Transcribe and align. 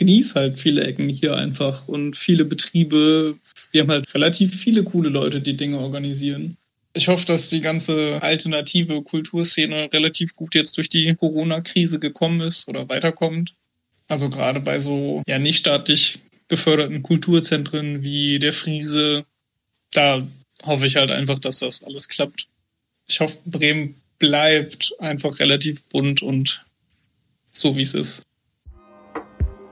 genieße 0.00 0.34
halt 0.34 0.58
viele 0.58 0.82
Ecken 0.82 1.10
hier 1.10 1.36
einfach 1.36 1.86
und 1.86 2.16
viele 2.16 2.46
Betriebe. 2.46 3.38
Wir 3.70 3.82
haben 3.82 3.90
halt 3.90 4.14
relativ 4.14 4.58
viele 4.58 4.82
coole 4.82 5.10
Leute, 5.10 5.42
die 5.42 5.56
Dinge 5.56 5.78
organisieren. 5.78 6.56
Ich 6.94 7.06
hoffe, 7.08 7.26
dass 7.26 7.50
die 7.50 7.60
ganze 7.60 8.20
alternative 8.22 9.02
Kulturszene 9.02 9.92
relativ 9.92 10.34
gut 10.34 10.54
jetzt 10.54 10.78
durch 10.78 10.88
die 10.88 11.14
Corona-Krise 11.14 12.00
gekommen 12.00 12.40
ist 12.40 12.66
oder 12.66 12.88
weiterkommt. 12.88 13.54
Also 14.08 14.30
gerade 14.30 14.60
bei 14.60 14.80
so 14.80 15.22
ja 15.28 15.38
nicht 15.38 15.58
staatlich 15.58 16.18
geförderten 16.48 17.02
Kulturzentren 17.02 18.02
wie 18.02 18.38
der 18.38 18.54
Friese, 18.54 19.26
da 19.92 20.26
hoffe 20.64 20.86
ich 20.86 20.96
halt 20.96 21.10
einfach, 21.10 21.38
dass 21.38 21.58
das 21.58 21.84
alles 21.84 22.08
klappt. 22.08 22.48
Ich 23.06 23.20
hoffe, 23.20 23.38
Bremen 23.44 23.96
bleibt 24.18 24.94
einfach 24.98 25.38
relativ 25.40 25.82
bunt 25.84 26.22
und 26.22 26.64
so 27.52 27.76
wie 27.76 27.82
es 27.82 27.92
ist. 27.92 28.22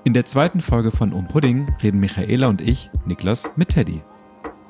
In 0.09 0.15
der 0.15 0.25
zweiten 0.25 0.63
Folge 0.63 0.91
von 0.91 1.13
Um 1.13 1.29
Pudding 1.29 1.71
reden 1.83 2.01
Michaela 2.01 2.47
und 2.47 2.63
ich, 2.63 2.89
Niklas, 3.05 3.53
mit 3.57 3.69
Teddy. 3.69 4.01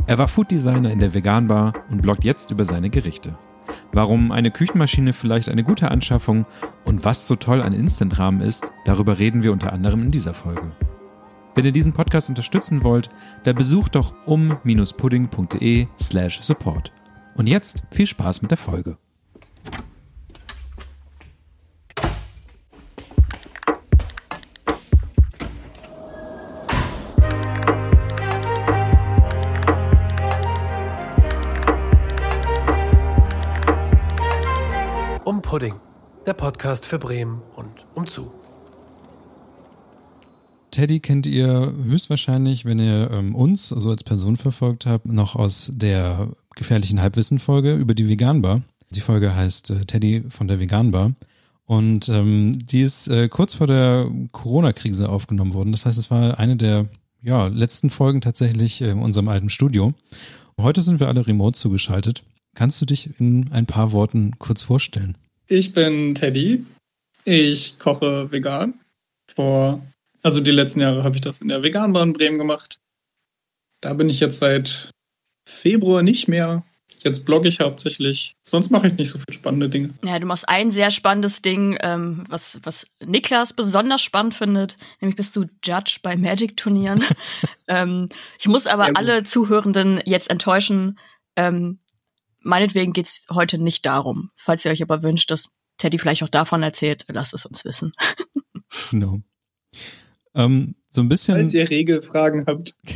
Er 0.08 0.18
war 0.18 0.26
Food 0.26 0.50
Designer 0.50 0.90
in 0.90 0.98
der 0.98 1.14
Veganbar 1.14 1.74
und 1.90 2.02
bloggt 2.02 2.24
jetzt 2.24 2.50
über 2.50 2.64
seine 2.64 2.90
Gerichte. 2.90 3.38
Warum 3.92 4.32
eine 4.32 4.50
Küchenmaschine 4.50 5.12
vielleicht 5.12 5.48
eine 5.48 5.62
gute 5.62 5.92
Anschaffung 5.92 6.44
und 6.84 7.04
was 7.04 7.28
so 7.28 7.36
toll 7.36 7.62
an 7.62 7.72
Instant-Rahmen 7.72 8.40
ist, 8.40 8.72
darüber 8.84 9.20
reden 9.20 9.44
wir 9.44 9.52
unter 9.52 9.72
anderem 9.72 10.02
in 10.02 10.10
dieser 10.10 10.34
Folge. 10.34 10.72
Wenn 11.54 11.64
ihr 11.64 11.70
diesen 11.70 11.92
Podcast 11.92 12.28
unterstützen 12.30 12.82
wollt, 12.82 13.08
dann 13.44 13.54
besucht 13.54 13.94
doch 13.94 14.14
um-pudding.de 14.26 15.86
slash 16.00 16.40
support. 16.40 16.90
Und 17.36 17.46
jetzt 17.46 17.84
viel 17.92 18.08
Spaß 18.08 18.42
mit 18.42 18.50
der 18.50 18.58
Folge. 18.58 18.98
Pudding, 35.28 35.74
der 36.24 36.32
Podcast 36.32 36.86
für 36.86 36.98
Bremen 36.98 37.42
und 37.54 37.84
umzu. 37.94 38.32
Teddy 40.70 41.00
kennt 41.00 41.26
ihr 41.26 41.74
höchstwahrscheinlich, 41.84 42.64
wenn 42.64 42.78
ihr 42.78 43.10
ähm, 43.10 43.34
uns, 43.34 43.70
also 43.70 43.90
als 43.90 44.04
Person 44.04 44.38
verfolgt 44.38 44.86
habt, 44.86 45.04
noch 45.04 45.36
aus 45.36 45.70
der 45.74 46.30
gefährlichen 46.56 47.02
Halbwissen-Folge 47.02 47.74
über 47.74 47.94
die 47.94 48.08
Veganbar. 48.08 48.62
Die 48.88 49.02
Folge 49.02 49.36
heißt 49.36 49.68
äh, 49.68 49.84
Teddy 49.84 50.24
von 50.30 50.48
der 50.48 50.60
Veganbar. 50.60 51.12
Und 51.66 52.08
ähm, 52.08 52.52
die 52.54 52.80
ist 52.80 53.08
äh, 53.08 53.28
kurz 53.28 53.52
vor 53.52 53.66
der 53.66 54.10
Corona-Krise 54.32 55.10
aufgenommen 55.10 55.52
worden. 55.52 55.72
Das 55.72 55.84
heißt, 55.84 55.98
es 55.98 56.10
war 56.10 56.38
eine 56.38 56.56
der 56.56 56.86
ja, 57.20 57.48
letzten 57.48 57.90
Folgen 57.90 58.22
tatsächlich 58.22 58.80
äh, 58.80 58.92
in 58.92 59.00
unserem 59.00 59.28
alten 59.28 59.50
Studio. 59.50 59.92
Heute 60.58 60.80
sind 60.80 61.00
wir 61.00 61.08
alle 61.08 61.26
remote 61.26 61.58
zugeschaltet. 61.58 62.24
Kannst 62.58 62.80
du 62.80 62.86
dich 62.86 63.20
in 63.20 63.52
ein 63.52 63.66
paar 63.66 63.92
Worten 63.92 64.36
kurz 64.40 64.64
vorstellen? 64.64 65.16
Ich 65.46 65.74
bin 65.74 66.16
Teddy. 66.16 66.66
Ich 67.24 67.78
koche 67.78 68.32
vegan. 68.32 68.80
Vor, 69.32 69.80
also 70.24 70.40
die 70.40 70.50
letzten 70.50 70.80
Jahre 70.80 71.04
habe 71.04 71.14
ich 71.14 71.20
das 71.20 71.40
in 71.40 71.46
der 71.46 71.62
Veganbahn 71.62 72.14
Bremen 72.14 72.36
gemacht. 72.36 72.80
Da 73.80 73.94
bin 73.94 74.08
ich 74.08 74.18
jetzt 74.18 74.40
seit 74.40 74.90
Februar 75.48 76.02
nicht 76.02 76.26
mehr. 76.26 76.64
Jetzt 77.04 77.24
blogge 77.24 77.46
ich 77.46 77.60
hauptsächlich. 77.60 78.34
Sonst 78.42 78.70
mache 78.70 78.88
ich 78.88 78.94
nicht 78.94 79.10
so 79.10 79.20
viele 79.20 79.38
spannende 79.38 79.68
Dinge. 79.68 79.94
Ja, 80.02 80.18
du 80.18 80.26
machst 80.26 80.48
ein 80.48 80.72
sehr 80.72 80.90
spannendes 80.90 81.42
Ding, 81.42 81.78
ähm, 81.80 82.24
was, 82.28 82.58
was 82.64 82.88
Niklas 83.06 83.52
besonders 83.52 84.02
spannend 84.02 84.34
findet. 84.34 84.76
Nämlich 85.00 85.14
bist 85.14 85.36
du 85.36 85.44
Judge 85.64 86.00
bei 86.02 86.16
Magic-Turnieren. 86.16 87.04
ähm, 87.68 88.08
ich 88.40 88.48
muss 88.48 88.66
aber 88.66 88.88
ja, 88.88 88.92
alle 88.96 89.22
Zuhörenden 89.22 90.00
jetzt 90.04 90.28
enttäuschen. 90.28 90.98
Ähm, 91.36 91.78
meinetwegen 92.40 92.92
geht's 92.92 93.26
heute 93.30 93.58
nicht 93.58 93.86
darum. 93.86 94.30
Falls 94.36 94.64
ihr 94.64 94.70
euch 94.70 94.82
aber 94.82 95.02
wünscht, 95.02 95.30
dass 95.30 95.50
Teddy 95.78 95.98
vielleicht 95.98 96.22
auch 96.22 96.28
davon 96.28 96.62
erzählt, 96.62 97.06
lasst 97.08 97.34
es 97.34 97.46
uns 97.46 97.64
wissen. 97.64 97.92
genau. 98.90 99.20
Ähm, 100.34 100.74
so 100.88 101.00
ein 101.00 101.08
bisschen. 101.08 101.36
Falls 101.36 101.54
ihr 101.54 101.68
Regelfragen 101.68 102.44
habt. 102.46 102.76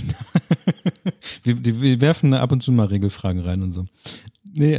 Genau. 1.44 1.64
wir, 1.64 1.80
wir, 1.80 2.00
werfen 2.00 2.34
ab 2.34 2.52
und 2.52 2.62
zu 2.62 2.72
mal 2.72 2.86
Regelfragen 2.86 3.40
rein 3.42 3.62
und 3.62 3.70
so. 3.70 3.86
Nee, 4.44 4.78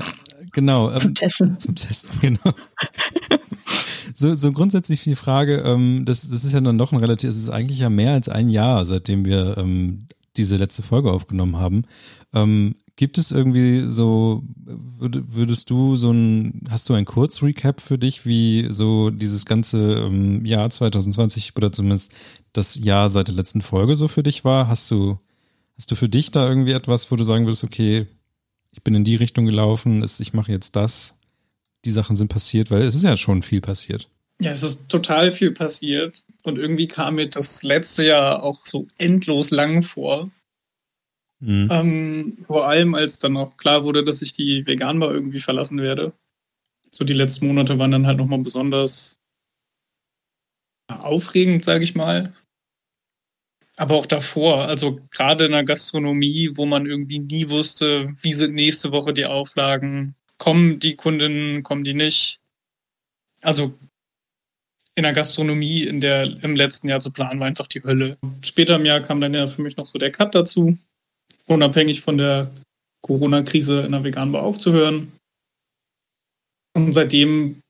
genau. 0.51 0.91
Ähm, 0.91 0.97
zum 0.97 1.15
Testen. 1.15 1.59
Zum 1.59 1.75
Testen, 1.75 2.19
genau. 2.21 2.55
so, 4.15 4.33
so 4.35 4.51
grundsätzlich 4.51 5.03
die 5.03 5.15
Frage, 5.15 5.57
ähm, 5.57 6.03
das, 6.05 6.29
das 6.29 6.43
ist 6.43 6.53
ja 6.53 6.61
dann 6.61 6.77
doch 6.77 6.91
ein 6.91 6.99
relativ, 6.99 7.29
es 7.29 7.37
ist 7.37 7.49
eigentlich 7.49 7.79
ja 7.79 7.89
mehr 7.89 8.13
als 8.13 8.29
ein 8.29 8.49
Jahr, 8.49 8.85
seitdem 8.85 9.25
wir 9.25 9.57
ähm, 9.57 10.07
diese 10.37 10.57
letzte 10.57 10.83
Folge 10.83 11.11
aufgenommen 11.11 11.57
haben. 11.57 11.83
Ähm, 12.33 12.75
Gibt 12.95 13.17
es 13.17 13.31
irgendwie 13.31 13.89
so, 13.89 14.43
würdest 14.55 15.71
du 15.71 15.97
so 15.97 16.11
ein, 16.11 16.61
hast 16.69 16.87
du 16.89 16.93
ein 16.93 17.05
Kurzrecap 17.05 17.81
für 17.81 17.97
dich, 17.97 18.25
wie 18.27 18.67
so 18.69 19.09
dieses 19.09 19.45
ganze 19.45 20.05
ähm, 20.05 20.45
Jahr 20.45 20.69
2020 20.69 21.55
oder 21.55 21.71
zumindest 21.71 22.13
das 22.53 22.75
Jahr 22.75 23.09
seit 23.09 23.29
der 23.29 23.35
letzten 23.35 23.63
Folge 23.63 23.95
so 23.95 24.07
für 24.07 24.21
dich 24.21 24.45
war? 24.45 24.67
Hast 24.67 24.91
du, 24.91 25.17
hast 25.75 25.89
du 25.89 25.95
für 25.95 26.09
dich 26.09 26.29
da 26.29 26.47
irgendwie 26.47 26.73
etwas, 26.73 27.11
wo 27.11 27.15
du 27.15 27.23
sagen 27.23 27.45
würdest, 27.45 27.63
okay, 27.63 28.05
ich 28.71 28.83
bin 28.83 28.93
in 28.93 29.03
die 29.03 29.15
Richtung 29.15 29.45
gelaufen, 29.45 30.05
ich 30.19 30.33
mache 30.33 30.51
jetzt 30.51 30.75
das, 30.75 31.15
die 31.85 31.91
Sachen 31.91 32.15
sind 32.15 32.27
passiert, 32.27 32.69
weil 32.69 32.83
es 32.83 32.95
ist 32.95 33.03
ja 33.03 33.17
schon 33.17 33.41
viel 33.41 33.61
passiert. 33.61 34.09
Ja, 34.39 34.51
es 34.51 34.63
ist 34.63 34.89
total 34.89 35.31
viel 35.31 35.51
passiert 35.51 36.23
und 36.43 36.57
irgendwie 36.57 36.87
kam 36.87 37.15
mir 37.15 37.29
das 37.29 37.63
letzte 37.63 38.05
Jahr 38.05 38.43
auch 38.43 38.65
so 38.65 38.87
endlos 38.97 39.51
lang 39.51 39.83
vor. 39.83 40.29
Mhm. 41.43 41.67
Ähm, 41.69 42.37
vor 42.47 42.67
allem, 42.69 42.95
als 42.95 43.19
dann 43.19 43.35
auch 43.35 43.57
klar 43.57 43.83
wurde, 43.83 44.05
dass 44.05 44.21
ich 44.21 44.31
die 44.31 44.65
Veganbar 44.65 45.11
irgendwie 45.11 45.41
verlassen 45.41 45.81
werde. 45.81 46.13
So 46.89 47.03
die 47.03 47.13
letzten 47.13 47.47
Monate 47.47 47.77
waren 47.77 47.91
dann 47.91 48.07
halt 48.07 48.17
nochmal 48.17 48.39
besonders 48.39 49.19
aufregend, 50.87 51.65
sage 51.65 51.83
ich 51.83 51.95
mal. 51.95 52.33
Aber 53.75 53.95
auch 53.95 54.05
davor, 54.05 54.67
also 54.67 55.01
gerade 55.11 55.45
in 55.45 55.51
der 55.51 55.65
Gastronomie, 55.65 56.51
wo 56.53 56.65
man 56.65 56.85
irgendwie 56.85 57.19
nie 57.19 57.49
wusste, 57.49 58.15
wie 58.21 58.31
sind 58.31 58.53
nächste 58.53 58.93
Woche 58.93 59.11
die 59.11 59.25
Auflagen, 59.25 60.15
kommen 60.37 60.79
die 60.79 60.95
Kundinnen, 60.95 61.63
kommen 61.63 61.83
die 61.83 61.95
nicht. 61.95 62.39
Also 63.41 63.77
in 64.95 65.03
der 65.03 65.13
Gastronomie 65.13 65.83
in 65.83 65.99
der, 65.99 66.41
im 66.41 66.55
letzten 66.55 66.87
Jahr 66.87 67.01
zu 67.01 67.11
planen, 67.11 67.41
war 67.41 67.47
einfach 67.47 67.67
die 67.67 67.83
Hölle. 67.83 68.17
Später 68.41 68.75
im 68.75 68.85
Jahr 68.85 69.01
kam 69.01 69.19
dann 69.19 69.33
ja 69.33 69.47
für 69.47 69.61
mich 69.61 69.75
noch 69.75 69.87
so 69.87 69.99
der 69.99 70.11
Cut 70.11 70.35
dazu 70.35 70.77
unabhängig 71.47 72.01
von 72.01 72.17
der 72.17 72.51
Corona-Krise 73.01 73.81
in 73.81 73.91
der 73.91 74.03
Veganbar 74.03 74.43
aufzuhören. 74.43 75.11
Und 76.73 76.93
seitdem 76.93 77.61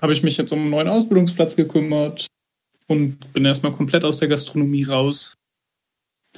habe 0.00 0.12
ich 0.12 0.22
mich 0.22 0.36
jetzt 0.36 0.52
um 0.52 0.60
einen 0.60 0.70
neuen 0.70 0.88
Ausbildungsplatz 0.88 1.56
gekümmert 1.56 2.26
und 2.86 3.32
bin 3.32 3.44
erstmal 3.44 3.72
komplett 3.72 4.04
aus 4.04 4.16
der 4.16 4.28
Gastronomie 4.28 4.84
raus. 4.84 5.34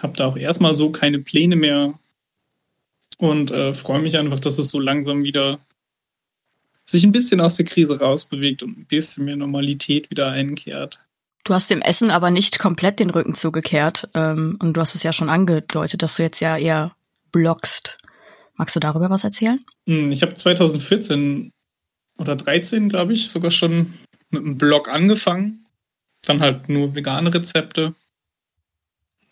Habe 0.00 0.16
da 0.16 0.26
auch 0.26 0.36
erstmal 0.36 0.74
so 0.74 0.90
keine 0.90 1.20
Pläne 1.20 1.56
mehr 1.56 1.98
und 3.18 3.50
äh, 3.50 3.74
freue 3.74 4.02
mich 4.02 4.18
einfach, 4.18 4.40
dass 4.40 4.58
es 4.58 4.70
so 4.70 4.80
langsam 4.80 5.22
wieder 5.22 5.60
sich 6.86 7.04
ein 7.04 7.12
bisschen 7.12 7.40
aus 7.40 7.56
der 7.56 7.64
Krise 7.64 7.98
rausbewegt 7.98 8.62
und 8.62 8.76
ein 8.76 8.86
bisschen 8.86 9.24
mehr 9.24 9.36
Normalität 9.36 10.10
wieder 10.10 10.30
einkehrt. 10.30 11.00
Du 11.44 11.52
hast 11.52 11.70
dem 11.70 11.82
Essen 11.82 12.10
aber 12.10 12.30
nicht 12.30 12.58
komplett 12.58 12.98
den 12.98 13.10
Rücken 13.10 13.34
zugekehrt. 13.34 14.08
Ähm, 14.14 14.56
und 14.60 14.74
du 14.74 14.80
hast 14.80 14.94
es 14.94 15.02
ja 15.02 15.12
schon 15.12 15.28
angedeutet, 15.28 16.02
dass 16.02 16.16
du 16.16 16.22
jetzt 16.22 16.40
ja 16.40 16.56
eher 16.56 16.96
bloggst. 17.32 17.98
Magst 18.54 18.74
du 18.74 18.80
darüber 18.80 19.10
was 19.10 19.24
erzählen? 19.24 19.64
Hm, 19.86 20.10
ich 20.10 20.22
habe 20.22 20.34
2014 20.34 21.52
oder 22.16 22.34
13, 22.34 22.88
glaube 22.88 23.12
ich, 23.12 23.28
sogar 23.28 23.50
schon 23.50 23.92
mit 24.30 24.42
einem 24.42 24.56
Blog 24.56 24.88
angefangen. 24.88 25.66
Dann 26.22 26.40
halt 26.40 26.70
nur 26.70 26.94
vegane 26.94 27.32
Rezepte. 27.32 27.94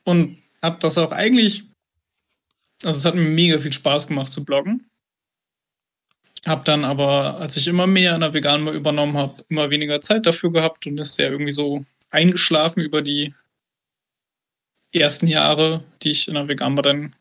Und 0.04 0.38
habe 0.60 0.78
das 0.80 0.98
auch 0.98 1.12
eigentlich, 1.12 1.64
also 2.84 2.98
es 2.98 3.04
hat 3.06 3.14
mir 3.14 3.22
mega 3.22 3.58
viel 3.58 3.72
Spaß 3.72 4.08
gemacht 4.08 4.30
zu 4.30 4.44
bloggen. 4.44 4.86
Hab 6.44 6.64
dann 6.64 6.84
aber, 6.84 7.38
als 7.38 7.56
ich 7.56 7.68
immer 7.68 7.86
mehr 7.86 8.14
an 8.14 8.20
der 8.20 8.34
Veganen 8.34 8.66
übernommen 8.74 9.16
habe, 9.16 9.44
immer 9.48 9.70
weniger 9.70 10.00
Zeit 10.00 10.26
dafür 10.26 10.52
gehabt 10.52 10.86
und 10.86 10.98
ist 10.98 11.18
ja 11.18 11.30
irgendwie 11.30 11.52
so 11.52 11.84
eingeschlafen 12.12 12.80
über 12.80 13.02
die 13.02 13.34
ersten 14.92 15.26
Jahre, 15.26 15.82
die 16.02 16.10
ich 16.10 16.28
in 16.28 16.34
der 16.34 16.48
Veganbar 16.48 16.82
dann 16.82 17.16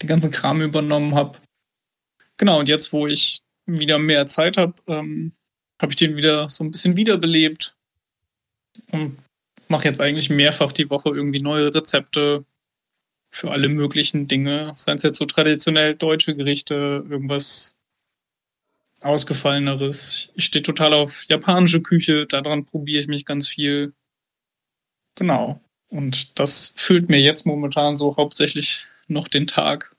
den 0.00 0.08
ganzen 0.08 0.30
Kram 0.30 0.62
übernommen 0.62 1.14
habe. 1.14 1.38
Genau, 2.36 2.60
und 2.60 2.68
jetzt, 2.68 2.92
wo 2.92 3.06
ich 3.06 3.42
wieder 3.66 3.98
mehr 3.98 4.26
Zeit 4.26 4.56
habe, 4.56 4.74
ähm, 4.86 5.32
habe 5.80 5.92
ich 5.92 5.96
den 5.96 6.16
wieder 6.16 6.48
so 6.48 6.64
ein 6.64 6.70
bisschen 6.70 6.96
wiederbelebt 6.96 7.76
und 8.92 9.18
mache 9.68 9.84
jetzt 9.84 10.00
eigentlich 10.00 10.30
mehrfach 10.30 10.72
die 10.72 10.88
Woche 10.88 11.10
irgendwie 11.10 11.40
neue 11.40 11.74
Rezepte 11.74 12.44
für 13.30 13.50
alle 13.50 13.68
möglichen 13.68 14.26
Dinge. 14.26 14.72
Seien 14.76 14.96
es 14.96 15.02
jetzt 15.02 15.18
so 15.18 15.24
traditionell 15.24 15.94
deutsche 15.94 16.34
Gerichte, 16.34 17.04
irgendwas 17.08 17.77
Ausgefalleneres. 19.00 20.32
Ich 20.34 20.44
stehe 20.44 20.62
total 20.62 20.92
auf 20.92 21.24
japanische 21.28 21.82
Küche, 21.82 22.26
daran 22.26 22.64
probiere 22.64 23.02
ich 23.02 23.08
mich 23.08 23.24
ganz 23.24 23.48
viel. 23.48 23.92
Genau. 25.14 25.60
Und 25.88 26.38
das 26.38 26.74
füllt 26.76 27.08
mir 27.08 27.20
jetzt 27.20 27.46
momentan 27.46 27.96
so 27.96 28.16
hauptsächlich 28.16 28.86
noch 29.06 29.28
den 29.28 29.46
Tag, 29.46 29.94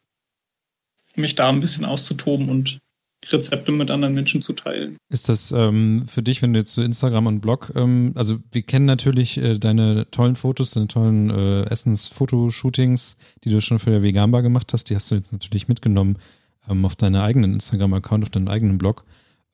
mich 1.15 1.35
da 1.35 1.49
ein 1.49 1.59
bisschen 1.59 1.85
auszutoben 1.85 2.49
und 2.49 2.79
Rezepte 3.27 3.71
mit 3.71 3.91
anderen 3.91 4.13
Menschen 4.13 4.41
zu 4.41 4.53
teilen. 4.53 4.97
Ist 5.09 5.27
das 5.27 5.51
ähm, 5.51 6.05
für 6.07 6.23
dich, 6.23 6.41
wenn 6.41 6.53
du 6.53 6.59
jetzt 6.59 6.73
zu 6.73 6.81
so 6.81 6.85
Instagram 6.85 7.27
und 7.27 7.41
Blog, 7.41 7.73
ähm, 7.75 8.13
also 8.15 8.39
wir 8.51 8.61
kennen 8.61 8.85
natürlich 8.85 9.37
äh, 9.37 9.57
deine 9.57 10.09
tollen 10.09 10.37
Fotos, 10.37 10.71
deine 10.71 10.87
tollen 10.87 11.29
äh, 11.29 11.63
Essensfotoshootings, 11.63 13.17
die 13.43 13.49
du 13.49 13.59
schon 13.59 13.79
für 13.79 13.89
der 13.89 14.03
Veganbar 14.03 14.41
gemacht 14.41 14.71
hast, 14.71 14.89
die 14.89 14.95
hast 14.95 15.11
du 15.11 15.15
jetzt 15.15 15.33
natürlich 15.33 15.67
mitgenommen 15.67 16.17
ähm, 16.69 16.85
auf 16.85 16.95
deinen 16.95 17.15
eigenen 17.15 17.53
Instagram-Account, 17.53 18.23
auf 18.23 18.29
deinen 18.29 18.47
eigenen 18.47 18.77
Blog. 18.77 19.05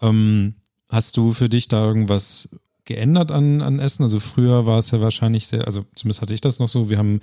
Ähm, 0.01 0.55
hast 0.89 1.17
du 1.17 1.31
für 1.31 1.49
dich 1.49 1.67
da 1.67 1.85
irgendwas 1.85 2.49
geändert 2.85 3.31
an, 3.31 3.61
an 3.61 3.79
Essen? 3.79 4.03
Also 4.03 4.19
früher 4.19 4.65
war 4.65 4.79
es 4.79 4.91
ja 4.91 5.01
wahrscheinlich 5.01 5.47
sehr, 5.47 5.65
also 5.65 5.85
zumindest 5.95 6.21
hatte 6.21 6.33
ich 6.33 6.41
das 6.41 6.59
noch 6.59 6.67
so, 6.67 6.89
wir 6.89 6.97
haben 6.97 7.19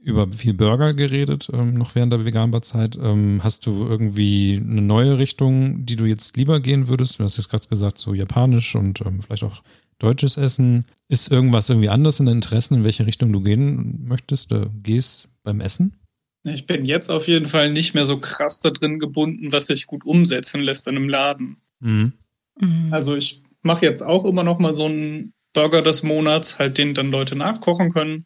über 0.00 0.30
viel 0.30 0.54
Burger 0.54 0.92
geredet, 0.92 1.50
ähm, 1.52 1.74
noch 1.74 1.94
während 1.94 2.12
der 2.12 2.24
Veganbarzeit. 2.24 2.96
Ähm, 3.00 3.40
hast 3.42 3.66
du 3.66 3.84
irgendwie 3.84 4.56
eine 4.62 4.80
neue 4.80 5.18
Richtung, 5.18 5.84
die 5.86 5.96
du 5.96 6.04
jetzt 6.04 6.36
lieber 6.36 6.60
gehen 6.60 6.88
würdest? 6.88 7.18
Du 7.18 7.24
hast 7.24 7.36
jetzt 7.36 7.48
gerade 7.48 7.68
gesagt, 7.68 7.98
so 7.98 8.14
japanisch 8.14 8.74
und 8.76 9.00
ähm, 9.00 9.20
vielleicht 9.20 9.42
auch 9.42 9.62
deutsches 9.98 10.36
Essen. 10.36 10.84
Ist 11.08 11.30
irgendwas 11.30 11.68
irgendwie 11.68 11.88
anders 11.88 12.20
in 12.20 12.26
den 12.26 12.36
Interessen, 12.36 12.76
in 12.76 12.84
welche 12.84 13.06
Richtung 13.06 13.32
du 13.32 13.40
gehen 13.40 14.04
möchtest, 14.06 14.52
oder 14.52 14.70
gehst 14.82 15.28
beim 15.42 15.60
Essen? 15.60 15.96
Ich 16.44 16.66
bin 16.66 16.84
jetzt 16.84 17.10
auf 17.10 17.26
jeden 17.28 17.46
Fall 17.46 17.70
nicht 17.72 17.94
mehr 17.94 18.04
so 18.04 18.18
krass 18.18 18.60
da 18.60 18.70
drin 18.70 18.98
gebunden, 18.98 19.52
was 19.52 19.66
sich 19.66 19.86
gut 19.86 20.04
umsetzen 20.04 20.62
lässt 20.62 20.86
in 20.86 20.96
einem 20.96 21.08
Laden. 21.08 21.56
Mhm. 21.80 22.12
mhm. 22.58 22.88
Also 22.92 23.16
ich 23.16 23.42
mache 23.62 23.84
jetzt 23.84 24.02
auch 24.02 24.24
immer 24.24 24.44
noch 24.44 24.58
mal 24.58 24.74
so 24.74 24.86
einen 24.86 25.32
Burger 25.52 25.82
des 25.82 26.02
Monats, 26.02 26.58
halt 26.58 26.78
den 26.78 26.94
dann 26.94 27.10
Leute 27.10 27.36
nachkochen 27.36 27.92
können. 27.92 28.24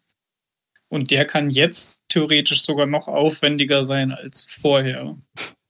Und 0.89 1.11
der 1.11 1.25
kann 1.25 1.49
jetzt 1.49 2.01
theoretisch 2.09 2.63
sogar 2.63 2.85
noch 2.85 3.09
aufwendiger 3.09 3.85
sein 3.85 4.13
als 4.13 4.45
vorher. 4.45 5.17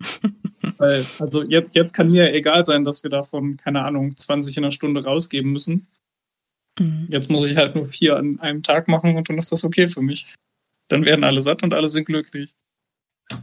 Weil, 0.78 1.06
also 1.20 1.44
jetzt, 1.44 1.76
jetzt 1.76 1.94
kann 1.94 2.10
mir 2.10 2.34
egal 2.34 2.64
sein, 2.64 2.82
dass 2.82 3.04
wir 3.04 3.10
davon, 3.10 3.56
keine 3.56 3.84
Ahnung, 3.84 4.16
20 4.16 4.56
in 4.56 4.64
einer 4.64 4.72
Stunde 4.72 5.04
rausgeben 5.04 5.52
müssen. 5.52 5.86
Mhm. 6.78 7.06
Jetzt 7.08 7.30
muss 7.30 7.48
ich 7.48 7.56
halt 7.56 7.76
nur 7.76 7.84
vier 7.84 8.16
an 8.16 8.40
einem 8.40 8.64
Tag 8.64 8.88
machen 8.88 9.16
und 9.16 9.28
dann 9.28 9.38
ist 9.38 9.52
das 9.52 9.64
okay 9.64 9.86
für 9.86 10.02
mich. 10.02 10.34
Dann 10.92 11.06
werden 11.06 11.24
alle 11.24 11.40
satt 11.40 11.62
und 11.62 11.72
alle 11.72 11.88
sind 11.88 12.04
glücklich. 12.04 12.54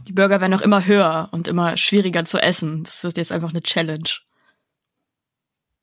Die 0.06 0.12
Burger 0.12 0.40
werden 0.40 0.54
auch 0.54 0.60
immer 0.60 0.86
höher 0.86 1.28
und 1.32 1.48
immer 1.48 1.76
schwieriger 1.76 2.24
zu 2.24 2.38
essen. 2.38 2.84
Das 2.84 3.02
wird 3.02 3.16
jetzt 3.16 3.32
einfach 3.32 3.50
eine 3.50 3.60
Challenge. 3.60 4.08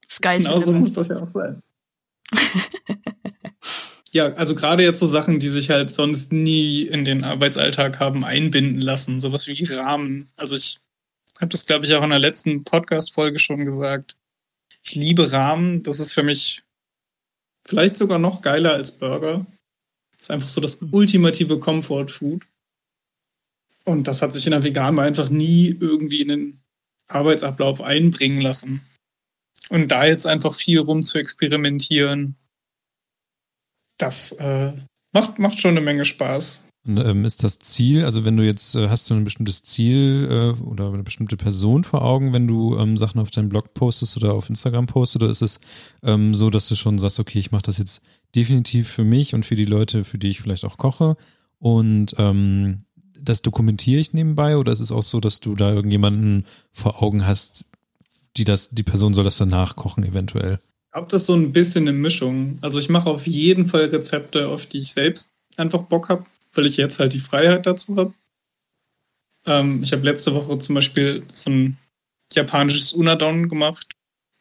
Sky's 0.09 0.45
genau 0.45 0.61
so 0.61 0.71
muss 0.71 0.93
das 0.93 1.09
ja 1.09 1.21
auch 1.21 1.27
sein. 1.27 1.61
ja, 4.11 4.31
also 4.35 4.55
gerade 4.55 4.81
jetzt 4.83 5.01
so 5.01 5.07
Sachen, 5.07 5.39
die 5.39 5.49
sich 5.49 5.69
halt 5.69 5.91
sonst 5.91 6.31
nie 6.31 6.83
in 6.83 7.03
den 7.03 7.25
Arbeitsalltag 7.25 7.99
haben 7.99 8.23
einbinden 8.23 8.79
lassen, 8.79 9.19
sowas 9.19 9.45
wie 9.47 9.61
Rahmen. 9.65 10.29
Also 10.37 10.55
ich 10.55 10.79
habe 11.41 11.49
das, 11.49 11.65
glaube 11.65 11.85
ich, 11.85 11.93
auch 11.95 12.03
in 12.03 12.11
der 12.11 12.19
letzten 12.19 12.63
Podcast-Folge 12.63 13.39
schon 13.39 13.65
gesagt. 13.65 14.15
Ich 14.85 14.95
liebe 14.95 15.33
Rahmen. 15.33 15.83
Das 15.83 15.99
ist 15.99 16.13
für 16.13 16.23
mich 16.23 16.63
vielleicht 17.65 17.97
sogar 17.97 18.19
noch 18.19 18.41
geiler 18.41 18.71
als 18.71 18.97
Burger. 18.97 19.45
Das 20.17 20.27
ist 20.27 20.31
einfach 20.31 20.47
so 20.47 20.61
das 20.61 20.81
mhm. 20.81 20.89
ultimative 20.91 21.59
Comfort-Food. 21.59 22.45
Und 23.85 24.07
das 24.07 24.21
hat 24.21 24.33
sich 24.33 24.45
in 24.45 24.51
der 24.51 24.63
Veganer 24.63 25.03
einfach 25.03 25.29
nie 25.29 25.77
irgendwie 25.79 26.21
in 26.21 26.27
den 26.27 26.61
Arbeitsablauf 27.07 27.81
einbringen 27.81 28.41
lassen. 28.41 28.81
Und 29.69 29.89
da 29.91 30.05
jetzt 30.05 30.27
einfach 30.27 30.53
viel 30.53 30.79
rum 30.79 31.03
zu 31.03 31.17
experimentieren, 31.17 32.35
das 33.97 34.33
äh, 34.33 34.73
macht, 35.13 35.39
macht 35.39 35.59
schon 35.59 35.71
eine 35.71 35.81
Menge 35.81 36.05
Spaß. 36.05 36.66
Und, 36.87 36.97
ähm, 36.99 37.25
ist 37.25 37.43
das 37.43 37.59
Ziel, 37.59 38.05
also 38.05 38.23
wenn 38.23 38.37
du 38.37 38.45
jetzt, 38.45 38.75
äh, 38.75 38.87
hast 38.87 39.09
du 39.09 39.13
ein 39.13 39.25
bestimmtes 39.25 39.63
Ziel 39.63 40.27
äh, 40.31 40.61
oder 40.61 40.87
eine 40.93 41.03
bestimmte 41.03 41.35
Person 41.35 41.83
vor 41.83 42.01
Augen, 42.01 42.31
wenn 42.31 42.47
du 42.47 42.77
ähm, 42.77 42.95
Sachen 42.95 43.19
auf 43.19 43.29
deinem 43.29 43.49
Blog 43.49 43.73
postest 43.73 44.15
oder 44.15 44.33
auf 44.33 44.49
Instagram 44.49 44.85
postest, 44.85 45.21
oder 45.21 45.31
ist 45.31 45.41
es 45.41 45.59
ähm, 46.03 46.33
so, 46.33 46.49
dass 46.49 46.69
du 46.69 46.75
schon 46.75 46.97
sagst, 46.97 47.19
okay, 47.19 47.39
ich 47.39 47.51
mache 47.51 47.63
das 47.63 47.77
jetzt 47.77 48.01
definitiv 48.35 48.87
für 48.87 49.03
mich 49.03 49.35
und 49.35 49.45
für 49.45 49.55
die 49.55 49.65
Leute, 49.65 50.05
für 50.05 50.17
die 50.17 50.29
ich 50.29 50.39
vielleicht 50.39 50.63
auch 50.63 50.77
koche 50.77 51.17
und 51.59 52.15
ähm, 52.17 52.79
das 53.19 53.41
dokumentiere 53.41 53.99
ich 53.99 54.13
nebenbei 54.13 54.57
oder 54.57 54.71
ist 54.71 54.79
es 54.79 54.91
auch 54.91 55.03
so, 55.03 55.19
dass 55.19 55.39
du 55.39 55.55
da 55.55 55.73
irgendjemanden 55.73 56.45
vor 56.71 57.03
Augen 57.03 57.27
hast, 57.27 57.65
die 58.37 58.43
das, 58.43 58.69
die 58.69 58.83
Person 58.83 59.13
soll 59.13 59.23
das 59.23 59.37
dann 59.37 59.49
nachkochen 59.49 60.03
eventuell. 60.03 60.59
Ich 60.85 60.91
glaube, 60.93 61.07
das 61.09 61.23
ist 61.23 61.27
so 61.27 61.33
ein 61.33 61.51
bisschen 61.51 61.87
eine 61.87 61.97
Mischung. 61.97 62.59
Also 62.61 62.79
ich 62.79 62.89
mache 62.89 63.09
auf 63.09 63.27
jeden 63.27 63.67
Fall 63.67 63.85
Rezepte, 63.85 64.47
auf 64.47 64.67
die 64.67 64.79
ich 64.79 64.93
selbst 64.93 65.33
einfach 65.57 65.81
Bock 65.83 66.09
habe, 66.09 66.25
weil 66.53 66.65
ich 66.65 66.77
jetzt 66.77 66.99
halt 66.99 67.13
die 67.13 67.19
Freiheit 67.19 67.65
dazu 67.65 67.95
habe. 67.95 68.13
Ähm, 69.45 69.81
ich 69.83 69.91
habe 69.91 70.03
letzte 70.03 70.33
Woche 70.33 70.57
zum 70.57 70.75
Beispiel 70.75 71.23
so 71.31 71.49
ein 71.49 71.77
japanisches 72.33 72.93
Unadon 72.93 73.49
gemacht. 73.49 73.93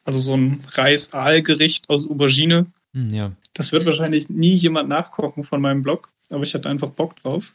Also 0.05 0.21
so 0.21 0.37
ein 0.37 0.65
Reis-Aal-Gericht 0.73 1.89
aus 1.89 2.09
Aubergine. 2.09 2.67
Hm, 2.93 3.09
ja. 3.11 3.33
Das 3.55 3.73
wird 3.73 3.87
wahrscheinlich 3.87 4.29
nie 4.29 4.55
jemand 4.55 4.89
nachkochen 4.89 5.45
von 5.45 5.61
meinem 5.61 5.83
Blog, 5.83 6.13
aber 6.31 6.43
ich 6.43 6.55
hatte 6.55 6.69
einfach 6.69 6.91
Bock 6.91 7.17
drauf. 7.17 7.53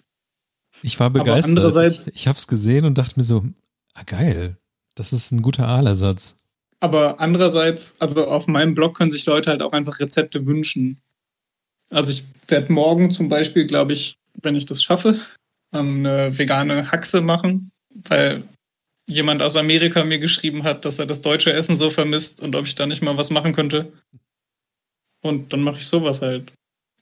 Ich 0.82 1.00
war 1.00 1.10
begeistert. 1.10 1.58
Aber 1.58 1.68
andererseits, 1.68 2.08
ich, 2.08 2.16
ich 2.16 2.28
habe 2.28 2.38
es 2.38 2.48
gesehen 2.48 2.86
und 2.86 2.98
dachte 2.98 3.14
mir 3.18 3.24
so, 3.24 3.46
ah 3.94 4.04
geil, 4.04 4.58
das 4.96 5.14
ist 5.14 5.32
ein 5.32 5.42
guter 5.42 5.68
Aalersatz. 5.68 6.36
Aber 6.80 7.20
andererseits, 7.20 8.02
also 8.02 8.26
auf 8.26 8.48
meinem 8.48 8.74
Blog 8.74 8.98
können 8.98 9.12
sich 9.12 9.26
Leute 9.26 9.52
halt 9.52 9.62
auch 9.62 9.72
einfach 9.72 10.00
Rezepte 10.00 10.46
wünschen. 10.46 11.02
Also 11.90 12.12
ich 12.12 12.24
werde 12.48 12.74
morgen 12.74 13.12
zum 13.12 13.30
Beispiel, 13.30 13.68
glaube 13.68 13.94
ich, 13.94 14.18
wenn 14.42 14.56
ich 14.56 14.66
das 14.66 14.84
schaffe, 14.84 15.20
eine 15.72 16.38
vegane 16.38 16.92
Haxe 16.92 17.22
machen, 17.22 17.72
weil 17.94 18.48
jemand 19.08 19.42
aus 19.42 19.56
Amerika 19.56 20.04
mir 20.04 20.20
geschrieben 20.20 20.64
hat, 20.64 20.86
dass 20.86 21.00
er 21.00 21.06
das 21.06 21.22
deutsche 21.22 21.54
Essen 21.54 21.78
so 21.78 21.90
vermisst 21.90 22.42
und 22.42 22.56
ob 22.56 22.66
ich 22.66 22.76
da 22.76 22.86
nicht 22.86 23.02
mal 23.02 23.18
was 23.18 23.30
machen 23.30 23.54
könnte. 23.54 23.92
Und 25.22 25.54
dann 25.54 25.62
mache 25.62 25.78
ich 25.78 25.88
sowas 25.88 26.22
halt. 26.22 26.52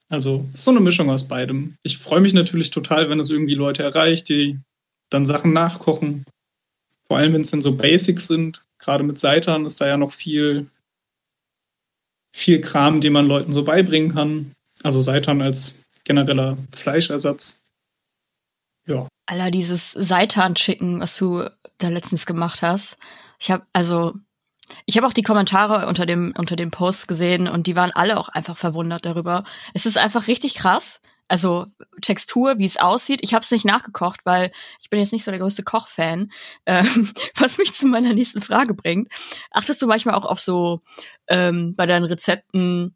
Also 0.10 0.48
so 0.54 0.72
eine 0.72 0.80
Mischung 0.80 1.10
aus 1.10 1.28
beidem. 1.28 1.76
Ich 1.84 2.00
freue 2.00 2.22
mich 2.22 2.34
natürlich 2.34 2.72
total, 2.72 3.10
wenn 3.10 3.20
es 3.20 3.30
irgendwie 3.30 3.54
Leute 3.54 3.84
erreicht, 3.84 4.28
die 4.30 4.60
dann 5.10 5.26
Sachen 5.26 5.54
nachkochen 5.54 6.26
vor 7.10 7.18
allem, 7.18 7.34
wenn 7.34 7.42
es 7.42 7.52
dann 7.52 7.64
so 7.64 7.76
Basics 7.76 8.28
sind, 8.28 8.64
gerade 8.78 9.04
mit 9.04 9.18
Seitan 9.18 9.66
ist 9.66 9.82
da 9.82 9.88
ja 9.88 9.98
noch 9.98 10.14
viel, 10.14 10.70
viel 12.32 12.62
Kram, 12.62 13.02
den 13.02 13.14
man 13.14 13.26
Leuten 13.26 13.52
so 13.52 13.64
beibringen 13.64 14.14
kann. 14.14 14.54
Also 14.84 15.02
Seitan 15.02 15.42
als 15.42 15.82
genereller 16.10 16.58
Fleischersatz. 16.76 17.62
Ja. 18.88 19.08
Aller 19.28 19.52
dieses 19.52 19.92
Seitan-Chicken, 19.92 21.00
was 21.00 21.16
du 21.16 21.48
da 21.78 21.90
letztens 21.90 22.26
gemacht 22.26 22.64
hast. 22.64 22.98
Ich 23.40 23.52
habe 23.52 23.66
also 23.74 24.16
ich 24.86 24.98
habe 24.98 25.06
auch 25.06 25.14
die 25.14 25.24
Kommentare 25.24 25.88
unter 25.88 26.08
dem 26.08 26.34
unter 26.36 26.56
dem 26.56 26.72
Post 26.72 27.08
gesehen 27.08 27.48
und 27.48 27.68
die 27.68 27.76
waren 27.76 27.92
alle 27.92 28.18
auch 28.18 28.30
einfach 28.30 28.58
verwundert 28.58 29.06
darüber. 29.06 29.44
Es 29.76 29.86
ist 29.86 29.98
einfach 30.00 30.28
richtig 30.28 30.56
krass, 30.56 31.00
also 31.28 31.68
Textur, 32.02 32.58
wie 32.58 32.66
es 32.66 32.78
aussieht. 32.78 33.20
Ich 33.22 33.36
habe 33.36 33.44
es 33.44 33.52
nicht 33.52 33.66
nachgekocht, 33.66 34.22
weil 34.26 34.52
ich 34.82 34.90
bin 34.90 35.00
jetzt 35.00 35.14
nicht 35.14 35.24
so 35.24 35.30
der 35.30 35.40
größte 35.40 35.64
Kochfan. 35.64 36.32
Ähm, 36.66 37.14
was 37.38 37.60
mich 37.60 37.74
zu 37.76 37.86
meiner 37.86 38.14
nächsten 38.14 38.42
Frage 38.42 38.74
bringt. 38.74 39.10
Achtest 39.52 39.80
du 39.82 39.88
manchmal 39.88 40.16
auch 40.16 40.26
auf 40.26 40.40
so 40.40 40.82
ähm, 41.28 41.76
bei 41.78 41.86
deinen 41.86 42.06
Rezepten 42.06 42.96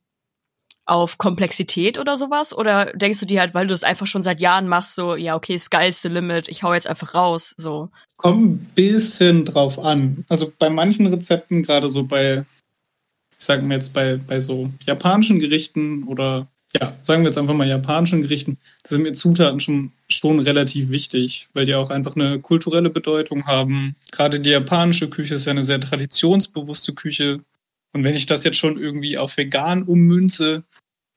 auf 0.85 1.17
Komplexität 1.17 1.97
oder 1.97 2.17
sowas? 2.17 2.55
Oder 2.55 2.87
denkst 2.93 3.19
du 3.19 3.25
dir 3.25 3.39
halt, 3.39 3.53
weil 3.53 3.67
du 3.67 3.73
das 3.73 3.83
einfach 3.83 4.07
schon 4.07 4.23
seit 4.23 4.41
Jahren 4.41 4.67
machst, 4.67 4.95
so, 4.95 5.15
ja, 5.15 5.35
okay, 5.35 5.57
sky's 5.57 6.01
the 6.01 6.09
limit, 6.09 6.47
ich 6.47 6.63
hau 6.63 6.73
jetzt 6.73 6.87
einfach 6.87 7.13
raus, 7.13 7.53
so? 7.57 7.89
Kommt 8.17 8.45
ein 8.45 8.71
bisschen 8.75 9.45
drauf 9.45 9.79
an. 9.79 10.25
Also 10.29 10.51
bei 10.59 10.69
manchen 10.69 11.07
Rezepten, 11.07 11.63
gerade 11.63 11.89
so 11.89 12.03
bei, 12.03 12.45
ich 13.37 13.45
sag 13.45 13.63
mal 13.63 13.75
jetzt 13.75 13.93
bei, 13.93 14.17
bei 14.17 14.39
so 14.39 14.69
japanischen 14.85 15.39
Gerichten 15.39 16.03
oder 16.03 16.47
ja, 16.81 16.97
sagen 17.03 17.21
wir 17.21 17.29
jetzt 17.29 17.37
einfach 17.37 17.53
mal 17.53 17.67
japanischen 17.67 18.23
Gerichten, 18.23 18.57
sind 18.83 19.03
mir 19.03 19.13
Zutaten 19.13 19.59
schon, 19.59 19.91
schon 20.09 20.39
relativ 20.39 20.89
wichtig, 20.89 21.47
weil 21.53 21.65
die 21.65 21.75
auch 21.75 21.91
einfach 21.91 22.15
eine 22.15 22.39
kulturelle 22.39 22.89
Bedeutung 22.89 23.45
haben. 23.45 23.95
Gerade 24.11 24.39
die 24.39 24.49
japanische 24.49 25.09
Küche 25.09 25.35
ist 25.35 25.45
ja 25.45 25.51
eine 25.51 25.63
sehr 25.63 25.79
traditionsbewusste 25.79 26.93
Küche. 26.93 27.41
Und 27.93 28.03
wenn 28.03 28.15
ich 28.15 28.25
das 28.25 28.43
jetzt 28.43 28.57
schon 28.57 28.77
irgendwie 28.77 29.17
auf 29.17 29.37
vegan 29.37 29.83
ummünze, 29.83 30.63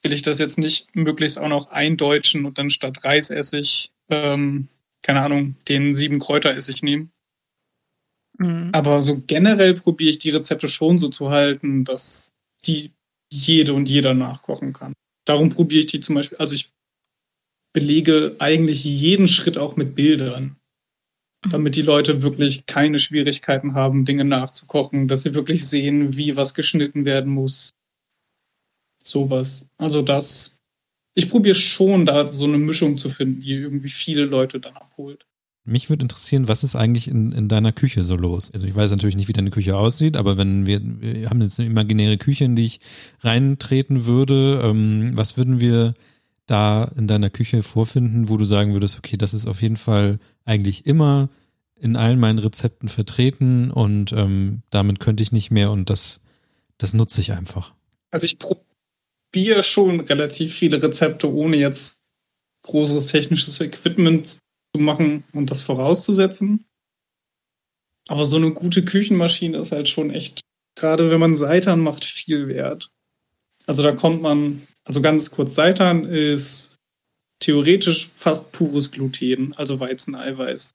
will 0.03 0.13
ich 0.13 0.23
das 0.23 0.39
jetzt 0.39 0.59
nicht 0.59 0.95
möglichst 0.95 1.39
auch 1.39 1.49
noch 1.49 1.69
eindeutschen 1.69 2.45
und 2.45 2.59
dann 2.59 2.71
statt 2.71 3.03
Reisessig, 3.03 3.91
ähm, 4.11 4.69
keine 5.03 5.23
Ahnung, 5.23 5.57
den 5.69 5.95
sieben 5.95 6.19
Kräuteressig 6.19 6.83
nehmen. 6.83 7.11
Mhm. 8.39 8.69
Aber 8.73 9.03
so 9.03 9.23
generell 9.27 9.75
probiere 9.75 10.11
ich 10.11 10.19
die 10.19 10.31
Rezepte 10.31 10.69
schon 10.69 10.99
so 10.99 11.09
zu 11.09 11.31
halten, 11.31 11.85
dass 11.85 12.31
die 12.67 12.93
jede 13.33 13.75
und 13.75 13.89
jeder 13.89 14.15
nachkochen 14.15 14.73
kann 14.73 14.93
darum 15.27 15.51
probiere 15.51 15.81
ich 15.81 15.87
die 15.87 16.01
zum 16.01 16.15
Beispiel, 16.15 16.39
also 16.39 16.55
ich 16.55 16.73
belege 17.75 18.37
eigentlich 18.39 18.85
jeden 18.85 19.29
Schritt 19.29 19.59
auch 19.59 19.77
mit 19.77 19.95
Bildern. 19.95 20.57
Damit 21.51 21.77
die 21.77 21.83
Leute 21.83 22.23
wirklich 22.23 22.67
keine 22.67 22.99
Schwierigkeiten 22.99 23.75
haben, 23.75 24.05
Dinge 24.05 24.25
nachzukochen, 24.25 25.09
dass 25.09 25.23
sie 25.23 25.35
wirklich 25.35 25.67
sehen, 25.67 26.17
wie 26.17 26.37
was 26.37 26.55
geschnitten 26.55 27.05
werden 27.05 27.33
muss. 27.33 27.71
Sowas. 29.03 29.69
Also 29.79 30.03
das 30.03 30.57
ich 31.17 31.31
probiere 31.31 31.55
schon, 31.55 32.05
da 32.05 32.29
so 32.29 32.45
eine 32.45 32.59
Mischung 32.59 32.99
zu 32.99 33.09
finden, 33.09 33.41
die 33.41 33.55
irgendwie 33.55 33.89
viele 33.89 34.27
Leute 34.27 34.61
dann 34.61 34.75
abholt. 34.75 35.27
Mich 35.65 35.89
würde 35.89 36.03
interessieren, 36.03 36.47
was 36.47 36.63
ist 36.63 36.77
eigentlich 36.77 37.09
in, 37.09 37.33
in 37.33 37.49
deiner 37.49 37.73
Küche 37.73 38.05
so 38.05 38.15
los? 38.15 38.53
Also 38.53 38.67
ich 38.67 38.75
weiß 38.75 38.91
natürlich 38.91 39.17
nicht, 39.17 39.27
wie 39.27 39.33
deine 39.33 39.51
Küche 39.51 39.77
aussieht, 39.77 40.17
aber 40.17 40.37
wenn 40.37 40.67
wir, 40.67 40.81
wir 40.83 41.29
haben 41.29 41.41
jetzt 41.41 41.59
eine 41.59 41.71
imaginäre 41.71 42.19
Küche, 42.19 42.45
in 42.45 42.55
die 42.55 42.67
ich 42.67 42.81
reintreten 43.21 44.05
würde, 44.05 44.61
ähm, 44.63 45.13
was 45.15 45.37
würden 45.39 45.59
wir 45.59 45.95
da 46.47 46.85
in 46.97 47.09
deiner 47.09 47.31
Küche 47.31 47.63
vorfinden, 47.63 48.29
wo 48.29 48.37
du 48.37 48.45
sagen 48.45 48.75
würdest, 48.75 48.99
okay, 48.99 49.17
das 49.17 49.35
ist 49.35 49.47
auf 49.47 49.63
jeden 49.63 49.79
Fall 49.79 50.21
eigentlich 50.47 50.87
immer 50.87 51.29
in 51.79 51.97
allen 51.97 52.19
meinen 52.19 52.39
Rezepten 52.39 52.89
vertreten 52.89 53.71
und 53.71 54.13
ähm, 54.13 54.63
damit 54.71 55.01
könnte 55.01 55.23
ich 55.23 55.33
nicht 55.33 55.51
mehr 55.51 55.71
und 55.71 55.91
das, 55.91 56.23
das 56.79 56.95
nutze 56.95 57.21
ich 57.21 57.33
einfach. 57.33 57.75
Also 58.11 58.25
ich 58.25 58.39
probiere 58.39 59.63
schon 59.63 60.01
relativ 60.01 60.55
viele 60.55 60.83
Rezepte, 60.83 61.33
ohne 61.33 61.57
jetzt 61.57 62.01
großes 62.63 63.07
technisches 63.07 63.61
Equipment 63.61 64.39
zu 64.75 64.81
machen 64.83 65.25
und 65.33 65.51
das 65.51 65.63
vorauszusetzen. 65.63 66.65
Aber 68.09 68.25
so 68.25 68.37
eine 68.37 68.53
gute 68.53 68.85
Küchenmaschine 68.85 69.59
ist 69.59 69.73
halt 69.73 69.89
schon 69.89 70.11
echt, 70.11 70.41
gerade 70.77 71.11
wenn 71.11 71.21
man 71.21 71.37
Seitan 71.37 71.81
macht, 71.81 72.05
viel 72.05 72.49
wert. 72.49 72.91
Also 73.67 73.83
da 73.83 73.93
kommt 73.93 74.23
man 74.23 74.67
also 74.85 75.03
ganz 75.03 75.31
kurz, 75.31 75.55
Seitan 75.55 76.05
ist 76.05 76.76
theoretisch 77.39 78.11
fast 78.17 78.53
pures 78.53 78.91
Gluten, 78.91 79.53
also 79.57 79.81
Weizeneiweiß. 79.81 80.75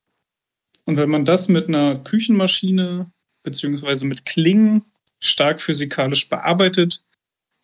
Und 0.86 0.98
wenn 0.98 1.10
man 1.10 1.25
das 1.25 1.48
mit 1.48 1.68
einer 1.68 1.96
Küchenmaschine 2.00 3.12
beziehungsweise 3.44 4.06
mit 4.06 4.25
Klingen 4.25 4.84
stark 5.20 5.62
physikalisch 5.62 6.30
bearbeitet, 6.30 7.03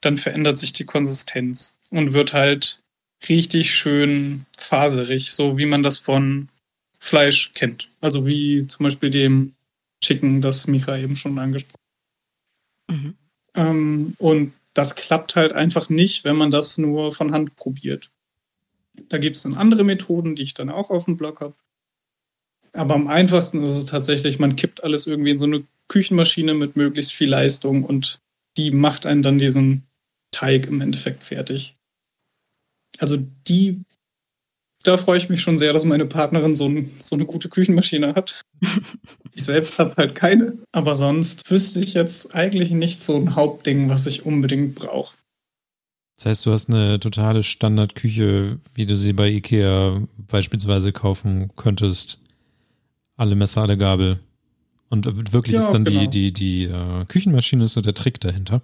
dann 0.01 0.17
verändert 0.17 0.57
sich 0.57 0.73
die 0.73 0.85
Konsistenz 0.85 1.77
und 1.89 2.13
wird 2.13 2.33
halt 2.33 2.81
richtig 3.27 3.73
schön 3.73 4.45
faserig, 4.57 5.31
so 5.31 5.57
wie 5.57 5.65
man 5.65 5.83
das 5.83 5.97
von 5.97 6.49
Fleisch 6.99 7.53
kennt. 7.53 7.89
Also 8.01 8.25
wie 8.25 8.67
zum 8.67 8.83
Beispiel 8.83 9.09
dem 9.09 9.55
Chicken, 10.03 10.41
das 10.41 10.67
Micha 10.67 10.95
eben 10.97 11.15
schon 11.15 11.39
angesprochen 11.39 11.81
hat. 12.87 12.95
Mhm. 12.95 13.15
Ähm, 13.55 14.13
und 14.19 14.53
das 14.73 14.95
klappt 14.95 15.35
halt 15.35 15.53
einfach 15.53 15.89
nicht, 15.89 16.23
wenn 16.23 16.35
man 16.35 16.51
das 16.51 16.77
nur 16.77 17.13
von 17.13 17.33
Hand 17.33 17.55
probiert. 17.55 18.11
Da 19.09 19.17
gibt 19.17 19.35
es 19.35 19.43
dann 19.43 19.55
andere 19.55 19.83
Methoden, 19.83 20.35
die 20.35 20.43
ich 20.43 20.53
dann 20.53 20.69
auch 20.69 20.89
auf 20.89 21.05
dem 21.05 21.17
Blog 21.17 21.41
habe. 21.41 21.55
Aber 22.73 22.95
am 22.95 23.07
einfachsten 23.07 23.63
ist 23.63 23.75
es 23.75 23.85
tatsächlich, 23.85 24.39
man 24.39 24.55
kippt 24.55 24.83
alles 24.83 25.07
irgendwie 25.07 25.31
in 25.31 25.37
so 25.37 25.45
eine 25.45 25.65
Küchenmaschine 25.87 26.53
mit 26.53 26.75
möglichst 26.75 27.13
viel 27.13 27.29
Leistung 27.29 27.83
und 27.83 28.19
die 28.57 28.71
macht 28.71 29.05
einen 29.05 29.23
dann 29.23 29.39
diesen 29.39 29.87
Teig 30.31 30.67
im 30.67 30.81
Endeffekt 30.81 31.23
fertig. 31.23 31.75
Also 32.99 33.17
die 33.47 33.83
da 34.87 34.97
freue 34.97 35.17
ich 35.17 35.29
mich 35.29 35.41
schon 35.41 35.57
sehr, 35.57 35.73
dass 35.73 35.83
meine 35.83 36.05
Partnerin 36.05 36.55
so, 36.55 36.67
ein, 36.67 36.91
so 36.99 37.15
eine 37.15 37.25
gute 37.25 37.49
Küchenmaschine 37.49 38.15
hat. 38.15 38.41
ich 39.33 39.43
selbst 39.43 39.79
habe 39.79 39.93
halt 39.97 40.15
keine, 40.15 40.57
aber 40.71 40.95
sonst 40.95 41.49
wüsste 41.51 41.81
ich 41.81 41.93
jetzt 41.93 42.33
eigentlich 42.33 42.71
nicht 42.71 43.01
so 43.01 43.17
ein 43.17 43.35
Hauptding, 43.35 43.89
was 43.89 44.05
ich 44.05 44.25
unbedingt 44.25 44.75
brauche. 44.75 45.13
Das 46.17 46.25
heißt, 46.25 46.45
du 46.47 46.51
hast 46.51 46.69
eine 46.69 46.99
totale 46.99 47.43
Standardküche, 47.43 48.57
wie 48.73 48.85
du 48.87 48.97
sie 48.97 49.13
bei 49.13 49.29
Ikea 49.29 50.01
beispielsweise 50.17 50.91
kaufen 50.91 51.51
könntest. 51.55 52.19
Alle 53.15 53.35
Messer, 53.35 53.61
alle 53.61 53.77
Gabel. 53.77 54.19
Und 54.89 55.05
wirklich 55.31 55.55
ja, 55.55 55.59
ist 55.59 55.71
dann 55.71 55.83
genau. 55.83 56.01
die, 56.01 56.31
die, 56.31 56.33
die 56.33 56.63
äh, 56.63 57.05
Küchenmaschine 57.05 57.65
ist 57.65 57.73
so 57.73 57.81
der 57.81 57.93
Trick 57.93 58.19
dahinter. 58.19 58.61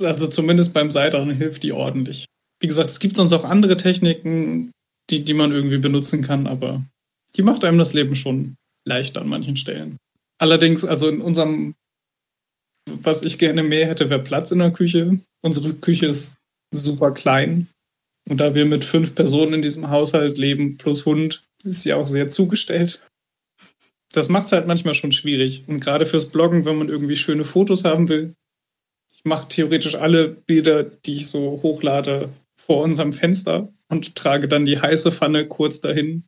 Also 0.00 0.26
zumindest 0.26 0.74
beim 0.74 0.90
Seitern 0.90 1.30
hilft 1.30 1.62
die 1.62 1.72
ordentlich. 1.72 2.26
Wie 2.58 2.66
gesagt, 2.66 2.90
es 2.90 3.00
gibt 3.00 3.16
sonst 3.16 3.32
auch 3.32 3.44
andere 3.44 3.76
Techniken, 3.76 4.72
die, 5.08 5.24
die 5.24 5.34
man 5.34 5.52
irgendwie 5.52 5.78
benutzen 5.78 6.22
kann, 6.22 6.46
aber 6.46 6.84
die 7.36 7.42
macht 7.42 7.64
einem 7.64 7.78
das 7.78 7.94
Leben 7.94 8.14
schon 8.16 8.56
leichter 8.84 9.22
an 9.22 9.28
manchen 9.28 9.56
Stellen. 9.56 9.96
Allerdings, 10.38 10.84
also 10.84 11.08
in 11.08 11.20
unserem, 11.20 11.74
was 12.86 13.22
ich 13.22 13.38
gerne 13.38 13.62
mehr 13.62 13.86
hätte, 13.86 14.10
wäre 14.10 14.22
Platz 14.22 14.50
in 14.50 14.58
der 14.58 14.72
Küche. 14.72 15.20
Unsere 15.40 15.72
Küche 15.74 16.06
ist 16.06 16.36
super 16.70 17.12
klein. 17.12 17.68
Und 18.28 18.38
da 18.38 18.54
wir 18.54 18.64
mit 18.64 18.84
fünf 18.84 19.14
Personen 19.14 19.54
in 19.54 19.62
diesem 19.62 19.90
Haushalt 19.90 20.38
leben, 20.38 20.76
plus 20.76 21.06
Hund, 21.06 21.40
ist 21.64 21.82
sie 21.82 21.92
auch 21.92 22.06
sehr 22.06 22.28
zugestellt. 22.28 23.02
Das 24.12 24.28
macht 24.28 24.46
es 24.46 24.52
halt 24.52 24.66
manchmal 24.66 24.94
schon 24.94 25.12
schwierig. 25.12 25.64
Und 25.66 25.80
gerade 25.80 26.06
fürs 26.06 26.30
Bloggen, 26.30 26.64
wenn 26.64 26.78
man 26.78 26.88
irgendwie 26.88 27.16
schöne 27.16 27.44
Fotos 27.44 27.84
haben 27.84 28.08
will, 28.08 28.34
ich 29.12 29.24
mache 29.24 29.48
theoretisch 29.48 29.96
alle 29.96 30.28
Bilder, 30.28 30.84
die 30.84 31.16
ich 31.16 31.28
so 31.28 31.60
hochlade, 31.62 32.30
vor 32.56 32.82
unserem 32.82 33.12
Fenster 33.12 33.72
und 33.88 34.14
trage 34.14 34.46
dann 34.46 34.64
die 34.64 34.80
heiße 34.80 35.10
Pfanne 35.10 35.48
kurz 35.48 35.80
dahin, 35.80 36.24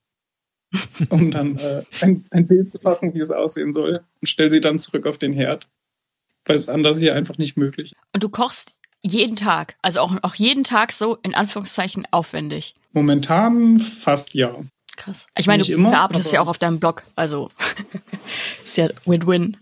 um 1.10 1.30
dann 1.30 1.56
äh, 1.58 1.84
ein, 2.00 2.24
ein, 2.30 2.46
Bild 2.48 2.70
zu 2.70 2.82
machen, 2.82 3.14
wie 3.14 3.20
es 3.20 3.30
aussehen 3.30 3.72
soll 3.72 4.02
und 4.20 4.26
stelle 4.26 4.50
sie 4.50 4.60
dann 4.60 4.78
zurück 4.78 5.06
auf 5.06 5.18
den 5.18 5.32
Herd, 5.32 5.68
weil 6.46 6.56
es 6.56 6.68
anders 6.68 6.98
hier 6.98 7.14
einfach 7.14 7.38
nicht 7.38 7.56
möglich. 7.56 7.92
Und 8.12 8.24
du 8.24 8.28
kochst 8.28 8.72
jeden 9.02 9.36
Tag, 9.36 9.76
also 9.82 10.00
auch, 10.00 10.14
auch 10.22 10.34
jeden 10.34 10.64
Tag 10.64 10.92
so 10.92 11.16
in 11.22 11.34
Anführungszeichen 11.34 12.06
aufwendig. 12.10 12.74
Momentan 12.92 13.78
fast 13.78 14.34
ja. 14.34 14.56
Krass. 14.96 15.26
Ich 15.36 15.46
meine, 15.46 15.64
du 15.64 15.72
immer, 15.72 15.90
verarbeitest 15.90 16.32
ja 16.32 16.40
auch 16.40 16.48
auf 16.48 16.58
deinem 16.58 16.78
Blog, 16.78 17.04
also 17.16 17.50
ist 18.64 18.76
ja 18.76 18.88
Win-Win. 19.04 19.56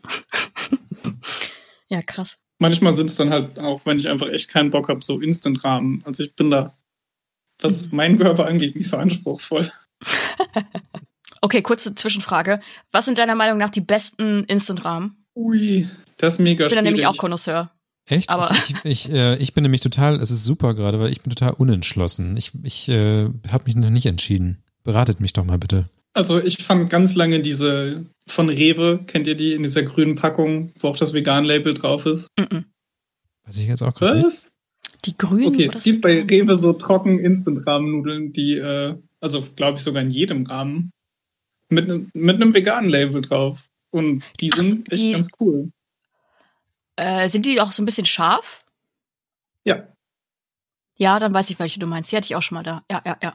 ja, 1.89 2.03
krass. 2.03 2.39
Manchmal 2.59 2.93
sind 2.93 3.09
es 3.09 3.17
dann 3.17 3.31
halt 3.31 3.59
auch, 3.59 3.81
wenn 3.87 3.99
ich 3.99 4.09
einfach 4.09 4.29
echt 4.29 4.49
keinen 4.49 4.71
Bock 4.71 4.89
habe, 4.89 5.03
so 5.03 5.21
Instant-Rahmen. 5.21 6.03
Also 6.05 6.25
ich 6.25 6.35
bin 6.35 6.51
da 6.51 6.77
was 7.63 7.93
meinen 7.93 8.19
Körper 8.19 8.47
angeht, 8.47 8.77
nicht 8.77 8.89
so 8.89 8.97
anspruchsvoll. 8.97 9.71
okay, 11.41 11.63
kurze 11.63 11.95
Zwischenfrage. 11.95 12.61
Was 12.91 13.05
sind 13.07 13.19
deiner 13.19 13.35
Meinung 13.35 13.59
nach 13.59 13.71
die 13.71 13.81
besten 13.81 14.45
Instant-Rahmen? 14.45 15.25
Ui, 15.35 15.89
das 16.17 16.35
ist 16.35 16.41
mega 16.41 16.67
Ich 16.67 16.71
bin 16.71 16.77
da 16.77 16.83
nämlich 16.83 17.07
auch 17.07 17.17
Connoisseur. 17.17 17.71
Echt? 18.11 18.29
Aber 18.29 18.51
ich, 18.51 18.71
ich, 18.71 18.85
ich, 18.85 19.13
äh, 19.13 19.37
ich, 19.37 19.55
bin 19.55 19.63
nämlich 19.63 19.81
total, 19.81 20.21
es 20.21 20.33
ist 20.33 20.43
super 20.43 20.75
gerade, 20.75 20.99
weil 20.99 21.13
ich 21.13 21.23
bin 21.23 21.31
total 21.31 21.55
unentschlossen. 21.55 22.37
Ich, 22.37 22.53
ich 22.63 22.89
äh, 22.89 23.29
habe 23.49 23.65
mich 23.67 23.77
noch 23.77 23.91
nicht 23.91 24.07
entschieden. 24.07 24.59
Beratet 24.83 25.21
mich 25.21 25.33
doch 25.33 25.45
mal 25.45 25.59
bitte. 25.59 25.89
Also 26.13 26.43
ich 26.43 26.59
fand 26.59 26.91
ganz 26.91 27.15
lange 27.15 27.41
diese 27.41 28.05
von 28.27 28.49
Rewe, 28.49 29.01
kennt 29.07 29.29
ihr 29.29 29.37
die 29.37 29.53
in 29.53 29.63
dieser 29.63 29.85
grünen 29.85 30.17
Packung, 30.17 30.73
wo 30.81 30.89
auch 30.89 30.97
das 30.97 31.13
Vegan-Label 31.13 31.75
drauf 31.75 32.05
ist? 32.05 32.27
Mm 32.37 32.43
-mm. 32.43 32.65
Weiß 33.45 33.59
ich 33.59 33.69
jetzt 33.69 33.83
auch 33.83 33.95
gerade. 33.95 34.25
Was? 34.25 34.49
Die 35.05 35.17
grünen. 35.17 35.47
Okay, 35.47 35.71
es 35.73 35.85
gibt 35.85 36.03
bei 36.03 36.23
Rewe 36.23 36.57
so 36.57 36.73
trocken 36.73 37.21
Instant-Rahmennudeln, 37.21 38.33
die, 38.33 38.57
äh, 38.57 38.97
also 39.21 39.47
glaube 39.55 39.79
ich 39.79 39.85
sogar 39.85 40.03
in 40.03 40.11
jedem 40.11 40.47
Rahmen, 40.47 40.91
mit, 41.69 41.87
ne, 41.87 42.07
mit 42.13 42.37
einem 42.37 42.55
veganen 42.55 42.91
Label 42.91 43.23
drauf. 43.23 43.69
Und 43.91 44.25
die 44.41 44.51
Ach, 44.53 44.59
sind 44.59 44.91
echt 44.91 45.01
die, 45.01 45.13
ganz 45.13 45.29
cool. 45.39 45.71
Äh, 47.01 47.29
sind 47.29 47.47
die 47.47 47.61
auch 47.61 47.73
so 47.73 47.83
ein 47.83 47.87
bisschen 47.87 48.07
scharf? 48.07 48.67
Ja. 49.65 49.83
Ja, 50.97 51.19
dann 51.19 51.33
weiß 51.33 51.49
ich, 51.51 51.59
welche 51.59 51.81
du 51.81 51.87
meinst. 51.87 52.13
Die 52.13 52.17
hatte 52.17 52.27
ich 52.27 52.37
auch 52.37 52.43
schon 52.43 52.57
mal 52.57 52.63
da. 52.63 52.85
Ja, 52.91 53.01
ja, 53.05 53.17
ja. 53.23 53.35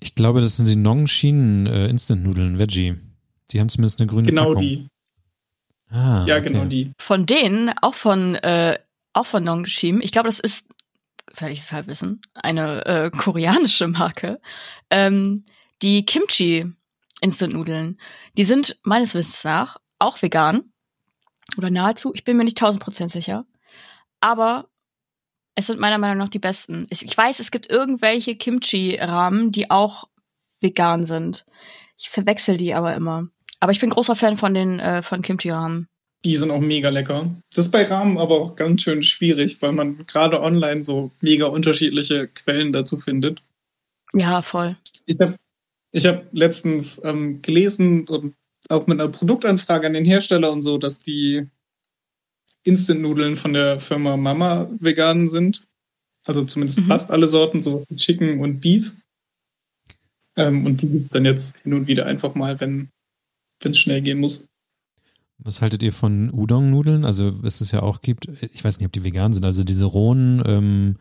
Ich 0.00 0.14
glaube, 0.14 0.40
das 0.40 0.56
sind 0.56 0.66
die 0.66 0.76
Nong 0.76 1.06
Schienen 1.06 1.66
äh, 1.66 1.88
Instant-Nudeln, 1.88 2.58
Veggie. 2.58 2.96
Die 3.50 3.60
haben 3.60 3.68
zumindest 3.68 4.00
eine 4.00 4.06
grüne 4.06 4.28
Genau 4.28 4.54
Packung. 4.54 4.62
die. 4.62 4.88
Ah, 5.90 6.24
ja, 6.26 6.36
okay. 6.36 6.48
genau 6.48 6.64
die. 6.64 6.92
Von 6.98 7.26
denen, 7.26 7.70
auch 7.82 7.94
von 7.94 8.34
äh, 8.36 8.78
auch 9.12 9.26
von 9.26 9.44
Nongshim. 9.44 10.00
Ich 10.00 10.12
glaube, 10.12 10.28
das 10.28 10.40
ist, 10.40 10.70
gefährliches 11.26 11.72
Halbwissen, 11.72 12.22
eine 12.34 12.86
äh, 12.86 13.10
koreanische 13.16 13.88
Marke. 13.88 14.40
Ähm, 14.88 15.44
die 15.82 16.06
Kimchi 16.06 16.72
Instant-Nudeln. 17.20 18.00
Die 18.38 18.44
sind 18.44 18.78
meines 18.82 19.14
Wissens 19.14 19.44
nach 19.44 19.76
auch 19.98 20.22
vegan. 20.22 20.69
Oder 21.56 21.70
nahezu. 21.70 22.12
Ich 22.14 22.24
bin 22.24 22.36
mir 22.36 22.44
nicht 22.44 22.58
tausend 22.58 22.82
Prozent 22.82 23.12
sicher. 23.12 23.46
Aber 24.20 24.68
es 25.54 25.66
sind 25.66 25.80
meiner 25.80 25.98
Meinung 25.98 26.18
nach 26.18 26.28
die 26.28 26.38
besten. 26.38 26.86
Ich 26.90 27.16
weiß, 27.16 27.40
es 27.40 27.50
gibt 27.50 27.70
irgendwelche 27.70 28.36
Kimchi-Rahmen, 28.36 29.52
die 29.52 29.70
auch 29.70 30.08
vegan 30.60 31.04
sind. 31.04 31.44
Ich 31.98 32.10
verwechsel 32.10 32.56
die 32.56 32.74
aber 32.74 32.94
immer. 32.94 33.28
Aber 33.60 33.72
ich 33.72 33.80
bin 33.80 33.90
großer 33.90 34.16
Fan 34.16 34.36
von 34.36 34.54
den 34.54 34.80
äh, 34.80 35.02
von 35.02 35.22
Kimchi-Rahmen. 35.22 35.86
Die 36.24 36.36
sind 36.36 36.50
auch 36.50 36.60
mega 36.60 36.90
lecker. 36.90 37.30
Das 37.54 37.66
ist 37.66 37.72
bei 37.72 37.84
Rahmen 37.84 38.18
aber 38.18 38.40
auch 38.40 38.54
ganz 38.54 38.82
schön 38.82 39.02
schwierig, 39.02 39.60
weil 39.62 39.72
man 39.72 40.04
gerade 40.06 40.40
online 40.40 40.84
so 40.84 41.10
mega 41.20 41.46
unterschiedliche 41.46 42.28
Quellen 42.28 42.72
dazu 42.72 42.98
findet. 42.98 43.42
Ja, 44.12 44.42
voll. 44.42 44.76
Ich 45.06 45.18
habe 45.18 45.36
ich 45.92 46.06
hab 46.06 46.26
letztens 46.32 47.02
ähm, 47.04 47.42
gelesen 47.42 48.06
und 48.08 48.34
auch 48.70 48.86
mit 48.86 49.00
einer 49.00 49.10
Produktanfrage 49.10 49.86
an 49.86 49.92
den 49.92 50.04
Hersteller 50.04 50.50
und 50.52 50.62
so, 50.62 50.78
dass 50.78 51.00
die 51.00 51.46
Instant-Nudeln 52.62 53.36
von 53.36 53.52
der 53.52 53.80
Firma 53.80 54.16
Mama 54.16 54.70
vegan 54.78 55.28
sind. 55.28 55.66
Also 56.24 56.44
zumindest 56.44 56.80
mhm. 56.80 56.84
fast 56.84 57.10
alle 57.10 57.28
Sorten, 57.28 57.62
sowas 57.62 57.86
wie 57.88 57.96
Chicken 57.96 58.40
und 58.40 58.60
Beef. 58.60 58.92
Ähm, 60.36 60.66
und 60.66 60.82
die 60.82 60.88
gibt's 60.88 61.10
dann 61.10 61.24
jetzt 61.24 61.58
hin 61.58 61.74
und 61.74 61.86
wieder 61.86 62.06
einfach 62.06 62.34
mal, 62.34 62.60
wenn 62.60 62.90
es 63.64 63.78
schnell 63.78 64.02
gehen 64.02 64.20
muss. 64.20 64.44
Was 65.38 65.62
haltet 65.62 65.82
ihr 65.82 65.92
von 65.92 66.30
Udon-Nudeln? 66.30 67.04
Also, 67.04 67.42
was 67.42 67.62
es 67.62 67.70
ja 67.72 67.82
auch 67.82 68.02
gibt, 68.02 68.28
ich 68.52 68.62
weiß 68.62 68.78
nicht, 68.78 68.86
ob 68.86 68.92
die 68.92 69.04
vegan 69.04 69.32
sind, 69.32 69.44
also 69.44 69.64
diese 69.64 69.86
rohen, 69.86 70.42
ähm, 70.44 70.96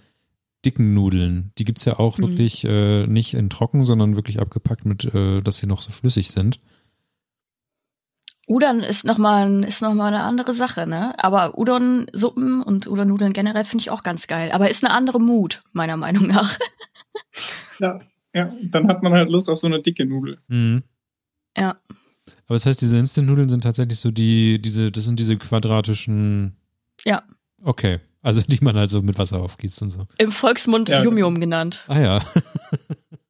dicken 0.65 0.93
Nudeln. 0.93 1.51
Die 1.57 1.65
gibt's 1.65 1.85
ja 1.85 1.99
auch 1.99 2.17
Mhm. 2.17 2.23
wirklich 2.23 2.65
äh, 2.65 3.07
nicht 3.07 3.33
in 3.33 3.49
trocken, 3.49 3.85
sondern 3.85 4.15
wirklich 4.15 4.39
abgepackt 4.39 4.85
mit, 4.85 5.05
äh, 5.13 5.41
dass 5.41 5.57
sie 5.57 5.67
noch 5.67 5.81
so 5.81 5.91
flüssig 5.91 6.31
sind. 6.31 6.59
Udon 8.49 8.79
ist 8.79 9.05
nochmal 9.05 9.63
ist 9.63 9.81
noch 9.83 9.93
mal 9.93 10.07
eine 10.07 10.23
andere 10.23 10.55
Sache, 10.55 10.87
ne? 10.87 11.13
Aber 11.23 11.57
Udon-Suppen 11.57 12.63
und 12.63 12.87
Udon-Nudeln 12.87 13.31
generell 13.31 13.63
finde 13.63 13.83
ich 13.83 13.91
auch 13.91 14.01
ganz 14.01 14.25
geil. 14.25 14.51
Aber 14.51 14.69
ist 14.69 14.83
eine 14.83 14.93
andere 14.93 15.21
Mut, 15.21 15.61
meiner 15.71 15.97
Meinung 15.97 16.25
nach. 16.27 16.57
Ja, 17.79 17.99
ja, 18.33 18.51
dann 18.63 18.87
hat 18.87 19.03
man 19.03 19.13
halt 19.13 19.29
Lust 19.29 19.49
auf 19.49 19.59
so 19.59 19.67
eine 19.67 19.81
dicke 19.81 20.05
Nudel. 20.05 20.39
Mhm. 20.47 20.83
Ja. 21.55 21.77
Aber 22.47 22.55
das 22.55 22.65
heißt, 22.65 22.81
diese 22.81 22.97
Instant-Nudeln 22.97 23.49
sind 23.49 23.61
tatsächlich 23.61 23.99
so 23.99 24.09
die, 24.11 24.59
diese, 24.59 24.91
das 24.91 25.05
sind 25.05 25.19
diese 25.19 25.37
quadratischen. 25.37 26.57
Ja. 27.05 27.23
Okay. 27.63 27.99
Also 28.21 28.41
die 28.41 28.59
man 28.61 28.75
halt 28.75 28.89
so 28.89 29.01
mit 29.01 29.17
Wasser 29.17 29.39
aufgießt 29.39 29.81
und 29.83 29.89
so. 29.91 30.07
Im 30.17 30.31
Volksmund 30.31 30.89
Ja. 30.89 31.03
Yum-Yum 31.03 31.39
genannt. 31.39 31.83
Ah 31.87 31.99
ja. 31.99 32.21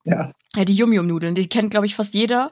Ja, 0.06 0.32
Ja, 0.56 0.66
die 0.66 0.76
Yum-Yum-Nudeln, 0.76 1.36
die 1.36 1.48
kennt, 1.48 1.72
glaube 1.72 1.86
ich, 1.86 1.96
fast 1.96 2.14
jeder. 2.14 2.52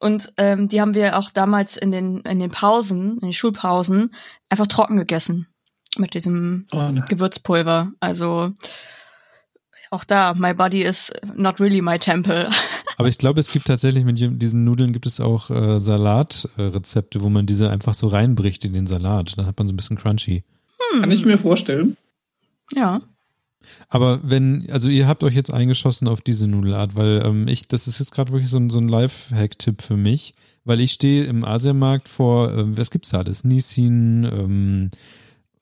Und 0.00 0.32
ähm, 0.36 0.68
die 0.68 0.80
haben 0.80 0.94
wir 0.94 1.18
auch 1.18 1.30
damals 1.30 1.76
in 1.76 1.90
den, 1.90 2.20
in 2.20 2.38
den 2.38 2.50
Pausen, 2.50 3.14
in 3.14 3.28
den 3.28 3.32
Schulpausen, 3.32 4.14
einfach 4.48 4.66
trocken 4.66 4.96
gegessen. 4.96 5.46
Mit 5.96 6.14
diesem 6.14 6.66
oh, 6.72 6.90
ne. 6.90 7.04
Gewürzpulver. 7.08 7.92
Also 7.98 8.52
auch 9.90 10.04
da, 10.04 10.34
my 10.34 10.54
body 10.54 10.82
is 10.82 11.12
not 11.34 11.60
really 11.60 11.80
my 11.80 11.98
temple. 11.98 12.48
Aber 12.98 13.08
ich 13.08 13.18
glaube, 13.18 13.40
es 13.40 13.50
gibt 13.50 13.66
tatsächlich 13.66 14.04
mit 14.04 14.18
diesen 14.18 14.64
Nudeln 14.64 14.92
gibt 14.92 15.06
es 15.06 15.20
auch 15.20 15.50
äh, 15.50 15.78
Salatrezepte, 15.78 17.22
wo 17.22 17.28
man 17.28 17.46
diese 17.46 17.70
einfach 17.70 17.94
so 17.94 18.08
reinbricht 18.08 18.64
in 18.64 18.72
den 18.72 18.86
Salat. 18.86 19.38
Dann 19.38 19.46
hat 19.46 19.56
man 19.58 19.66
so 19.66 19.72
ein 19.72 19.76
bisschen 19.76 19.96
crunchy. 19.96 20.44
kann 21.00 21.10
ich 21.10 21.24
mir 21.24 21.38
vorstellen. 21.38 21.96
Ja. 22.74 23.00
Aber 23.88 24.20
wenn, 24.22 24.68
also 24.70 24.88
ihr 24.88 25.06
habt 25.06 25.24
euch 25.24 25.34
jetzt 25.34 25.52
eingeschossen 25.52 26.08
auf 26.08 26.20
diese 26.20 26.46
Nudelart, 26.46 26.96
weil 26.96 27.22
ähm, 27.24 27.48
ich, 27.48 27.68
das 27.68 27.86
ist 27.88 27.98
jetzt 27.98 28.12
gerade 28.12 28.32
wirklich 28.32 28.50
so 28.50 28.58
ein, 28.58 28.70
so 28.70 28.78
ein 28.78 28.88
Live-Hack-Tipp 28.88 29.82
für 29.82 29.96
mich, 29.96 30.34
weil 30.64 30.80
ich 30.80 30.92
stehe 30.92 31.24
im 31.24 31.44
Asiamarkt 31.44 32.08
vor, 32.08 32.52
ähm, 32.56 32.76
was 32.76 32.90
gibt's 32.90 33.10
da 33.10 33.18
alles? 33.18 33.44
Nissin, 33.44 34.24
ähm, 34.24 34.90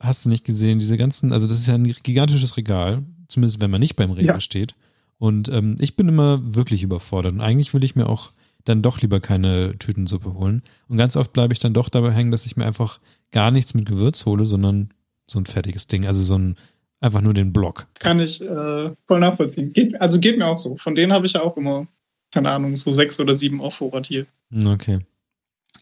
hast 0.00 0.24
du 0.24 0.28
nicht 0.28 0.44
gesehen, 0.44 0.78
diese 0.78 0.96
ganzen, 0.96 1.32
also 1.32 1.46
das 1.46 1.58
ist 1.58 1.66
ja 1.66 1.74
ein 1.74 1.84
gigantisches 2.02 2.56
Regal, 2.56 3.02
zumindest 3.28 3.60
wenn 3.60 3.70
man 3.70 3.80
nicht 3.80 3.96
beim 3.96 4.10
Regal 4.10 4.36
Ja. 4.36 4.40
steht. 4.40 4.74
Und 5.18 5.48
ähm, 5.48 5.76
ich 5.80 5.96
bin 5.96 6.08
immer 6.08 6.40
wirklich 6.54 6.82
überfordert. 6.82 7.32
Und 7.32 7.40
eigentlich 7.40 7.72
will 7.72 7.84
ich 7.84 7.96
mir 7.96 8.08
auch 8.08 8.32
dann 8.64 8.82
doch 8.82 9.00
lieber 9.00 9.20
keine 9.20 9.78
Tütensuppe 9.78 10.34
holen. 10.34 10.62
Und 10.88 10.98
ganz 10.98 11.16
oft 11.16 11.32
bleibe 11.32 11.52
ich 11.54 11.58
dann 11.60 11.72
doch 11.72 11.88
dabei 11.88 12.12
hängen, 12.12 12.32
dass 12.32 12.44
ich 12.46 12.56
mir 12.56 12.66
einfach 12.66 12.98
gar 13.30 13.50
nichts 13.50 13.74
mit 13.74 13.86
Gewürz 13.86 14.26
hole, 14.26 14.44
sondern 14.44 14.90
so 15.26 15.38
ein 15.38 15.46
fertiges 15.46 15.86
Ding, 15.86 16.04
also 16.06 16.22
so 16.22 16.36
ein 16.36 16.56
einfach 17.06 17.22
nur 17.22 17.34
den 17.34 17.52
Block. 17.52 17.86
Kann 17.98 18.20
ich 18.20 18.40
äh, 18.40 18.90
voll 19.06 19.20
nachvollziehen. 19.20 19.72
Geht, 19.72 20.00
also 20.00 20.20
geht 20.20 20.38
mir 20.38 20.46
auch 20.46 20.58
so. 20.58 20.76
Von 20.76 20.94
denen 20.94 21.12
habe 21.12 21.26
ich 21.26 21.32
ja 21.32 21.42
auch 21.42 21.56
immer, 21.56 21.86
keine 22.32 22.50
Ahnung, 22.50 22.76
so 22.76 22.92
sechs 22.92 23.18
oder 23.18 23.34
sieben 23.34 23.60
auf 23.60 23.74
Vorrat 23.76 24.06
hier. 24.06 24.26
Hm, 24.50 24.66
Okay. 24.66 24.98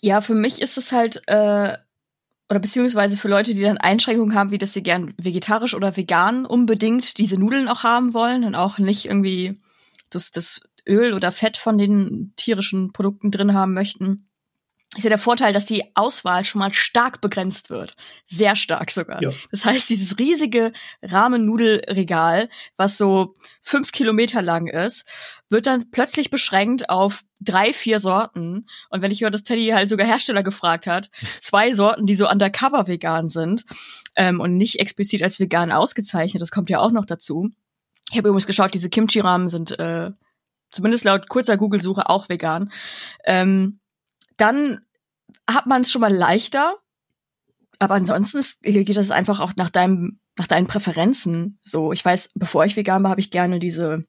Ja, 0.01 0.21
für 0.21 0.35
mich 0.35 0.61
ist 0.61 0.77
es 0.77 0.93
halt, 0.93 1.23
äh, 1.29 1.77
oder 2.51 2.61
beziehungsweise 2.61 3.17
für 3.17 3.29
Leute, 3.29 3.55
die 3.55 3.63
dann 3.63 3.79
Einschränkungen 3.79 4.35
haben, 4.35 4.51
wie 4.51 4.59
dass 4.59 4.75
sie 4.75 4.83
gern 4.83 5.15
vegetarisch 5.17 5.75
oder 5.75 5.97
vegan 5.97 6.45
unbedingt 6.45 7.17
diese 7.17 7.39
Nudeln 7.39 7.69
auch 7.69 7.85
haben 7.85 8.13
wollen 8.13 8.45
und 8.45 8.55
auch 8.55 8.79
nicht 8.79 9.07
irgendwie 9.07 9.59
das, 10.11 10.31
das 10.31 10.61
Öl 10.87 11.15
oder 11.15 11.33
Fett 11.33 11.57
von 11.57 11.79
den 11.79 12.35
tierischen 12.37 12.93
Produkten 12.93 13.31
drin 13.31 13.55
haben 13.55 13.73
möchten. 13.73 14.29
Ist 14.97 15.03
ja 15.03 15.09
der 15.09 15.19
Vorteil, 15.19 15.53
dass 15.53 15.67
die 15.67 15.83
Auswahl 15.97 16.45
schon 16.45 16.61
mal 16.61 16.73
stark 16.73 17.21
begrenzt 17.21 17.69
wird. 17.69 17.95
Sehr 18.27 18.55
stark 18.55 18.93
sogar. 18.93 19.21
Ja. 19.21 19.31
Das 19.51 19.65
heißt, 19.65 19.91
dieses 19.91 20.19
riesige 20.19 20.73
Rahmennudelregal, 21.03 22.49
was 22.77 22.97
so 22.97 23.35
fünf 23.61 23.91
Kilometer 23.91 24.41
lang 24.41 24.69
ist, 24.69 25.05
wird 25.51 25.67
dann 25.67 25.91
plötzlich 25.91 26.31
beschränkt 26.31 26.91
auf 26.91 27.23
drei, 27.41 27.73
vier 27.73 27.99
Sorten. 27.99 28.67
Und 28.91 29.03
wenn 29.03 29.11
ich 29.11 29.23
höre, 29.23 29.31
dass 29.31 29.43
Teddy 29.43 29.69
halt 29.69 29.89
sogar 29.89 30.07
Hersteller 30.07 30.43
gefragt 30.43 30.87
hat, 30.87 31.11
zwei 31.41 31.73
Sorten, 31.73 32.07
die 32.07 32.15
so 32.15 32.29
undercover 32.29 32.87
vegan 32.87 33.29
sind 33.29 33.65
ähm, 34.17 34.41
und 34.41 34.57
nicht 34.57 34.79
explizit 34.79 35.23
als 35.23 35.41
vegan 35.41 35.73
ausgezeichnet, 35.73 36.41
das 36.41 36.51
kommt 36.51 36.71
ja 36.71 36.79
auch 36.79 36.93
noch 36.93 37.05
dazu. 37.05 37.51
Ich 38.11 38.19
habe 38.19 38.29
übrigens 38.29 38.47
geschaut, 38.47 38.75
diese 38.75 38.91
Kimchi-Rahmen 38.91 39.49
sind 39.49 39.79
äh, 39.79 40.13
zumindest 40.71 41.05
laut 41.05 41.29
kurzer 41.29 41.57
Google-Suche 41.57 42.09
auch 42.09 42.29
vegan. 42.29 42.71
Ähm, 43.25 43.81
dann 44.37 44.81
hat 45.49 45.67
man 45.67 45.83
es 45.83 45.91
schon 45.93 46.01
mal 46.01 46.13
leichter, 46.15 46.77
aber 47.79 47.95
ansonsten 47.95 48.39
ist, 48.39 48.63
geht 48.63 48.97
das 48.97 49.11
einfach 49.11 49.41
auch 49.41 49.53
nach 49.57 49.71
deinem, 49.71 50.21
nach 50.39 50.47
deinen 50.47 50.67
Präferenzen. 50.67 51.59
So, 51.63 51.93
ich 51.93 52.05
weiß, 52.05 52.31
bevor 52.35 52.65
ich 52.65 52.77
vegan 52.77 53.03
war, 53.03 53.11
habe 53.11 53.21
ich 53.21 53.31
gerne 53.31 53.59
diese 53.59 54.07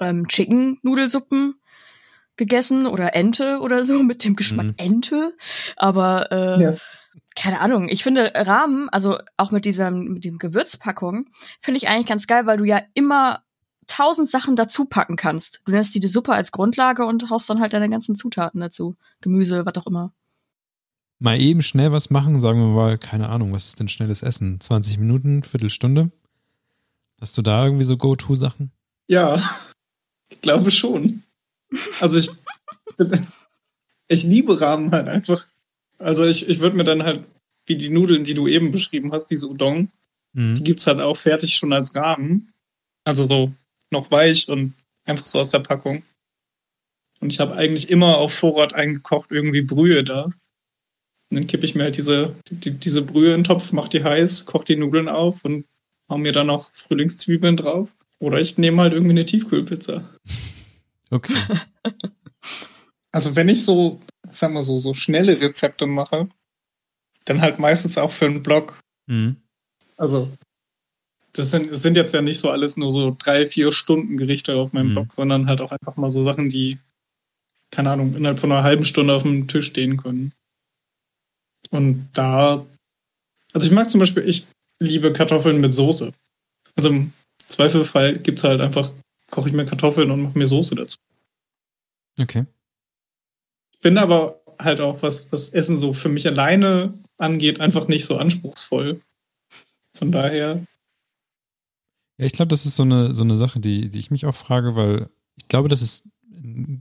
ähm, 0.00 0.28
Chicken-Nudelsuppen 0.28 1.54
gegessen 2.36 2.86
oder 2.86 3.14
Ente 3.14 3.58
oder 3.60 3.84
so 3.84 4.02
mit 4.02 4.24
dem 4.24 4.36
Geschmack 4.36 4.66
Mhm. 4.66 4.74
Ente. 4.76 5.36
Aber 5.76 6.30
äh, 6.30 6.62
Ja. 6.62 6.74
keine 7.34 7.60
Ahnung. 7.60 7.88
Ich 7.88 8.04
finde 8.04 8.32
Rahmen, 8.34 8.88
also 8.90 9.18
auch 9.36 9.50
mit 9.50 9.64
dieser 9.64 9.90
mit 9.90 10.24
dem 10.24 10.38
Gewürzpackung, 10.38 11.26
finde 11.60 11.78
ich 11.78 11.88
eigentlich 11.88 12.06
ganz 12.06 12.26
geil, 12.26 12.46
weil 12.46 12.58
du 12.58 12.64
ja 12.64 12.80
immer 12.94 13.42
tausend 13.88 14.30
Sachen 14.30 14.54
dazu 14.54 14.84
packen 14.84 15.16
kannst. 15.16 15.60
Du 15.64 15.72
nimmst 15.72 15.94
die 15.94 16.06
Suppe 16.06 16.32
als 16.32 16.52
Grundlage 16.52 17.04
und 17.04 17.30
haust 17.30 17.50
dann 17.50 17.60
halt 17.60 17.72
deine 17.72 17.88
ganzen 17.90 18.14
Zutaten 18.16 18.60
dazu. 18.60 18.96
Gemüse, 19.20 19.66
was 19.66 19.74
auch 19.76 19.86
immer. 19.86 20.12
Mal 21.18 21.40
eben 21.40 21.62
schnell 21.62 21.90
was 21.90 22.10
machen, 22.10 22.38
sagen 22.38 22.60
wir 22.60 22.68
mal, 22.68 22.96
keine 22.98 23.28
Ahnung, 23.28 23.52
was 23.52 23.66
ist 23.66 23.80
denn 23.80 23.88
schnelles 23.88 24.22
Essen? 24.22 24.60
20 24.60 24.98
Minuten, 24.98 25.42
Viertelstunde? 25.42 26.12
Hast 27.20 27.36
du 27.36 27.42
da 27.42 27.64
irgendwie 27.64 27.84
so 27.84 27.96
Go-To-Sachen? 27.96 28.70
Ja, 29.08 29.42
ich 30.28 30.40
glaube 30.40 30.70
schon. 30.70 31.24
Also 32.00 32.18
ich, 32.18 32.30
ich 34.08 34.22
liebe 34.24 34.60
Ramen 34.60 34.90
halt 34.92 35.08
einfach. 35.08 35.46
Also 35.98 36.24
ich, 36.24 36.48
ich 36.48 36.60
würde 36.60 36.76
mir 36.76 36.84
dann 36.84 37.02
halt, 37.02 37.24
wie 37.66 37.76
die 37.76 37.90
Nudeln, 37.90 38.24
die 38.24 38.34
du 38.34 38.46
eben 38.46 38.70
beschrieben 38.70 39.12
hast, 39.12 39.26
diese 39.26 39.48
Udon, 39.48 39.90
die 40.34 40.40
Mhm. 40.40 40.62
gibt's 40.62 40.86
halt 40.86 41.00
auch 41.00 41.16
fertig 41.16 41.56
schon 41.56 41.72
als 41.72 41.96
Rahmen. 41.96 42.52
Also 43.04 43.26
so 43.26 43.52
noch 43.90 44.10
weich 44.10 44.48
und 44.48 44.74
einfach 45.04 45.26
so 45.26 45.38
aus 45.38 45.50
der 45.50 45.60
Packung. 45.60 46.02
Und 47.20 47.32
ich 47.32 47.40
habe 47.40 47.56
eigentlich 47.56 47.90
immer 47.90 48.18
auf 48.18 48.32
Vorrat 48.32 48.74
eingekocht 48.74 49.30
irgendwie 49.30 49.62
Brühe 49.62 50.04
da. 50.04 50.24
Und 50.24 51.36
dann 51.36 51.46
kippe 51.46 51.64
ich 51.64 51.74
mir 51.74 51.84
halt 51.84 51.96
diese, 51.96 52.36
die, 52.50 52.72
diese 52.72 53.02
Brühe 53.02 53.34
in 53.34 53.40
den 53.40 53.44
Topf, 53.44 53.72
mach 53.72 53.88
die 53.88 54.04
heiß, 54.04 54.46
koch 54.46 54.64
die 54.64 54.76
Nudeln 54.76 55.08
auf 55.08 55.44
und 55.44 55.66
hau 56.08 56.16
mir 56.16 56.32
dann 56.32 56.46
noch 56.46 56.70
Frühlingszwiebeln 56.74 57.56
drauf. 57.56 57.90
Oder 58.18 58.40
ich 58.40 58.58
nehme 58.58 58.82
halt 58.82 58.92
irgendwie 58.92 59.12
eine 59.12 59.24
Tiefkühlpizza. 59.24 60.08
Okay. 61.10 61.32
Also 63.12 63.34
wenn 63.34 63.48
ich 63.48 63.64
so, 63.64 63.98
sag 64.30 64.52
mal 64.52 64.62
so, 64.62 64.78
so 64.78 64.92
schnelle 64.92 65.40
Rezepte 65.40 65.86
mache, 65.86 66.28
dann 67.24 67.40
halt 67.40 67.58
meistens 67.58 67.96
auch 67.96 68.12
für 68.12 68.26
einen 68.26 68.42
Blog. 68.42 68.78
Mhm. 69.06 69.36
Also 69.96 70.30
das 71.32 71.50
sind, 71.50 71.70
es 71.70 71.82
sind 71.82 71.96
jetzt 71.96 72.14
ja 72.14 72.22
nicht 72.22 72.38
so 72.38 72.50
alles 72.50 72.76
nur 72.76 72.92
so 72.92 73.14
drei, 73.18 73.46
vier 73.46 73.72
Stunden 73.72 74.16
Gerichte 74.16 74.56
auf 74.56 74.72
meinem 74.72 74.88
Mhm. 74.88 74.94
Blog, 74.94 75.14
sondern 75.14 75.46
halt 75.46 75.60
auch 75.60 75.72
einfach 75.72 75.96
mal 75.96 76.10
so 76.10 76.22
Sachen, 76.22 76.48
die, 76.48 76.78
keine 77.70 77.90
Ahnung, 77.90 78.14
innerhalb 78.14 78.38
von 78.38 78.50
einer 78.50 78.62
halben 78.62 78.84
Stunde 78.84 79.14
auf 79.14 79.22
dem 79.22 79.46
Tisch 79.48 79.66
stehen 79.66 79.96
können. 79.96 80.32
Und 81.70 82.08
da, 82.14 82.64
also 83.52 83.66
ich 83.66 83.72
mag 83.72 83.90
zum 83.90 84.00
Beispiel, 84.00 84.26
ich 84.28 84.46
liebe 84.80 85.12
Kartoffeln 85.12 85.60
mit 85.60 85.72
Soße. 85.72 86.12
Also 86.76 86.88
im 86.88 87.12
Zweifelfall 87.46 88.18
gibt's 88.18 88.44
halt 88.44 88.60
einfach, 88.60 88.90
koche 89.30 89.48
ich 89.48 89.54
mir 89.54 89.66
Kartoffeln 89.66 90.10
und 90.10 90.22
mache 90.22 90.38
mir 90.38 90.46
Soße 90.46 90.74
dazu. 90.74 90.98
Okay. 92.20 92.46
bin 93.80 93.96
aber 93.98 94.40
halt 94.60 94.80
auch, 94.80 95.02
was, 95.02 95.30
was 95.30 95.50
Essen 95.50 95.76
so 95.76 95.92
für 95.92 96.08
mich 96.08 96.26
alleine 96.26 96.94
angeht, 97.16 97.60
einfach 97.60 97.86
nicht 97.88 98.04
so 98.06 98.16
anspruchsvoll. 98.16 99.00
Von 99.94 100.12
daher, 100.12 100.64
Ja, 102.18 102.26
ich 102.26 102.32
glaube, 102.32 102.48
das 102.48 102.66
ist 102.66 102.76
so 102.76 102.82
eine, 102.82 103.14
so 103.14 103.22
eine 103.22 103.36
Sache, 103.36 103.60
die, 103.60 103.88
die 103.88 103.98
ich 103.98 104.10
mich 104.10 104.26
auch 104.26 104.34
frage, 104.34 104.76
weil 104.76 105.08
ich 105.36 105.48
glaube, 105.48 105.68
das 105.68 105.82
ist 105.82 106.08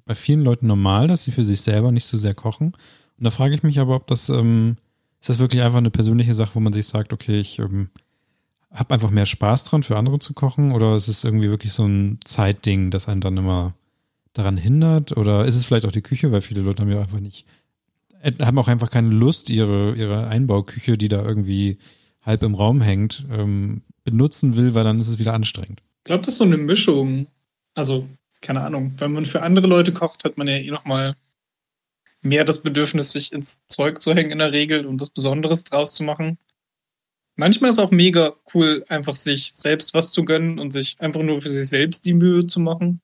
bei 0.06 0.15
vielen 0.15 0.41
Leuten 0.41 0.67
normal, 0.67 1.08
dass 1.08 1.23
sie 1.23 1.32
für 1.32 1.45
sich 1.45 1.62
selber 1.62 1.91
nicht 1.91 2.06
so 2.06 2.17
sehr 2.17 2.34
kochen. 2.34 2.73
Und 3.17 3.23
da 3.23 3.30
frage 3.30 3.56
ich 3.56 3.63
mich 3.63 3.80
aber, 3.80 3.95
ob 3.95 4.08
das, 4.08 4.30
ähm, 4.30 4.78
ist 5.19 5.30
das 5.30 5.39
wirklich 5.39 5.62
einfach 5.62 5.78
eine 5.78 5.91
persönliche 5.91 6.36
Sache, 6.36 6.56
wo 6.56 6.60
man 6.60 6.73
sich 6.73 6.88
sagt, 6.88 7.13
okay, 7.13 7.39
ich 7.39 7.60
ähm, 7.60 7.89
habe 8.71 8.93
einfach 8.93 9.12
mehr 9.12 9.26
Spaß 9.26 9.63
dran, 9.63 9.84
für 9.84 9.97
andere 9.97 10.19
zu 10.19 10.34
kochen, 10.34 10.71
oder 10.71 10.95
ist 10.95 11.08
es 11.08 11.23
irgendwie 11.23 11.50
wirklich 11.50 11.71
so 11.71 11.86
ein 11.86 12.19
Zeitding, 12.23 12.91
das 12.91 13.08
einen 13.08 13.21
dann 13.21 13.38
immer 13.38 13.73
daran 14.34 14.58
hindert? 14.58 15.17
Oder 15.17 15.45
ist 15.45 15.56
es 15.56 15.65
vielleicht 15.65 15.86
auch 15.86 15.91
die 15.91 16.02
Küche, 16.02 16.32
weil 16.32 16.41
viele 16.41 16.62
Leute 16.62 16.82
haben 16.82 16.91
ja 16.91 17.00
einfach 17.00 17.19
nicht, 17.19 17.45
äh, 18.21 18.32
haben 18.43 18.60
auch 18.60 18.67
einfach 18.67 18.89
keine 18.89 19.10
Lust, 19.10 19.50
ihre, 19.50 19.95
ihre 19.95 20.28
Einbauküche, 20.28 20.97
die 20.97 21.08
da 21.08 21.23
irgendwie 21.23 21.78
halb 22.21 22.43
im 22.43 22.56
Raum 22.56 22.82
hängt, 22.82 23.26
ähm, 23.32 23.82
benutzen 24.07 24.55
will, 24.55 24.73
weil 24.73 24.85
dann 24.85 25.01
ist 25.01 25.09
es 25.09 25.19
wieder 25.19 25.33
anstrengend. 25.33 25.81
ich 25.99 26.05
glaube, 26.05 26.23
das 26.23 26.35
ist 26.35 26.37
so 26.37 26.45
eine 26.45 26.57
Mischung. 26.57 27.27
Also, 27.75 28.07
keine 28.41 28.61
Ahnung, 28.61 28.93
wenn 28.99 29.11
man 29.11 29.25
für 29.25 29.41
andere 29.43 29.67
Leute 29.67 29.91
kocht, 29.91 30.23
hat 30.23 30.37
man 30.37 30.47
ja 30.47 30.55
eh 30.55 30.71
nochmal 30.71 31.15
mehr 32.21 32.45
das 32.45 32.63
Bedürfnis, 32.63 33.11
sich 33.11 33.33
ins 33.33 33.59
Zeug 33.67 34.01
zu 34.01 34.15
hängen 34.15 34.31
in 34.31 34.39
der 34.39 34.53
Regel 34.53 34.85
und 34.85 35.01
was 35.01 35.09
Besonderes 35.09 35.65
draus 35.65 35.93
zu 35.93 36.03
machen. 36.03 36.37
manchmal 37.35 37.69
ist 37.69 37.77
es 37.77 37.83
auch 37.83 37.91
mega 37.91 38.33
cool, 38.53 38.83
einfach 38.87 39.15
sich 39.15 39.51
selbst 39.53 39.93
was 39.93 40.11
zu 40.13 40.23
gönnen 40.23 40.57
und 40.57 40.71
sich 40.71 40.95
einfach 40.99 41.21
nur 41.21 41.41
für 41.41 41.49
sich 41.49 41.67
selbst 41.67 42.05
die 42.05 42.13
Mühe 42.13 42.47
zu 42.47 42.59
machen. 42.61 43.01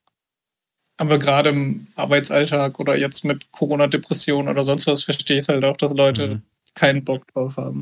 Aber 0.98 1.20
gerade 1.20 1.50
im 1.50 1.88
Arbeitsalltag 1.96 2.80
oder 2.80 2.98
jetzt 2.98 3.26
mit 3.26 3.52
Corona-Depression 3.52 4.48
oder 4.48 4.64
sonst 4.64 4.88
was 4.88 5.04
verstehe 5.04 5.40
ich 5.40 5.50
halt 5.50 5.66
auch, 5.66 5.78
dass 5.78 5.94
Leute 5.94 6.28
mhm. 6.28 6.42
keinen 6.76 7.04
Bock 7.04 7.28
drauf 7.34 7.58
haben. 7.58 7.82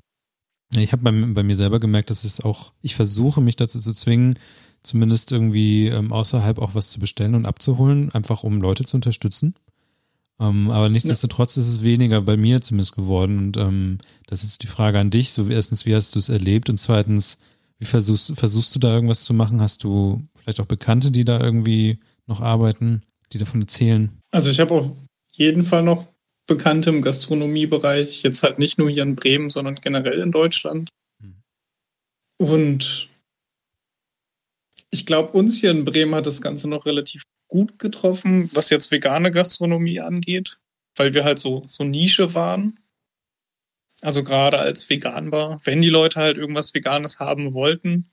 Ich 0.76 0.92
habe 0.92 1.04
bei, 1.04 1.12
bei, 1.12 1.44
mir 1.44 1.56
selber 1.56 1.80
gemerkt, 1.80 2.10
dass 2.10 2.24
es 2.24 2.42
auch, 2.42 2.72
ich 2.82 2.96
versuche 2.96 3.42
mich 3.42 3.56
dazu 3.56 3.80
zu 3.80 3.94
zwingen, 3.94 4.40
zumindest 4.84 5.32
irgendwie 5.32 5.88
ähm, 5.88 6.12
außerhalb 6.14 6.60
auch 6.60 6.76
was 6.76 6.90
zu 6.90 7.00
bestellen 7.00 7.36
und 7.36 7.46
abzuholen, 7.46 8.12
einfach 8.14 8.44
um 8.44 8.62
Leute 8.62 8.86
zu 8.86 8.98
unterstützen. 8.98 9.54
Ähm, 10.40 10.72
aber 10.72 10.90
nichtsdestotrotz 10.90 11.56
ja. 11.56 11.62
ist 11.62 11.68
es 11.68 11.84
weniger 11.84 12.22
bei 12.22 12.36
mir 12.36 12.62
zumindest 12.62 12.96
geworden. 12.96 13.38
Und 13.38 13.58
ähm, 13.58 14.00
das 14.28 14.44
ist 14.44 14.64
die 14.64 14.68
Frage 14.68 15.00
an 15.00 15.12
dich. 15.12 15.34
So, 15.34 15.48
erstens, 15.48 15.86
wie 15.86 15.96
hast 15.96 16.16
du 16.16 16.20
es 16.20 16.30
erlebt? 16.30 16.70
Und 16.70 16.78
zweitens, 16.78 17.38
wie 17.78 17.86
versuchst, 17.86 18.38
versuchst 18.38 18.74
du 18.74 18.80
da 18.80 18.94
irgendwas 18.94 19.24
zu 19.24 19.34
machen? 19.34 19.62
Hast 19.62 19.84
du 19.84 20.24
vielleicht 20.36 20.60
auch 20.60 20.66
Bekannte, 20.66 21.12
die 21.12 21.26
da 21.26 21.40
irgendwie 21.40 22.00
noch 22.26 22.42
arbeiten, 22.42 23.04
die 23.34 23.38
davon 23.38 23.62
erzählen? 23.62 24.10
Also 24.32 24.50
ich 24.50 24.60
habe 24.60 24.74
auf 24.74 24.92
jeden 25.34 25.64
Fall 25.64 25.84
noch 25.84 26.08
Bekannte 26.48 26.90
im 26.90 27.02
Gastronomiebereich, 27.02 28.24
jetzt 28.24 28.44
halt 28.44 28.60
nicht 28.60 28.78
nur 28.78 28.90
hier 28.90 29.04
in 29.04 29.16
Bremen, 29.16 29.50
sondern 29.50 29.76
generell 29.76 30.20
in 30.20 30.32
Deutschland. 30.32 30.90
Hm. 31.22 31.42
Und 32.38 33.10
ich 34.90 35.06
glaube, 35.06 35.38
uns 35.38 35.60
hier 35.60 35.72
in 35.72 35.86
Bremen 35.86 36.16
hat 36.16 36.26
das 36.26 36.42
Ganze 36.42 36.70
noch 36.70 36.86
relativ 36.86 37.24
gut 37.48 37.80
getroffen, 37.80 38.50
was 38.54 38.70
jetzt 38.70 38.92
vegane 38.92 39.32
Gastronomie 39.32 40.00
angeht, 40.00 40.60
weil 40.96 41.14
wir 41.14 41.24
halt 41.24 41.40
so, 41.40 41.64
so 41.68 41.84
Nische 41.84 42.34
waren. 42.34 42.80
Also 44.02 44.24
gerade 44.24 44.58
als 44.60 44.90
vegan 44.90 45.32
war, 45.32 45.62
wenn 45.64 45.82
die 45.82 45.90
Leute 45.90 46.20
halt 46.20 46.38
irgendwas 46.38 46.74
Veganes 46.74 47.20
haben 47.20 47.54
wollten, 47.54 48.10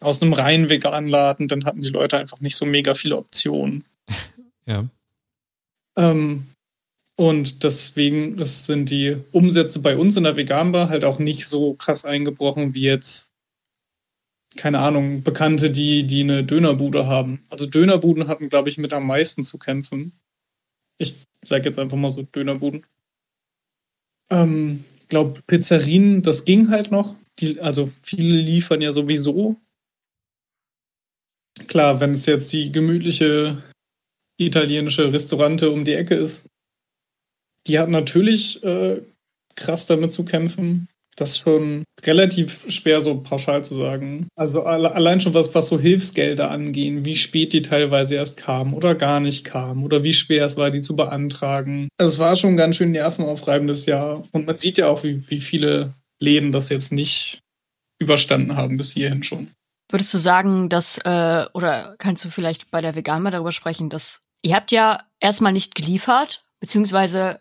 aus 0.00 0.22
einem 0.22 0.32
rein 0.32 0.68
veganen 0.68 1.10
Laden, 1.10 1.48
dann 1.48 1.64
hatten 1.64 1.82
die 1.82 1.90
Leute 1.90 2.18
einfach 2.18 2.40
nicht 2.40 2.56
so 2.56 2.66
mega 2.66 2.94
viele 2.94 3.16
Optionen. 3.16 3.84
Ja. 4.64 4.88
Ähm, 5.96 6.51
und 7.22 7.62
deswegen 7.62 8.44
sind 8.44 8.90
die 8.90 9.16
Umsätze 9.30 9.78
bei 9.78 9.96
uns 9.96 10.16
in 10.16 10.24
der 10.24 10.36
Veganbar 10.36 10.88
halt 10.88 11.04
auch 11.04 11.20
nicht 11.20 11.46
so 11.46 11.74
krass 11.74 12.04
eingebrochen 12.04 12.74
wie 12.74 12.82
jetzt 12.82 13.30
keine 14.56 14.80
Ahnung, 14.80 15.22
Bekannte, 15.22 15.70
die, 15.70 16.04
die 16.04 16.22
eine 16.22 16.42
Dönerbude 16.42 17.06
haben. 17.06 17.44
Also 17.48 17.66
Dönerbuden 17.66 18.26
hatten, 18.26 18.48
glaube 18.48 18.70
ich, 18.70 18.76
mit 18.76 18.92
am 18.92 19.06
meisten 19.06 19.44
zu 19.44 19.56
kämpfen. 19.56 20.18
Ich 20.98 21.24
sage 21.44 21.66
jetzt 21.66 21.78
einfach 21.78 21.96
mal 21.96 22.10
so 22.10 22.22
Dönerbuden. 22.22 22.84
Ähm, 24.28 24.84
glaube, 25.08 25.42
Pizzerien, 25.46 26.22
das 26.22 26.44
ging 26.44 26.70
halt 26.70 26.90
noch. 26.90 27.14
Die, 27.38 27.60
also 27.60 27.92
viele 28.02 28.40
liefern 28.40 28.82
ja 28.82 28.92
sowieso. 28.92 29.54
Klar, 31.68 32.00
wenn 32.00 32.10
es 32.10 32.26
jetzt 32.26 32.52
die 32.52 32.72
gemütliche 32.72 33.62
italienische 34.38 35.12
Restaurante 35.12 35.70
um 35.70 35.84
die 35.84 35.94
Ecke 35.94 36.16
ist, 36.16 36.48
die 37.66 37.78
hat 37.78 37.88
natürlich 37.88 38.62
äh, 38.64 39.02
krass 39.54 39.86
damit 39.86 40.12
zu 40.12 40.24
kämpfen. 40.24 40.88
Das 41.16 41.32
ist 41.32 41.38
schon 41.40 41.84
relativ 42.04 42.64
schwer 42.68 43.02
so 43.02 43.20
pauschal 43.20 43.62
zu 43.62 43.74
sagen. 43.74 44.28
Also 44.34 44.62
allein 44.62 45.20
schon 45.20 45.34
was, 45.34 45.54
was 45.54 45.68
so 45.68 45.78
Hilfsgelder 45.78 46.50
angehen, 46.50 47.04
wie 47.04 47.16
spät 47.16 47.52
die 47.52 47.60
teilweise 47.60 48.14
erst 48.14 48.38
kamen 48.38 48.72
oder 48.72 48.94
gar 48.94 49.20
nicht 49.20 49.44
kamen 49.44 49.84
oder 49.84 50.04
wie 50.04 50.14
schwer 50.14 50.46
es 50.46 50.56
war, 50.56 50.70
die 50.70 50.80
zu 50.80 50.96
beantragen. 50.96 51.88
Also 51.98 52.14
es 52.14 52.18
war 52.18 52.34
schon 52.34 52.54
ein 52.54 52.56
ganz 52.56 52.76
schön 52.76 52.92
nervenaufreibendes 52.92 53.84
Jahr. 53.84 54.24
Und 54.32 54.46
man 54.46 54.56
sieht 54.56 54.78
ja 54.78 54.88
auch, 54.88 55.04
wie, 55.04 55.28
wie 55.28 55.40
viele 55.40 55.92
Läden 56.18 56.50
das 56.50 56.70
jetzt 56.70 56.92
nicht 56.92 57.40
überstanden 57.98 58.56
haben 58.56 58.78
bis 58.78 58.92
hierhin 58.92 59.22
schon. 59.22 59.50
Würdest 59.90 60.14
du 60.14 60.18
sagen, 60.18 60.70
dass, 60.70 60.96
äh, 61.04 61.44
oder 61.52 61.94
kannst 61.98 62.24
du 62.24 62.30
vielleicht 62.30 62.70
bei 62.70 62.80
der 62.80 62.94
Vegan 62.94 63.22
mal 63.22 63.30
darüber 63.30 63.52
sprechen, 63.52 63.90
dass 63.90 64.22
ihr 64.40 64.54
habt 64.54 64.72
ja 64.72 65.04
erstmal 65.20 65.52
nicht 65.52 65.74
geliefert, 65.74 66.44
beziehungsweise 66.60 67.40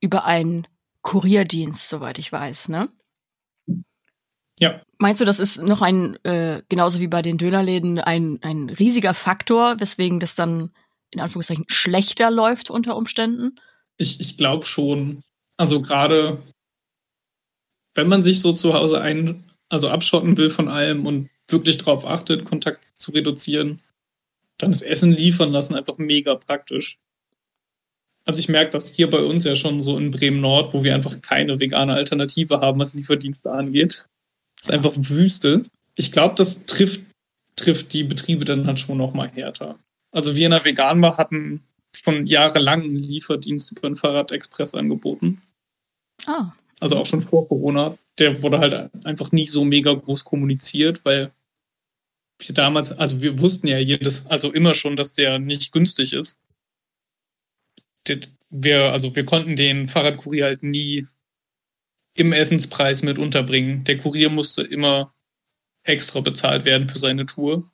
über 0.00 0.24
einen 0.24 0.66
Kurierdienst, 1.02 1.88
soweit 1.88 2.18
ich 2.18 2.30
weiß, 2.30 2.68
ne? 2.68 2.90
Ja. 4.60 4.82
Meinst 4.98 5.20
du, 5.20 5.24
das 5.24 5.38
ist 5.38 5.62
noch 5.62 5.82
ein, 5.82 6.16
äh, 6.24 6.62
genauso 6.68 7.00
wie 7.00 7.06
bei 7.06 7.22
den 7.22 7.38
Dönerläden, 7.38 8.00
ein, 8.00 8.38
ein 8.42 8.70
riesiger 8.70 9.14
Faktor, 9.14 9.78
weswegen 9.78 10.18
das 10.18 10.34
dann 10.34 10.72
in 11.10 11.20
Anführungszeichen 11.20 11.64
schlechter 11.68 12.30
läuft 12.30 12.70
unter 12.70 12.96
Umständen? 12.96 13.60
Ich, 13.96 14.20
ich 14.20 14.36
glaube 14.36 14.66
schon. 14.66 15.22
Also 15.56 15.80
gerade 15.80 16.42
wenn 17.94 18.08
man 18.08 18.22
sich 18.22 18.40
so 18.40 18.52
zu 18.52 18.74
Hause 18.74 19.00
ein, 19.00 19.50
also 19.68 19.88
abschotten 19.88 20.36
will 20.36 20.50
von 20.50 20.68
allem 20.68 21.06
und 21.06 21.30
wirklich 21.48 21.78
darauf 21.78 22.06
achtet, 22.06 22.44
Kontakt 22.44 22.84
zu 22.84 23.10
reduzieren, 23.12 23.82
dann 24.58 24.70
ist 24.70 24.82
Essen 24.82 25.12
liefern 25.12 25.50
lassen 25.50 25.74
einfach 25.74 25.98
mega 25.98 26.34
praktisch. 26.34 26.98
Also 28.28 28.40
ich 28.40 28.50
merke 28.50 28.72
das 28.72 28.90
hier 28.90 29.08
bei 29.08 29.22
uns 29.22 29.44
ja 29.44 29.56
schon 29.56 29.80
so 29.80 29.96
in 29.96 30.10
Bremen 30.10 30.42
Nord, 30.42 30.74
wo 30.74 30.84
wir 30.84 30.94
einfach 30.94 31.18
keine 31.22 31.58
vegane 31.58 31.94
Alternative 31.94 32.60
haben, 32.60 32.78
was 32.78 32.92
Lieferdienste 32.92 33.50
angeht. 33.50 34.06
Das 34.56 34.68
ist 34.68 34.70
einfach 34.70 34.92
Wüste. 34.96 35.64
Ich 35.94 36.12
glaube, 36.12 36.34
das 36.34 36.66
trifft, 36.66 37.00
trifft 37.56 37.94
die 37.94 38.04
Betriebe 38.04 38.44
dann 38.44 38.66
halt 38.66 38.80
schon 38.80 38.98
noch 38.98 39.14
mal 39.14 39.30
härter. 39.30 39.78
Also 40.10 40.36
wir 40.36 40.44
in 40.44 40.50
der 40.50 40.62
Veganbar 40.62 41.16
hatten 41.16 41.62
schon 41.96 42.26
jahrelang 42.26 42.82
einen 42.82 42.96
Lieferdienst 42.96 43.72
über 43.72 43.88
den 43.88 43.96
Fahrradexpress 43.96 44.74
angeboten. 44.74 45.40
Ah. 46.26 46.52
Also 46.80 46.96
auch 46.96 47.06
schon 47.06 47.22
vor 47.22 47.48
Corona. 47.48 47.96
Der 48.18 48.42
wurde 48.42 48.58
halt 48.58 48.90
einfach 49.06 49.32
nie 49.32 49.46
so 49.46 49.64
mega 49.64 49.94
groß 49.94 50.24
kommuniziert, 50.24 51.02
weil 51.06 51.32
wir 52.40 52.54
damals, 52.54 52.92
also 52.92 53.22
wir 53.22 53.40
wussten 53.40 53.68
ja 53.68 53.78
jedes, 53.78 54.26
also 54.26 54.52
immer 54.52 54.74
schon, 54.74 54.96
dass 54.96 55.14
der 55.14 55.38
nicht 55.38 55.72
günstig 55.72 56.12
ist 56.12 56.38
wir, 58.50 58.92
also 58.92 59.14
wir 59.14 59.24
konnten 59.24 59.56
den 59.56 59.88
Fahrradkurier 59.88 60.44
halt 60.44 60.62
nie 60.62 61.06
im 62.16 62.32
Essenspreis 62.32 63.02
mit 63.02 63.18
unterbringen. 63.18 63.84
Der 63.84 63.98
Kurier 63.98 64.30
musste 64.30 64.62
immer 64.62 65.14
extra 65.84 66.20
bezahlt 66.20 66.64
werden 66.64 66.88
für 66.88 66.98
seine 66.98 67.26
Tour, 67.26 67.70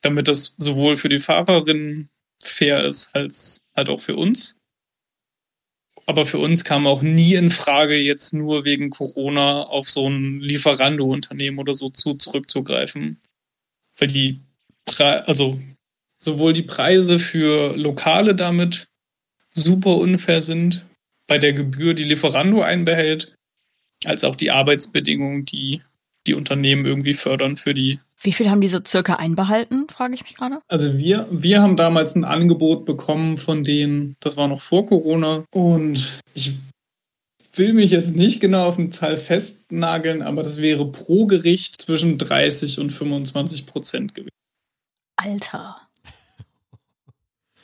damit 0.00 0.28
das 0.28 0.54
sowohl 0.58 0.96
für 0.96 1.08
die 1.08 1.20
Fahrerin 1.20 2.08
fair 2.42 2.84
ist, 2.84 3.14
als 3.14 3.62
halt 3.76 3.88
auch 3.88 4.02
für 4.02 4.16
uns. 4.16 4.58
Aber 6.06 6.26
für 6.26 6.38
uns 6.38 6.64
kam 6.64 6.86
auch 6.86 7.02
nie 7.02 7.34
in 7.34 7.50
Frage, 7.50 7.96
jetzt 7.96 8.34
nur 8.34 8.64
wegen 8.64 8.90
Corona 8.90 9.62
auf 9.62 9.88
so 9.88 10.08
ein 10.08 10.40
Lieferando-Unternehmen 10.40 11.58
oder 11.58 11.74
so 11.74 11.88
zu 11.90 12.14
zurückzugreifen. 12.14 13.20
Weil 13.98 14.08
die, 14.08 14.40
Pre 14.84 15.26
also 15.28 15.60
sowohl 16.18 16.52
die 16.52 16.62
Preise 16.62 17.20
für 17.20 17.76
Lokale 17.76 18.34
damit 18.34 18.88
super 19.52 19.96
unfair 19.96 20.40
sind 20.40 20.84
bei 21.26 21.38
der 21.38 21.52
Gebühr, 21.52 21.94
die 21.94 22.04
Lieferando 22.04 22.62
einbehält, 22.62 23.34
als 24.04 24.24
auch 24.24 24.36
die 24.36 24.50
Arbeitsbedingungen, 24.50 25.44
die 25.44 25.82
die 26.26 26.34
Unternehmen 26.34 26.86
irgendwie 26.86 27.14
fördern 27.14 27.56
für 27.56 27.74
die. 27.74 27.98
Wie 28.20 28.32
viel 28.32 28.48
haben 28.48 28.60
die 28.60 28.68
so 28.68 28.78
circa 28.86 29.16
einbehalten, 29.16 29.88
frage 29.88 30.14
ich 30.14 30.22
mich 30.22 30.34
gerade? 30.34 30.60
Also 30.68 30.96
wir, 30.96 31.26
wir 31.30 31.60
haben 31.60 31.76
damals 31.76 32.14
ein 32.14 32.24
Angebot 32.24 32.84
bekommen 32.84 33.38
von 33.38 33.64
denen, 33.64 34.16
das 34.20 34.36
war 34.36 34.46
noch 34.46 34.60
vor 34.60 34.86
Corona 34.86 35.44
und 35.50 36.20
ich 36.34 36.52
will 37.54 37.72
mich 37.72 37.90
jetzt 37.90 38.14
nicht 38.14 38.40
genau 38.40 38.68
auf 38.68 38.78
eine 38.78 38.90
Zahl 38.90 39.16
festnageln, 39.16 40.22
aber 40.22 40.42
das 40.42 40.62
wäre 40.62 40.90
pro 40.90 41.26
Gericht 41.26 41.82
zwischen 41.82 42.18
30 42.18 42.78
und 42.78 42.90
25 42.90 43.66
Prozent 43.66 44.14
gewesen. 44.14 44.30
Alter. 45.16 45.76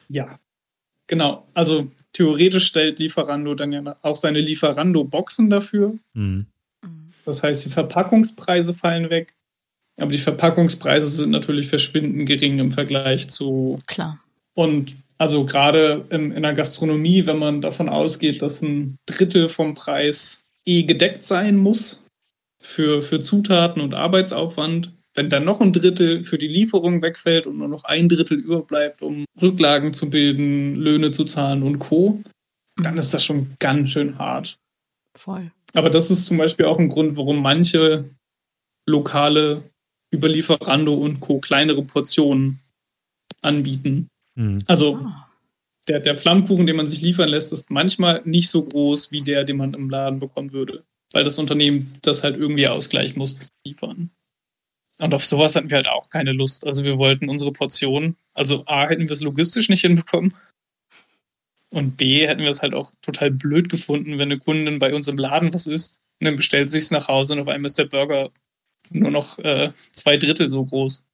Ja. 0.09 0.39
Genau, 1.09 1.49
also 1.55 1.91
theoretisch 2.13 2.67
stellt 2.67 2.99
Lieferando 2.99 3.55
dann 3.55 3.73
ja 3.73 3.97
auch 4.03 4.17
seine 4.17 4.41
Lieferando-Boxen 4.41 5.51
dafür. 5.51 5.99
Mhm. 6.15 6.47
Das 7.25 7.43
heißt, 7.43 7.67
die 7.67 7.71
Verpackungspreise 7.71 8.73
fallen 8.73 9.11
weg, 9.11 9.35
aber 9.99 10.13
die 10.13 10.19
Verpackungspreise 10.19 11.09
sind 11.09 11.31
natürlich 11.31 11.69
verschwindend 11.69 12.27
gering 12.27 12.59
im 12.59 12.71
Vergleich 12.71 13.29
zu. 13.29 13.79
Klar. 13.87 14.19
Und 14.55 14.97
also 15.19 15.45
gerade 15.45 16.07
in, 16.11 16.31
in 16.31 16.43
der 16.43 16.55
Gastronomie, 16.55 17.27
wenn 17.27 17.39
man 17.39 17.61
davon 17.61 17.89
ausgeht, 17.89 18.41
dass 18.41 18.63
ein 18.63 18.97
Drittel 19.07 19.49
vom 19.49 19.75
Preis 19.75 20.43
eh 20.65 20.85
gedeckt 20.85 21.25
sein 21.25 21.57
muss 21.57 22.05
für, 22.63 23.03
für 23.03 23.21
Zutaten 23.21 23.83
und 23.83 23.95
Arbeitsaufwand, 23.95 24.93
wenn 25.19 25.31
dann 25.31 25.45
noch 25.45 25.61
ein 25.61 25.73
Drittel 25.73 26.23
für 26.23 26.39
die 26.39 26.47
Lieferung 26.47 27.03
wegfällt 27.03 27.49
und 27.49 27.59
nur 27.59 27.67
noch 27.67 27.83
ein 27.83 28.09
Drittel 28.09 28.39
überbleibt, 28.39 29.03
um 29.03 29.25
Rücklagen 29.43 29.93
zu 29.93 30.09
bilden, 30.11 30.77
Löhne 30.77 31.11
zu 31.11 31.25
zahlen 31.25 31.65
und 31.65 31.81
Co., 31.81 32.23
dann 32.77 32.97
ist 32.97 33.13
das 33.13 33.25
schon 33.25 33.57
ganz 33.59 33.91
schön 33.91 34.17
hart. 34.17 34.61
Voll. 35.17 35.51
Aber 35.75 35.91
das 35.91 36.13
ist 36.13 36.27
zum 36.27 36.39
Beispiel 36.39 36.67
auch 36.67 36.79
ein 36.79 36.89
Grund, 36.89 37.17
warum 37.17 37.43
manche 37.43 38.09
lokale 38.87 39.65
über 40.13 40.29
Lieferando 40.29 40.95
und 40.95 41.19
Co. 41.19 41.41
kleinere 41.41 41.83
Portionen 41.83 42.61
anbieten. 43.43 44.07
Mhm. 44.37 44.63
Also 44.69 44.99
ah. 44.99 45.29
der, 45.89 45.99
der 45.99 46.15
Flammkuchen, 46.15 46.69
den 46.69 46.77
man 46.77 46.87
sich 46.87 47.01
liefern 47.01 47.29
lässt, 47.29 47.53
ist 47.53 47.73
manchmal 47.73 48.23
nicht 48.25 48.51
so 48.51 48.63
groß 48.65 49.11
wie 49.11 49.23
der, 49.23 49.43
den 49.43 49.57
man 49.57 49.75
im 49.75 49.91
Laden 49.91 50.21
bekommen 50.21 50.53
würde. 50.53 50.85
weil 51.13 51.25
das 51.25 51.39
Unternehmen 51.39 51.99
das 52.03 52.23
halt 52.23 52.37
irgendwie 52.37 52.69
ausgleichen 52.69 53.19
muss, 53.19 53.35
das 53.35 53.49
liefern. 53.65 54.11
Und 54.99 55.15
auf 55.15 55.25
sowas 55.25 55.55
hatten 55.55 55.71
wir 55.71 55.77
halt 55.77 55.89
auch 55.89 56.11
keine 56.11 56.33
Lust. 56.33 56.67
Also 56.67 56.85
wir 56.85 56.99
wollten 56.99 57.29
unsere 57.29 57.53
Portion, 57.53 58.17
also 58.35 58.65
A, 58.67 58.89
hätten 58.89 59.09
wir 59.09 59.13
es 59.13 59.21
logistisch 59.21 59.69
nicht 59.69 59.83
hinbekommen. 59.83 60.35
Und 61.71 61.97
B, 61.97 62.27
hätten 62.27 62.43
wir 62.43 62.51
es 62.51 62.63
halt 62.63 62.75
auch 62.75 62.93
total 63.03 63.31
blöd 63.31 63.69
gefunden, 63.69 64.19
wenn 64.19 64.33
eine 64.33 64.39
Kundin 64.39 64.79
bei 64.79 64.95
uns 64.95 65.07
im 65.07 65.19
Laden 65.19 65.53
was 65.53 65.67
isst 65.67 66.01
und 66.21 66.25
dann 66.25 66.37
bestellt 66.37 66.71
sich 66.71 66.85
es 66.85 66.91
nach 66.91 67.09
Hause 67.09 67.35
und 67.35 67.41
auf 67.41 67.49
einmal 67.49 67.67
ist 67.67 67.79
der 67.79 67.85
Burger 67.85 68.31
nur 68.91 69.11
noch 69.11 69.39
äh, 69.39 69.73
zwei 69.93 70.17
Drittel 70.17 70.49
so 70.49 70.65
groß. 70.65 71.07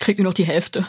Kriegt 0.00 0.18
nur 0.18 0.28
noch 0.28 0.34
die 0.34 0.46
Hälfte. 0.46 0.86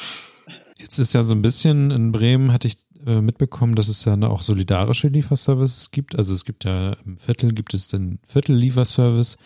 Jetzt 0.78 0.98
ist 0.98 1.12
ja 1.12 1.22
so 1.22 1.32
ein 1.34 1.42
bisschen 1.42 1.92
in 1.92 2.10
Bremen, 2.10 2.52
hatte 2.52 2.66
ich 2.66 2.74
äh, 3.06 3.20
mitbekommen, 3.20 3.76
dass 3.76 3.88
es 3.88 4.04
ja 4.04 4.20
auch 4.22 4.42
solidarische 4.42 5.08
Lieferservices 5.08 5.92
gibt. 5.92 6.16
Also 6.16 6.34
es 6.34 6.44
gibt 6.44 6.64
ja 6.64 6.94
im 7.04 7.16
Viertel 7.16 7.52
gibt 7.52 7.72
es 7.72 7.88
den 7.88 8.18
Viertel-Lieferservice 8.26 9.38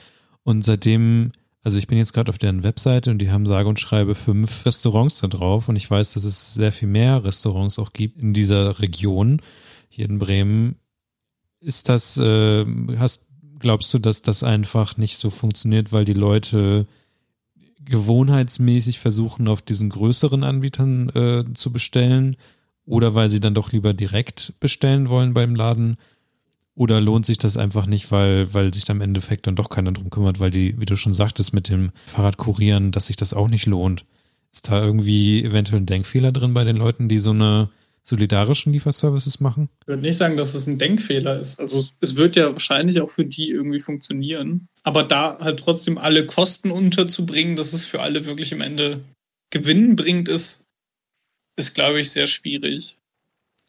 und 0.44 0.62
seitdem 0.62 1.33
also 1.66 1.79
ich 1.79 1.88
bin 1.88 1.98
jetzt 1.98 2.12
gerade 2.12 2.29
auf 2.29 2.38
deren 2.38 2.62
Webseite 2.62 3.11
und 3.11 3.18
die 3.18 3.33
haben 3.33 3.44
sage 3.44 3.68
und 3.68 3.81
schreibe 3.81 4.14
fünf 4.14 4.64
Restaurants 4.66 5.18
da 5.18 5.26
drauf 5.26 5.68
und 5.68 5.74
ich 5.74 5.90
weiß, 5.90 6.12
dass 6.12 6.22
es 6.22 6.55
sehr 6.55 6.70
viel 6.70 6.87
mehr 6.87 7.24
Restaurants 7.24 7.81
auch 7.81 7.92
gibt 7.92 8.22
in 8.22 8.33
dieser 8.33 8.79
Region 8.79 9.42
hier 9.88 10.09
in 10.09 10.20
Bremen. 10.20 10.76
Ist 11.59 11.88
das, 11.88 12.18
äh, 12.18 12.64
hast, 12.98 13.26
glaubst 13.59 13.92
du, 13.92 13.98
dass 13.98 14.22
das 14.22 14.44
einfach 14.44 14.96
nicht 14.96 15.16
so 15.16 15.29
funktioniert, 15.29 15.90
weil 15.90 16.05
die 16.05 16.12
Leute 16.12 16.87
gewohnheitsmäßig 17.85 19.00
versuchen, 19.00 19.48
auf 19.48 19.61
diesen 19.61 19.90
größeren 19.90 20.44
Anbietern 20.44 21.09
äh, 21.16 21.52
zu 21.52 21.72
bestellen 21.72 22.37
oder 22.85 23.16
weil 23.16 23.29
sie 23.29 23.40
dann 23.40 23.55
doch 23.55 23.72
lieber 23.72 23.92
direkt 23.92 24.55
bestellen 24.61 25.09
wollen 25.09 25.35
beim 25.35 25.57
Laden? 25.57 25.96
Oder 26.77 27.01
lohnt 27.01 27.25
sich 27.25 27.39
das 27.39 27.57
einfach 27.57 27.87
nicht, 27.87 28.12
weil, 28.12 28.53
weil 28.53 28.73
sich 28.73 28.89
am 28.91 29.01
Endeffekt 29.01 29.47
dann 29.47 29.57
doch 29.57 29.71
keiner 29.71 29.93
drum 29.93 30.11
kümmert, 30.11 30.41
weil 30.41 30.51
die, 30.51 30.79
wie 30.79 30.85
du 30.85 30.95
schon 30.95 31.15
sagtest, 31.15 31.55
mit 31.55 31.71
dem 31.71 31.91
Fahrradkurieren, 32.05 32.93
dass 32.93 33.07
sich 33.07 33.17
das 33.17 33.33
auch 33.33 33.49
nicht 33.49 33.65
lohnt. 33.65 34.05
Ist 34.53 34.69
da 34.69 34.85
irgendwie 34.85 35.43
eventuell 35.43 35.81
ein 35.81 35.87
Denkfehler 35.87 36.33
drin 36.33 36.53
bei 36.53 36.65
den 36.65 36.77
Leuten, 36.77 37.09
die 37.09 37.19
so 37.19 37.31
eine 37.31 37.71
solidarischen 38.05 38.75
Lieferservices 38.75 39.41
machen? 39.41 39.71
Ich 39.81 39.89
würde 39.89 40.03
nicht 40.03 40.19
sagen, 40.19 40.37
dass 40.37 40.55
es 40.55 40.67
ein 40.67 40.79
Denkfehler 40.79 41.41
ist. 41.41 41.59
Also 41.59 41.87
es 42.01 42.15
wird 42.15 42.37
ja 42.37 42.53
wahrscheinlich 42.53 43.01
auch 43.01 43.11
für 43.11 43.25
die 43.25 43.51
irgendwie 43.51 43.81
funktionieren. 43.81 44.69
Aber 44.85 45.03
da 45.03 45.39
halt 45.41 45.61
trotzdem 45.61 45.97
alle 45.97 46.27
Kosten 46.27 46.71
unterzubringen, 46.71 47.57
dass 47.57 47.73
es 47.73 47.87
für 47.87 48.03
alle 48.03 48.27
wirklich 48.27 48.53
im 48.53 48.61
Ende 48.61 49.03
gewinnbringend 49.51 50.29
ist, 50.29 50.67
ist, 51.57 51.75
glaube 51.75 52.01
ich, 52.01 52.11
sehr 52.11 52.27
schwierig. 52.27 52.99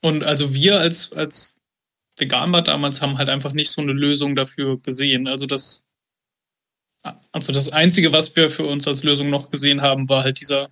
Und 0.02 0.24
also 0.24 0.54
wir 0.54 0.80
als, 0.80 1.13
als 1.13 1.57
Veganbar 2.17 2.63
damals 2.63 3.01
haben 3.01 3.17
halt 3.17 3.30
einfach 3.30 3.53
nicht 3.53 3.69
so 3.69 3.82
eine 3.82 3.93
Lösung 3.93 4.36
dafür 4.36 4.80
gesehen. 4.80 5.27
Also 5.27 5.45
das, 5.45 5.86
also 7.32 7.53
das 7.53 7.71
Einzige, 7.71 8.12
was 8.12 8.36
wir 8.36 8.49
für 8.49 8.65
uns 8.65 8.88
als 8.88 9.03
Lösung 9.03 9.30
noch 9.30 9.49
gesehen 9.49 9.82
haben, 9.82 10.10
war 10.10 10.23
halt 10.23 10.39
dieser, 10.39 10.69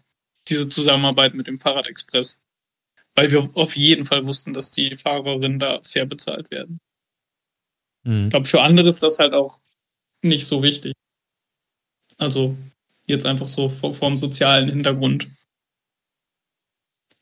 diese 0.47 0.67
Zusammenarbeit 0.67 1.35
mit 1.35 1.47
dem 1.47 1.59
Fahrradexpress. 1.59 2.41
Weil 3.13 3.31
wir 3.31 3.49
auf 3.53 3.77
jeden 3.77 4.05
Fall 4.05 4.25
wussten, 4.25 4.53
dass 4.53 4.71
die 4.71 4.97
Fahrerinnen 4.97 5.59
da 5.59 5.81
fair 5.83 6.05
bezahlt 6.05 6.51
werden. 6.51 6.79
Mhm. 8.03 8.25
Ich 8.25 8.29
glaube, 8.31 8.47
für 8.47 8.61
andere 8.61 8.89
ist 8.89 9.03
das 9.03 9.19
halt 9.19 9.33
auch 9.33 9.59
nicht 10.21 10.45
so 10.47 10.63
wichtig. 10.63 10.93
Also 12.17 12.57
jetzt 13.05 13.25
einfach 13.25 13.47
so 13.47 13.69
vom 13.69 14.17
sozialen 14.17 14.69
Hintergrund. 14.69 15.27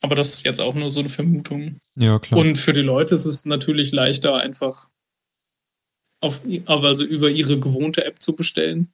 Aber 0.03 0.15
das 0.15 0.33
ist 0.33 0.45
jetzt 0.45 0.59
auch 0.59 0.75
nur 0.75 0.91
so 0.91 0.99
eine 0.99 1.07
Vermutung. 1.07 1.79
Ja, 1.95 2.19
klar. 2.19 2.37
Und 2.37 2.57
für 2.57 2.73
die 2.73 2.81
Leute 2.81 3.15
ist 3.15 3.23
es 3.23 3.45
natürlich 3.45 3.93
leichter, 3.93 4.35
einfach 4.35 4.89
auf, 6.19 6.41
also 6.65 7.05
über 7.05 7.29
ihre 7.29 7.57
gewohnte 7.57 8.03
App 8.03 8.21
zu 8.21 8.35
bestellen. 8.35 8.91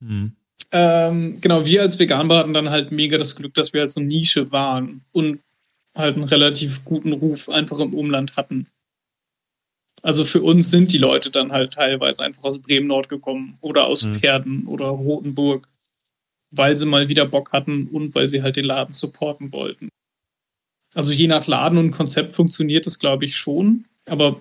Mhm. 0.00 0.32
Ähm, 0.72 1.40
genau, 1.42 1.66
wir 1.66 1.82
als 1.82 1.98
Veganbar 1.98 2.38
hatten 2.38 2.54
dann 2.54 2.70
halt 2.70 2.92
mega 2.92 3.18
das 3.18 3.36
Glück, 3.36 3.52
dass 3.54 3.74
wir 3.74 3.82
halt 3.82 3.90
so 3.90 4.00
Nische 4.00 4.50
waren 4.50 5.04
und 5.12 5.40
halt 5.94 6.16
einen 6.16 6.24
relativ 6.24 6.82
guten 6.82 7.12
Ruf 7.12 7.50
einfach 7.50 7.78
im 7.80 7.92
Umland 7.92 8.36
hatten. 8.36 8.68
Also 10.00 10.24
für 10.24 10.40
uns 10.40 10.70
sind 10.70 10.92
die 10.92 10.98
Leute 10.98 11.30
dann 11.30 11.52
halt 11.52 11.74
teilweise 11.74 12.22
einfach 12.22 12.44
aus 12.44 12.62
Bremen-Nord 12.62 13.10
gekommen 13.10 13.58
oder 13.60 13.86
aus 13.86 14.04
mhm. 14.04 14.14
Pferden 14.14 14.66
oder 14.66 14.86
Rotenburg, 14.86 15.68
weil 16.50 16.74
sie 16.78 16.86
mal 16.86 17.10
wieder 17.10 17.26
Bock 17.26 17.52
hatten 17.52 17.88
und 17.88 18.14
weil 18.14 18.30
sie 18.30 18.42
halt 18.42 18.56
den 18.56 18.64
Laden 18.64 18.94
supporten 18.94 19.52
wollten. 19.52 19.90
Also 20.98 21.12
je 21.12 21.28
nach 21.28 21.46
Laden 21.46 21.78
und 21.78 21.92
Konzept 21.92 22.32
funktioniert 22.32 22.84
es, 22.88 22.98
glaube 22.98 23.24
ich, 23.24 23.36
schon. 23.36 23.84
Aber 24.06 24.40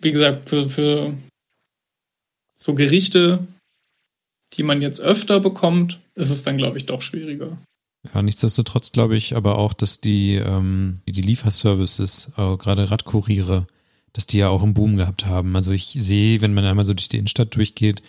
wie 0.00 0.12
gesagt, 0.12 0.48
für, 0.48 0.68
für 0.68 1.14
so 2.56 2.76
Gerichte, 2.76 3.44
die 4.52 4.62
man 4.62 4.80
jetzt 4.80 5.00
öfter 5.00 5.40
bekommt, 5.40 5.98
ist 6.14 6.30
es 6.30 6.44
dann, 6.44 6.58
glaube 6.58 6.76
ich, 6.76 6.86
doch 6.86 7.02
schwieriger. 7.02 7.58
Ja, 8.14 8.22
nichtsdestotrotz 8.22 8.92
glaube 8.92 9.16
ich 9.16 9.34
aber 9.34 9.58
auch, 9.58 9.72
dass 9.72 10.00
die, 10.00 10.36
ähm, 10.36 11.00
die 11.08 11.22
Lieferservices, 11.22 12.34
äh, 12.36 12.56
gerade 12.56 12.92
Radkuriere, 12.92 13.66
dass 14.12 14.28
die 14.28 14.38
ja 14.38 14.50
auch 14.50 14.62
einen 14.62 14.74
Boom 14.74 14.96
gehabt 14.96 15.26
haben. 15.26 15.56
Also 15.56 15.72
ich 15.72 15.86
sehe, 15.86 16.40
wenn 16.40 16.54
man 16.54 16.64
einmal 16.66 16.84
so 16.84 16.94
durch 16.94 17.08
die 17.08 17.18
Innenstadt 17.18 17.56
durchgeht, 17.56 18.00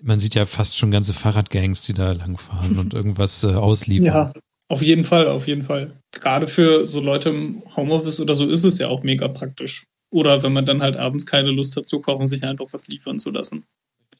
man 0.00 0.20
sieht 0.20 0.36
ja 0.36 0.46
fast 0.46 0.78
schon 0.78 0.92
ganze 0.92 1.14
Fahrradgangs, 1.14 1.82
die 1.82 1.94
da 1.94 2.12
langfahren 2.12 2.78
und 2.78 2.94
irgendwas 2.94 3.42
äh, 3.42 3.54
ausliefern. 3.54 4.06
Ja, 4.06 4.32
auf 4.72 4.80
jeden 4.80 5.04
Fall, 5.04 5.26
auf 5.26 5.46
jeden 5.46 5.64
Fall. 5.64 5.92
Gerade 6.12 6.48
für 6.48 6.86
so 6.86 7.00
Leute 7.00 7.28
im 7.28 7.62
Homeoffice 7.76 8.20
oder 8.20 8.32
so 8.32 8.48
ist 8.48 8.64
es 8.64 8.78
ja 8.78 8.88
auch 8.88 9.02
mega 9.02 9.28
praktisch. 9.28 9.84
Oder 10.10 10.42
wenn 10.42 10.54
man 10.54 10.64
dann 10.64 10.80
halt 10.80 10.96
abends 10.96 11.26
keine 11.26 11.50
Lust 11.50 11.76
hat 11.76 11.86
zu 11.86 12.00
kochen, 12.00 12.26
sich 12.26 12.42
einfach 12.42 12.64
was 12.70 12.88
liefern 12.88 13.18
zu 13.18 13.30
lassen. 13.30 13.66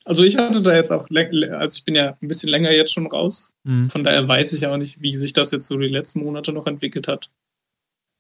Also 0.04 0.22
ich 0.22 0.36
hatte 0.36 0.60
da 0.60 0.74
jetzt 0.74 0.92
auch, 0.92 1.08
also 1.10 1.78
ich 1.78 1.84
bin 1.86 1.94
ja 1.94 2.18
ein 2.20 2.28
bisschen 2.28 2.50
länger 2.50 2.70
jetzt 2.70 2.92
schon 2.92 3.06
raus. 3.06 3.54
Mhm. 3.64 3.88
Von 3.88 4.04
daher 4.04 4.28
weiß 4.28 4.52
ich 4.52 4.66
auch 4.66 4.76
nicht, 4.76 5.00
wie 5.00 5.14
sich 5.14 5.32
das 5.32 5.52
jetzt 5.52 5.68
so 5.68 5.78
die 5.78 5.88
letzten 5.88 6.22
Monate 6.22 6.52
noch 6.52 6.66
entwickelt 6.66 7.08
hat. 7.08 7.30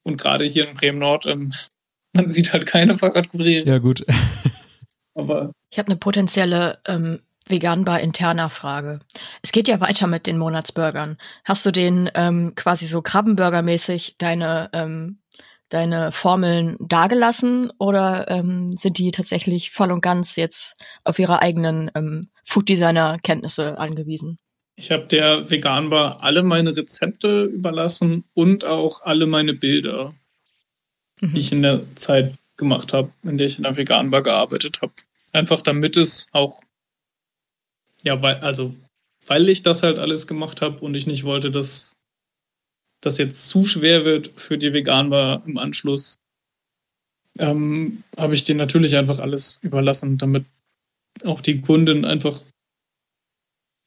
Und 0.02 0.16
gerade 0.16 0.46
hier 0.46 0.66
in 0.66 0.74
Bremen 0.74 1.00
Nord, 1.00 1.26
ähm, 1.26 1.52
man 2.16 2.30
sieht 2.30 2.54
halt 2.54 2.64
keine 2.64 2.96
Fahrradkuriere. 2.96 3.68
Ja, 3.68 3.76
gut. 3.76 4.06
Aber 5.14 5.52
ich 5.68 5.78
habe 5.78 5.88
eine 5.88 5.98
potenzielle 5.98 6.78
ähm, 6.86 7.20
veganbar 7.52 8.00
interner 8.00 8.50
Frage. 8.50 8.98
Es 9.42 9.52
geht 9.52 9.68
ja 9.68 9.80
weiter 9.80 10.08
mit 10.08 10.26
den 10.26 10.38
Monatsburgern. 10.38 11.18
Hast 11.44 11.64
du 11.64 11.70
den 11.70 12.10
ähm, 12.14 12.54
quasi 12.56 12.86
so 12.86 13.00
Krabbenburger-mäßig 13.00 14.16
deine 14.18 14.70
ähm, 14.72 15.18
deine 15.72 16.12
Formeln 16.12 16.76
dagelassen 16.80 17.72
oder 17.78 18.28
ähm, 18.28 18.70
sind 18.72 18.98
die 18.98 19.10
tatsächlich 19.10 19.70
voll 19.70 19.90
und 19.90 20.02
ganz 20.02 20.36
jetzt 20.36 20.76
auf 21.04 21.18
ihre 21.18 21.40
eigenen 21.40 21.90
ähm, 21.94 22.20
Food 22.44 22.68
Designer 22.68 23.18
Kenntnisse 23.22 23.78
angewiesen? 23.78 24.38
Ich 24.76 24.90
habe 24.90 25.06
der 25.06 25.50
Veganbar 25.50 26.22
alle 26.22 26.42
meine 26.42 26.76
Rezepte 26.76 27.44
überlassen 27.44 28.24
und 28.34 28.64
auch 28.64 29.02
alle 29.02 29.26
meine 29.26 29.54
Bilder, 29.54 30.14
mhm. 31.20 31.34
die 31.34 31.40
ich 31.40 31.52
in 31.52 31.62
der 31.62 31.80
Zeit 31.94 32.34
gemacht 32.56 32.92
habe, 32.92 33.10
in 33.22 33.38
der 33.38 33.46
ich 33.46 33.56
in 33.56 33.64
der 33.64 33.76
Veganbar 33.76 34.22
gearbeitet 34.22 34.80
habe. 34.82 34.92
Einfach 35.32 35.60
damit 35.60 35.96
es 35.96 36.28
auch 36.32 36.60
ja, 38.02 38.20
weil, 38.22 38.36
also, 38.36 38.74
weil 39.26 39.48
ich 39.48 39.62
das 39.62 39.82
halt 39.82 39.98
alles 39.98 40.26
gemacht 40.26 40.60
habe 40.60 40.80
und 40.80 40.94
ich 40.94 41.06
nicht 41.06 41.24
wollte, 41.24 41.50
dass 41.50 41.96
das 43.00 43.18
jetzt 43.18 43.48
zu 43.48 43.64
schwer 43.64 44.04
wird 44.04 44.28
für 44.36 44.58
die 44.58 44.72
Veganbar 44.72 45.42
im 45.46 45.58
Anschluss, 45.58 46.16
ähm, 47.38 48.04
habe 48.16 48.34
ich 48.34 48.44
denen 48.44 48.58
natürlich 48.58 48.96
einfach 48.96 49.18
alles 49.18 49.58
überlassen, 49.62 50.18
damit 50.18 50.44
auch 51.24 51.40
die 51.40 51.60
Kunden 51.60 52.04
einfach 52.04 52.40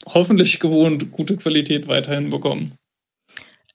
hoffentlich 0.05 0.59
gewohnt 0.59 1.11
gute 1.11 1.37
Qualität 1.37 1.87
weiterhin 1.87 2.29
bekommen. 2.29 2.77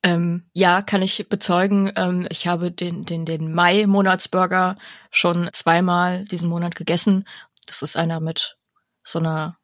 Ähm, 0.02 0.44
ja, 0.52 0.80
kann 0.82 1.02
ich 1.02 1.28
bezeugen. 1.28 1.92
Ähm, 1.96 2.26
ich 2.30 2.46
habe 2.46 2.70
den, 2.70 3.04
den, 3.04 3.26
den 3.26 3.52
Mai-Monatsburger 3.52 4.78
schon 5.10 5.50
zweimal 5.52 6.24
diesen 6.24 6.48
Monat 6.48 6.74
gegessen. 6.74 7.26
Das 7.66 7.82
ist 7.82 7.96
einer 7.96 8.20
mit 8.20 8.56
so 9.04 9.18
einer 9.18 9.58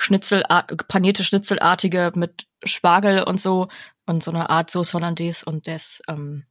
Schnitzel, 0.00 0.44
panierte 0.88 1.24
Schnitzelartige 1.24 2.12
mit 2.14 2.46
Spargel 2.64 3.22
und 3.22 3.40
so 3.40 3.68
und 4.06 4.22
so 4.22 4.30
eine 4.30 4.48
Art 4.48 4.70
Sauce 4.70 4.94
Hollandaise 4.94 5.44
und 5.44 5.66
der 5.66 5.76
ist 5.76 6.02
ähm, 6.08 6.44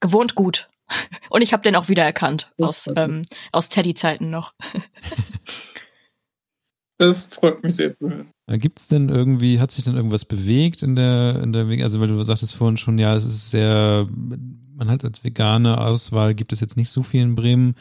gewohnt 0.00 0.34
gut. 0.34 0.70
Und 1.30 1.42
ich 1.42 1.52
habe 1.52 1.62
den 1.62 1.76
auch 1.76 1.88
wiedererkannt 1.88 2.52
aus, 2.58 2.90
ähm, 2.96 3.22
aus 3.52 3.68
Teddy-Zeiten 3.68 4.28
noch. 4.28 4.54
Das 6.98 7.24
freut 7.24 7.62
mich 7.62 7.76
sehr 7.76 7.96
zu 7.96 8.10
hören. 8.10 8.28
Gibt 8.58 8.78
es 8.78 8.86
denn 8.86 9.08
irgendwie, 9.08 9.58
hat 9.58 9.70
sich 9.70 9.84
denn 9.84 9.96
irgendwas 9.96 10.26
bewegt 10.26 10.82
in 10.82 10.96
der, 10.96 11.42
in 11.42 11.54
der, 11.54 11.66
also 11.82 11.98
weil 11.98 12.08
du 12.08 12.22
sagtest 12.22 12.54
vorhin 12.54 12.76
schon, 12.76 12.98
ja, 12.98 13.14
es 13.14 13.24
ist 13.24 13.50
sehr, 13.50 14.06
man 14.10 14.90
hat 14.90 15.02
als 15.02 15.24
vegane 15.24 15.80
Auswahl, 15.80 16.34
gibt 16.34 16.52
es 16.52 16.60
jetzt 16.60 16.76
nicht 16.76 16.90
so 16.90 17.02
viel 17.02 17.22
in 17.22 17.36
Bremen. 17.36 17.74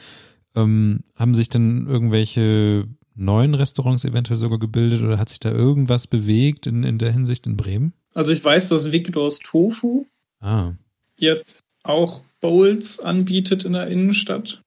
Ähm, 0.55 1.01
haben 1.15 1.35
sich 1.35 1.49
denn 1.49 1.85
irgendwelche 1.85 2.87
neuen 3.19 3.53
Restaurants 3.53 4.05
eventuell 4.05 4.37
sogar 4.37 4.59
gebildet 4.59 5.01
oder 5.01 5.17
hat 5.17 5.29
sich 5.29 5.39
da 5.39 5.51
irgendwas 5.51 6.07
bewegt 6.07 6.67
in, 6.67 6.83
in 6.83 6.97
der 6.97 7.11
Hinsicht 7.11 7.45
in 7.45 7.57
Bremen? 7.57 7.93
Also 8.13 8.31
ich 8.31 8.43
weiß, 8.43 8.69
dass 8.69 8.91
Victors 8.91 9.39
Tofu 9.39 10.05
ah. 10.39 10.73
jetzt 11.17 11.63
auch 11.83 12.21
Bowls 12.41 12.99
anbietet 12.99 13.65
in 13.65 13.73
der 13.73 13.87
Innenstadt. 13.87 14.61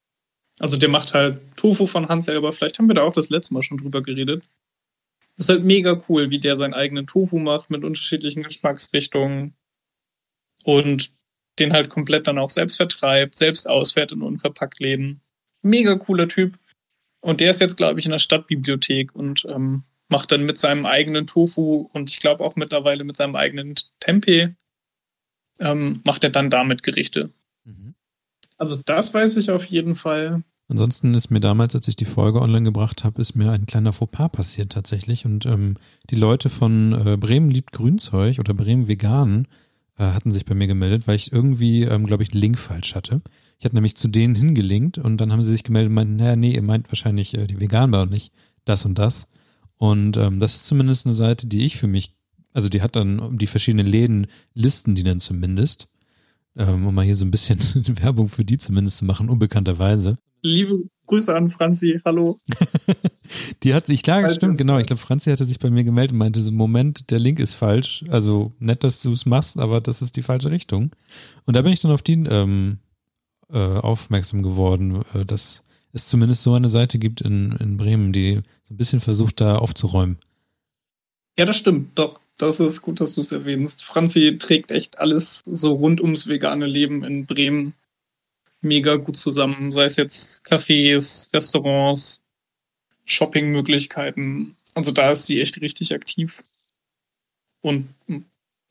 Also 0.59 0.77
der 0.77 0.89
macht 0.89 1.13
halt 1.13 1.39
Tofu 1.57 1.87
von 1.87 2.09
Hand 2.09 2.23
selber. 2.23 2.53
Vielleicht 2.53 2.77
haben 2.77 2.87
wir 2.87 2.95
da 2.95 3.03
auch 3.03 3.13
das 3.13 3.29
letzte 3.29 3.53
Mal 3.53 3.63
schon 3.63 3.77
drüber 3.77 4.01
geredet. 4.01 4.43
Das 5.37 5.47
ist 5.47 5.49
halt 5.49 5.65
mega 5.65 5.99
cool, 6.07 6.29
wie 6.29 6.39
der 6.39 6.55
seinen 6.55 6.75
eigenen 6.75 7.07
Tofu 7.07 7.39
macht 7.39 7.71
mit 7.71 7.83
unterschiedlichen 7.83 8.43
Geschmacksrichtungen 8.43 9.55
und 10.63 11.11
den 11.59 11.73
halt 11.73 11.89
komplett 11.89 12.27
dann 12.27 12.37
auch 12.37 12.49
selbst 12.49 12.77
vertreibt, 12.77 13.37
selbst 13.37 13.67
ausfährt 13.67 14.11
in 14.11 14.21
Unverpacktläden. 14.21 15.21
Mega 15.61 15.95
cooler 15.95 16.27
Typ. 16.27 16.57
Und 17.23 17.39
der 17.39 17.51
ist 17.51 17.61
jetzt, 17.61 17.77
glaube 17.77 17.99
ich, 17.99 18.05
in 18.05 18.11
der 18.11 18.19
Stadtbibliothek 18.19 19.15
und 19.15 19.45
ähm, 19.45 19.83
macht 20.09 20.31
dann 20.31 20.43
mit 20.43 20.57
seinem 20.57 20.85
eigenen 20.85 21.25
Tofu 21.25 21.89
und 21.93 22.09
ich 22.09 22.19
glaube 22.19 22.43
auch 22.43 22.57
mittlerweile 22.57 23.05
mit 23.05 23.15
seinem 23.15 23.37
eigenen 23.37 23.75
Tempeh, 24.01 24.49
ähm, 25.61 25.93
macht 26.03 26.25
er 26.25 26.31
dann 26.31 26.49
damit 26.49 26.83
Gerichte. 26.83 27.31
Mhm. 27.63 27.95
Also 28.57 28.75
das 28.83 29.13
weiß 29.13 29.37
ich 29.37 29.51
auf 29.51 29.65
jeden 29.65 29.95
Fall. 29.95 30.43
Ansonsten 30.67 31.13
ist 31.13 31.29
mir 31.29 31.39
damals, 31.39 31.75
als 31.75 31.87
ich 31.87 31.95
die 31.95 32.05
Folge 32.05 32.41
online 32.41 32.63
gebracht 32.63 33.05
habe, 33.05 33.21
ist 33.21 33.35
mir 33.35 33.51
ein 33.51 33.67
kleiner 33.67 33.93
Fauxpas 33.93 34.29
passiert 34.29 34.73
tatsächlich. 34.73 35.25
Und 35.25 35.45
ähm, 35.45 35.77
die 36.09 36.15
Leute 36.15 36.49
von 36.49 36.93
äh, 36.93 37.17
Bremen 37.17 37.49
liebt 37.49 37.71
Grünzeug 37.71 38.39
oder 38.39 38.53
Bremen 38.53 38.87
Vegan 38.89 39.47
äh, 39.97 40.03
hatten 40.03 40.31
sich 40.31 40.45
bei 40.45 40.55
mir 40.55 40.67
gemeldet, 40.67 41.07
weil 41.07 41.15
ich 41.15 41.31
irgendwie, 41.31 41.83
ähm, 41.83 42.05
glaube 42.05 42.23
ich, 42.23 42.31
einen 42.31 42.41
Link 42.41 42.59
falsch 42.59 42.95
hatte. 42.95 43.21
Ich 43.63 43.65
hatte 43.65 43.77
nämlich 43.77 43.95
zu 43.95 44.09
denen 44.09 44.35
hingelinkt 44.35 44.97
und 44.97 45.21
dann 45.21 45.31
haben 45.31 45.41
sie 45.41 45.51
sich 45.51 45.63
gemeldet 45.63 45.87
und 45.87 45.95
meinten, 45.95 46.15
naja, 46.17 46.35
nee, 46.35 46.53
ihr 46.53 46.61
meint 46.61 46.91
wahrscheinlich 46.91 47.33
äh, 47.37 47.47
die 47.47 47.61
Veganbar 47.61 48.01
und 48.01 48.11
nicht 48.11 48.33
das 48.65 48.83
und 48.83 48.99
das. 48.99 49.29
Und 49.77 50.17
ähm, 50.17 50.41
das 50.41 50.55
ist 50.55 50.65
zumindest 50.65 51.05
eine 51.05 51.15
Seite, 51.15 51.47
die 51.47 51.63
ich 51.63 51.77
für 51.77 51.87
mich, 51.87 52.13
also 52.51 52.67
die 52.67 52.81
hat 52.81 52.97
dann 52.97 53.37
die 53.37 53.47
verschiedenen 53.47 53.87
Läden, 53.87 54.27
listen 54.53 54.95
die 54.95 55.03
dann 55.03 55.21
zumindest, 55.21 55.87
ähm, 56.57 56.85
um 56.85 56.93
mal 56.93 57.05
hier 57.05 57.15
so 57.15 57.23
ein 57.23 57.31
bisschen 57.31 57.57
Werbung 58.01 58.27
für 58.27 58.43
die 58.43 58.57
zumindest 58.57 58.97
zu 58.97 59.05
machen, 59.05 59.29
unbekannterweise. 59.29 60.17
Liebe 60.41 60.83
Grüße 61.07 61.33
an 61.33 61.47
Franzi, 61.47 62.01
hallo. 62.03 62.41
die 63.63 63.73
hat 63.73 63.87
sich, 63.87 64.03
klar, 64.03 64.29
stimmt, 64.33 64.57
genau. 64.57 64.77
Ich 64.77 64.87
glaube, 64.87 65.01
Franzi 65.01 65.31
hatte 65.31 65.45
sich 65.45 65.59
bei 65.59 65.69
mir 65.69 65.85
gemeldet 65.85 66.11
und 66.11 66.17
meinte 66.17 66.41
so, 66.41 66.51
Moment, 66.51 67.11
der 67.11 67.19
Link 67.19 67.39
ist 67.39 67.53
falsch. 67.53 68.03
Also 68.09 68.51
nett, 68.59 68.83
dass 68.83 69.01
du 69.01 69.13
es 69.13 69.25
machst, 69.25 69.57
aber 69.57 69.79
das 69.79 70.01
ist 70.01 70.17
die 70.17 70.21
falsche 70.21 70.51
Richtung. 70.51 70.91
Und 71.45 71.55
da 71.55 71.61
bin 71.61 71.71
ich 71.71 71.79
dann 71.79 71.91
auf 71.91 72.01
die 72.01 72.21
ähm, 72.27 72.79
äh, 73.53 73.57
aufmerksam 73.57 74.43
geworden, 74.43 75.03
äh, 75.13 75.25
dass 75.25 75.63
es 75.93 76.07
zumindest 76.07 76.43
so 76.43 76.53
eine 76.53 76.69
Seite 76.69 76.97
gibt 76.97 77.21
in, 77.21 77.55
in 77.59 77.77
Bremen, 77.77 78.11
die 78.11 78.41
so 78.63 78.73
ein 78.73 78.77
bisschen 78.77 78.99
versucht, 78.99 79.39
da 79.39 79.57
aufzuräumen. 79.57 80.17
Ja, 81.37 81.45
das 81.45 81.57
stimmt, 81.57 81.97
doch. 81.97 82.19
Das 82.37 82.59
ist 82.59 82.81
gut, 82.81 82.99
dass 82.99 83.13
du 83.13 83.21
es 83.21 83.31
erwähnst. 83.31 83.83
Franzi 83.83 84.37
trägt 84.39 84.71
echt 84.71 84.97
alles 84.97 85.41
so 85.45 85.73
rund 85.73 86.01
ums 86.01 86.27
vegane 86.27 86.65
Leben 86.65 87.03
in 87.03 87.27
Bremen 87.27 87.73
mega 88.61 88.95
gut 88.95 89.17
zusammen, 89.17 89.71
sei 89.71 89.83
es 89.83 89.97
jetzt 89.97 90.45
Cafés, 90.45 91.31
Restaurants, 91.31 92.23
Shoppingmöglichkeiten. 93.05 94.55
Also 94.73 94.91
da 94.91 95.11
ist 95.11 95.27
sie 95.27 95.41
echt 95.41 95.61
richtig 95.61 95.93
aktiv 95.93 96.43
und 97.61 97.93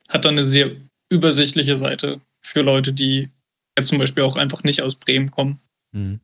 hat 0.09 0.25
dann 0.25 0.35
eine 0.35 0.45
sehr 0.45 0.73
übersichtliche 1.09 1.77
Seite 1.77 2.21
für 2.41 2.63
Leute, 2.63 2.93
die 2.93 3.29
ja 3.77 3.85
zum 3.85 3.99
Beispiel 3.99 4.23
auch 4.23 4.37
einfach 4.37 4.65
nicht 4.65 4.83
aus 4.83 4.95
Bremen 4.95 5.31
kommen, 5.31 5.61
mhm. 5.93 6.21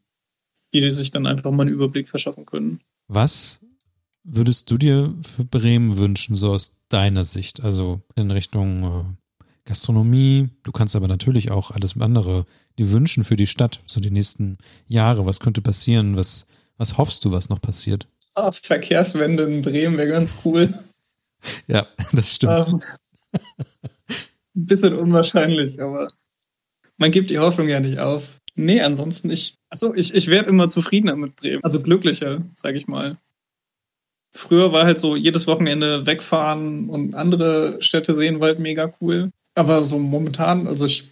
die 0.72 0.90
sich 0.90 1.10
dann 1.10 1.26
einfach 1.26 1.50
mal 1.50 1.62
einen 1.62 1.74
Überblick 1.74 2.08
verschaffen 2.08 2.46
können. 2.46 2.80
Was 3.06 3.60
würdest 4.24 4.70
du 4.70 4.76
dir 4.76 5.14
für 5.22 5.44
Bremen 5.44 5.96
wünschen, 5.96 6.34
so 6.34 6.52
aus 6.52 6.78
deiner 6.88 7.24
Sicht? 7.24 7.60
Also 7.62 8.02
in 8.14 8.30
Richtung 8.30 8.84
äh, 8.84 9.44
Gastronomie, 9.64 10.48
du 10.62 10.72
kannst 10.72 10.96
aber 10.96 11.08
natürlich 11.08 11.50
auch 11.50 11.70
alles 11.70 11.96
andere 11.98 12.46
die 12.78 12.90
wünschen 12.92 13.24
für 13.24 13.36
die 13.36 13.46
Stadt, 13.46 13.80
so 13.86 14.00
die 14.00 14.10
nächsten 14.10 14.58
Jahre? 14.86 15.26
Was 15.26 15.40
könnte 15.40 15.60
passieren? 15.60 16.16
Was, 16.16 16.46
was 16.76 16.96
hoffst 16.96 17.24
du, 17.24 17.32
was 17.32 17.48
noch 17.48 17.60
passiert? 17.60 18.06
Ah, 18.34 18.52
Verkehrswende 18.52 19.42
in 19.44 19.62
Bremen 19.62 19.98
wäre 19.98 20.08
ganz 20.08 20.34
cool. 20.44 20.72
Ja, 21.68 21.86
das 22.12 22.34
stimmt. 22.34 22.66
Ähm, 22.66 22.80
ein 23.32 24.16
bisschen 24.54 24.92
unwahrscheinlich, 24.92 25.80
aber 25.80 26.08
man 26.98 27.10
gibt 27.10 27.30
die 27.30 27.38
Hoffnung 27.38 27.68
ja 27.68 27.80
nicht 27.80 27.98
auf. 27.98 28.38
Nee, 28.54 28.80
ansonsten 28.80 29.30
ich, 29.30 29.54
also 29.70 29.94
ich, 29.94 30.14
ich 30.14 30.26
werde 30.26 30.48
immer 30.48 30.68
zufriedener 30.68 31.16
mit 31.16 31.36
Bremen, 31.36 31.62
also 31.62 31.80
glücklicher, 31.80 32.42
sag 32.56 32.74
ich 32.74 32.88
mal. 32.88 33.16
Früher 34.32 34.72
war 34.72 34.84
halt 34.84 34.98
so 34.98 35.16
jedes 35.16 35.46
Wochenende 35.46 36.06
wegfahren 36.06 36.90
und 36.90 37.14
andere 37.14 37.80
Städte 37.80 38.14
sehen 38.14 38.40
war 38.40 38.48
halt 38.48 38.58
mega 38.58 38.90
cool. 39.00 39.30
Aber 39.54 39.82
so 39.82 39.98
momentan, 39.98 40.66
also 40.66 40.86
ich 40.86 41.10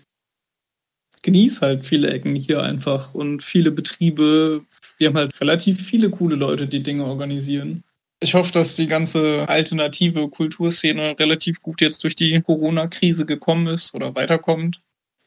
genieße 1.22 1.60
halt 1.60 1.86
viele 1.86 2.10
Ecken 2.10 2.34
hier 2.34 2.62
einfach 2.62 3.14
und 3.14 3.42
viele 3.42 3.70
Betriebe. 3.70 4.64
Wir 4.98 5.08
haben 5.08 5.16
halt 5.16 5.40
relativ 5.40 5.84
viele 5.84 6.10
coole 6.10 6.36
Leute, 6.36 6.66
die 6.66 6.82
Dinge 6.82 7.04
organisieren. 7.04 7.82
Ich 8.20 8.34
hoffe, 8.34 8.52
dass 8.52 8.76
die 8.76 8.86
ganze 8.86 9.48
alternative 9.48 10.28
Kulturszene 10.28 11.18
relativ 11.18 11.60
gut 11.60 11.80
jetzt 11.80 12.02
durch 12.02 12.16
die 12.16 12.40
Corona-Krise 12.40 13.26
gekommen 13.26 13.66
ist 13.66 13.94
oder 13.94 14.14
weiterkommt. 14.14 14.80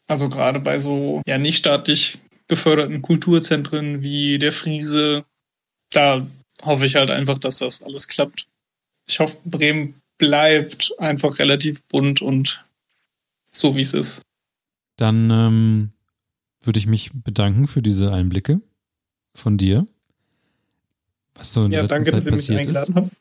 Also 0.09 0.27
gerade 0.27 0.59
bei 0.59 0.79
so 0.79 1.21
ja 1.27 1.37
nicht 1.37 1.57
staatlich 1.57 2.17
geförderten 2.47 3.03
Kulturzentren 3.03 4.01
wie 4.01 4.39
der 4.39 4.51
Friese, 4.51 5.23
da 5.91 6.25
hoffe 6.63 6.85
ich 6.85 6.95
halt 6.95 7.11
einfach, 7.11 7.37
dass 7.37 7.59
das 7.59 7.83
alles 7.83 8.07
klappt. 8.07 8.47
Ich 9.07 9.19
hoffe, 9.19 9.37
Bremen 9.45 9.93
bleibt 10.17 10.91
einfach 10.97 11.37
relativ 11.37 11.83
bunt 11.83 12.23
und 12.23 12.65
so 13.51 13.75
wie 13.75 13.81
es 13.81 13.93
ist. 13.93 14.21
Dann 14.97 15.29
ähm, 15.29 15.89
würde 16.61 16.79
ich 16.79 16.87
mich 16.87 17.11
bedanken 17.13 17.67
für 17.67 17.83
diese 17.83 18.11
Einblicke 18.11 18.61
von 19.35 19.57
dir. 19.57 19.85
Was 21.35 21.53
so 21.53 21.65
in 21.65 21.71
ja, 21.71 21.83
der 21.83 21.97
letzten 21.99 22.11
danke, 22.11 22.11
Zeit 22.11 22.33
dass 22.33 22.49
ihr 22.49 22.55
mich 22.55 22.59
eingeladen 22.59 22.89
ist. 22.89 22.95
habt. 22.95 23.15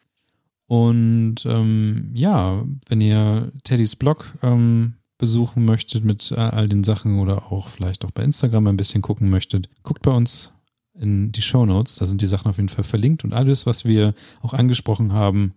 Und 0.66 1.36
ähm, 1.44 2.10
ja, 2.14 2.64
wenn 2.88 3.00
ihr 3.02 3.52
Teddys 3.64 3.94
Blog 3.94 4.34
ähm, 4.42 4.94
besuchen 5.18 5.64
möchtet 5.64 6.04
mit 6.04 6.32
all 6.32 6.68
den 6.68 6.84
Sachen 6.84 7.18
oder 7.18 7.52
auch 7.52 7.68
vielleicht 7.68 8.04
auch 8.04 8.10
bei 8.12 8.22
Instagram 8.22 8.68
ein 8.68 8.76
bisschen 8.76 9.02
gucken 9.02 9.28
möchtet, 9.30 9.68
guckt 9.82 10.02
bei 10.02 10.12
uns 10.12 10.52
in 10.94 11.32
die 11.32 11.42
Show 11.42 11.66
Notes. 11.66 11.96
Da 11.96 12.06
sind 12.06 12.22
die 12.22 12.26
Sachen 12.26 12.48
auf 12.48 12.56
jeden 12.56 12.68
Fall 12.68 12.84
verlinkt 12.84 13.24
und 13.24 13.32
alles, 13.32 13.66
was 13.66 13.84
wir 13.84 14.14
auch 14.42 14.54
angesprochen 14.54 15.12
haben, 15.12 15.54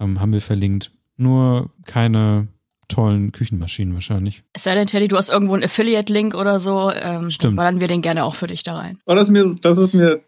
ähm, 0.00 0.20
haben 0.20 0.32
wir 0.32 0.40
verlinkt. 0.40 0.90
Nur 1.16 1.70
keine 1.84 2.48
tollen 2.88 3.32
Küchenmaschinen 3.32 3.94
wahrscheinlich. 3.94 4.42
Es 4.52 4.64
sei 4.64 4.74
denn, 4.74 4.86
Teddy, 4.86 5.08
du 5.08 5.16
hast 5.16 5.30
irgendwo 5.30 5.54
einen 5.54 5.64
Affiliate-Link 5.64 6.34
oder 6.34 6.58
so, 6.58 6.90
ähm, 6.90 7.30
Stimmt. 7.30 7.52
dann 7.52 7.56
ballern 7.56 7.80
wir 7.80 7.88
den 7.88 8.02
gerne 8.02 8.24
auch 8.24 8.34
für 8.34 8.46
dich 8.46 8.62
da 8.62 8.76
rein. 8.76 8.98
Oh, 9.06 9.14
das, 9.14 9.28
ist 9.28 9.32
mir, 9.32 9.44
das 9.62 9.78
ist 9.78 9.94
mir 9.94 10.22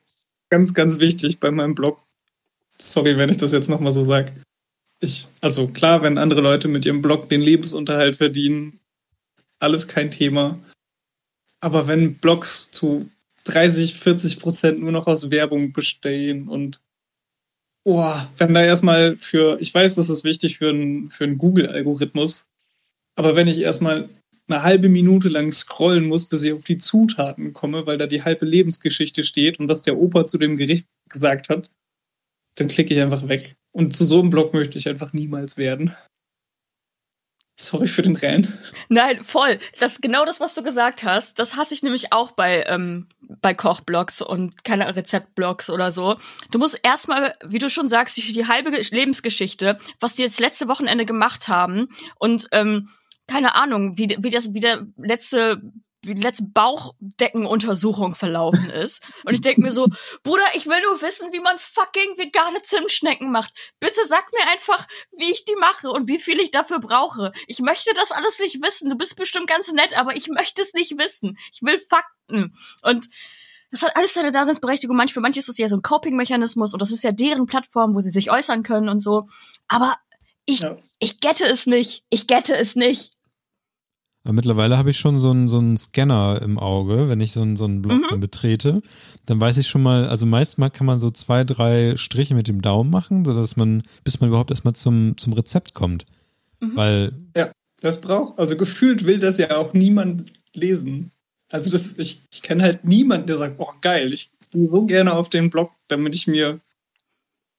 ganz, 0.49 0.75
ganz 0.75 0.99
wichtig 0.99 1.41
bei 1.41 1.51
meinem 1.51 1.75
Blog. 1.75 1.99
Sorry, 2.79 3.17
wenn 3.17 3.31
ich 3.31 3.37
das 3.37 3.53
jetzt 3.53 3.69
nochmal 3.69 3.93
so 3.93 4.05
sage. 4.05 4.33
Ich, 5.01 5.29
also 5.41 5.69
klar, 5.69 6.03
wenn 6.03 6.19
andere 6.19 6.41
Leute 6.41 6.69
mit 6.69 6.85
ihrem 6.85 7.03
Blog 7.03 7.29
den 7.29 7.43
Lebensunterhalt 7.43 8.17
verdienen, 8.17 8.81
alles 9.59 9.89
kein 9.89 10.11
Thema. 10.11 10.59
Aber 11.61 11.87
wenn 11.87 12.17
Blogs 12.17 12.71
zu 12.71 13.11
30, 13.45 13.95
40 13.95 14.41
Prozent 14.41 14.81
nur 14.81 14.93
noch 14.93 15.07
aus 15.07 15.31
Werbung 15.31 15.73
bestehen 15.73 16.49
und 16.49 16.81
oh, 17.85 18.15
wenn 18.37 18.55
da 18.55 18.65
erstmal 18.65 19.17
für, 19.17 19.61
ich 19.61 19.73
weiß, 19.73 19.95
das 19.95 20.11
ist 20.11 20.25
wichtig 20.25 20.59
für 20.59 20.71
einen 20.71 21.11
für 21.11 21.25
einen 21.25 21.39
Google-Algorithmus, 21.39 22.47
aber 23.15 23.37
wenn 23.37 23.49
ich 23.49 23.61
erstmal 23.61 24.09
eine 24.49 24.63
halbe 24.63 24.89
Minute 24.89 25.29
lang 25.29 25.51
scrollen 25.53 26.07
muss, 26.07 26.27
bis 26.27 26.43
ich 26.43 26.53
auf 26.53 26.63
die 26.63 26.79
Zutaten 26.79 27.53
komme, 27.53 27.87
weil 27.87 27.99
da 27.99 28.07
die 28.07 28.23
halbe 28.23 28.47
Lebensgeschichte 28.47 29.23
steht 29.25 29.59
und 29.59 29.69
was 29.69 29.83
der 29.83 29.97
Opa 29.97 30.25
zu 30.25 30.39
dem 30.39 30.57
Gericht 30.57 30.89
gesagt 31.09 31.49
hat, 31.49 31.71
dann 32.57 32.69
klicke 32.69 32.95
ich 32.95 33.01
einfach 33.01 33.29
weg. 33.29 33.57
Und 33.77 33.95
zu 33.95 34.07
so 34.07 34.21
einem 34.21 34.31
Blog 34.31 34.55
möchte 34.55 34.79
ich 34.79 34.89
einfach 34.89 35.13
niemals 35.13 35.59
werden. 35.59 35.95
Sorry 37.61 37.87
für 37.87 38.01
den 38.01 38.17
Rennen. 38.17 38.59
Nein, 38.89 39.23
voll. 39.23 39.59
Das 39.79 39.93
ist 39.93 40.01
genau 40.01 40.25
das, 40.25 40.41
was 40.41 40.55
du 40.55 40.63
gesagt 40.63 41.05
hast. 41.05 41.39
Das 41.39 41.57
hasse 41.57 41.75
ich 41.75 41.83
nämlich 41.83 42.11
auch 42.11 42.31
bei, 42.31 42.65
ähm, 42.69 43.07
bei 43.21 43.53
Kochblogs 43.53 44.23
und 44.23 44.65
keine 44.65 44.97
Rezeptblogs 44.97 45.69
oder 45.69 45.93
so. 45.93 46.17
Du 46.51 46.59
musst 46.59 46.81
erstmal, 46.83 47.35
wie 47.45 47.59
du 47.59 47.69
schon 47.69 47.87
sagst, 47.87 48.17
die 48.17 48.47
halbe 48.47 48.71
Lebensgeschichte, 48.71 49.79
was 50.01 50.15
die 50.15 50.23
jetzt 50.23 50.41
letzte 50.41 50.69
Wochenende 50.69 51.05
gemacht 51.05 51.49
haben 51.49 51.89
und 52.19 52.49
ähm, 52.53 52.89
keine 53.27 53.57
Ahnung, 53.57 53.99
wie, 53.99 54.17
wie 54.21 54.31
das, 54.31 54.55
wie 54.55 54.61
der 54.61 54.87
letzte 54.97 55.61
wie 56.07 56.15
die 56.15 56.23
letzte 56.23 56.45
Bauchdeckenuntersuchung 56.45 58.15
verlaufen 58.15 58.71
ist. 58.83 59.03
Und 59.25 59.35
ich 59.35 59.41
denke 59.41 59.61
mir 59.61 59.73
so, 59.73 59.87
Bruder, 60.23 60.45
ich 60.55 60.67
will 60.67 60.81
nur 60.83 61.01
wissen, 61.03 61.33
wie 61.33 61.41
man 61.41 61.59
fucking 61.59 62.17
vegane 62.17 62.63
Zimtschnecken 62.63 63.31
macht. 63.31 63.53
Bitte 63.81 64.05
sag 64.05 64.33
mir 64.33 64.47
einfach, 64.51 64.87
wie 65.17 65.31
ich 65.31 65.45
die 65.45 65.57
mache 65.57 65.91
und 65.91 66.09
wie 66.09 66.19
viel 66.19 66.41
ich 66.41 66.51
dafür 66.51 66.81
brauche. 66.81 67.33
Ich 67.47 67.61
möchte 67.61 67.93
das 67.95 68.13
alles 68.13 68.39
nicht 68.39 68.63
wissen. 68.63 68.91
Du 68.91 68.97
bist 68.97 69.17
bestimmt 69.17 69.49
ganz 69.49 69.73
nett, 69.73 69.97
aber 69.97 70.17
ich 70.17 70.29
möchte 70.29 70.63
es 70.63 70.73
nicht 70.75 70.99
wissen. 70.99 71.39
Ich 71.53 71.63
will 71.63 71.79
Fakten. 71.79 72.57
Und 72.83 73.09
das 73.71 73.83
hat 73.83 73.97
alles 73.97 74.15
seine 74.15 74.33
Daseinsberechtigung. 74.33 74.97
Manch, 74.97 75.13
für 75.13 75.21
manche 75.21 75.41
ist 75.41 75.49
das 75.49 75.59
ja 75.59 75.69
so 75.69 75.77
ein 75.77 75.83
Coping-Mechanismus 75.83 76.73
und 76.73 76.81
das 76.81 76.91
ist 76.91 77.05
ja 77.05 77.13
deren 77.13 77.47
Plattform, 77.47 77.95
wo 77.95 78.01
sie 78.01 78.11
sich 78.11 78.31
äußern 78.31 78.63
können 78.63 78.89
und 78.89 79.01
so. 79.01 79.29
Aber 79.69 79.97
ich, 80.45 80.61
ja. 80.61 80.79
ich 80.99 81.21
gette 81.21 81.45
es 81.45 81.67
nicht. 81.67 82.05
Ich 82.09 82.27
gette 82.27 82.57
es 82.57 82.77
nicht. 82.77 83.16
Weil 84.27 84.33
mittlerweile 84.35 84.77
habe 84.77 84.91
ich 84.91 84.99
schon 84.99 85.19
so 85.19 85.31
einen, 85.31 85.47
so 85.47 85.59
einen 85.59 85.77
Scanner 85.77 86.43
im 86.43 86.59
Auge, 86.59 87.09
wenn 87.09 87.21
ich 87.21 87.31
so 87.33 87.43
einen, 87.43 87.55
so 87.55 87.65
einen 87.65 87.81
Blog 87.81 88.11
Mhm. 88.11 88.19
betrete. 88.19 88.83
Dann 89.25 89.41
weiß 89.41 89.57
ich 89.57 89.69
schon 89.69 89.85
mal, 89.85 90.09
also 90.09 90.27
meistens 90.27 90.73
kann 90.73 90.85
man 90.85 90.99
so 90.99 91.13
zwei, 91.13 91.45
drei 91.45 91.97
Striche 91.97 92.35
mit 92.35 92.49
dem 92.49 92.61
Daumen 92.61 92.91
machen, 92.91 93.25
sodass 93.25 93.57
man, 93.57 93.85
bis 94.03 94.21
man 94.21 94.29
überhaupt 94.29 94.51
erstmal 94.51 94.75
zum, 94.75 95.17
zum 95.17 95.33
Rezept 95.33 95.75
kommt. 95.75 96.07
Mhm. 96.59 96.77
Weil, 96.77 97.13
Das 97.81 98.01
braucht, 98.01 98.37
also 98.41 98.57
gefühlt 98.57 99.07
will 99.07 99.21
das 99.21 99.39
ja 99.39 99.57
auch 99.57 99.73
niemand 99.75 100.33
lesen. 100.55 101.13
Also 101.53 101.71
das, 101.71 101.97
ich, 101.97 102.23
ich 102.33 102.43
kenne 102.43 102.65
halt 102.65 102.85
niemanden, 102.85 103.29
der 103.29 103.37
sagt, 103.37 103.59
boah, 103.59 103.75
geil, 103.81 104.13
ich 104.13 104.33
gehe 104.51 104.67
so 104.67 104.87
gerne 104.87 105.15
auf 105.15 105.29
den 105.29 105.51
Blog, 105.51 105.71
damit 105.87 106.17
ich 106.17 106.27
mir, 106.27 106.59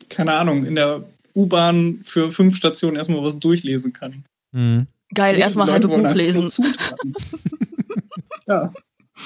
keine 0.10 0.34
Ahnung, 0.34 0.66
in 0.66 0.76
der 0.76 1.06
U-Bahn 1.34 2.02
für 2.04 2.32
fünf 2.32 2.58
Stationen 2.58 2.98
erstmal 2.98 3.24
was 3.24 3.40
durchlesen 3.40 3.94
kann. 3.94 4.26
mh, 4.52 4.86
Geil, 5.14 5.38
erstmal 5.38 5.72
halbe 5.72 5.88
Buch 5.88 6.14
lesen. 6.14 6.50
ja, 8.48 8.72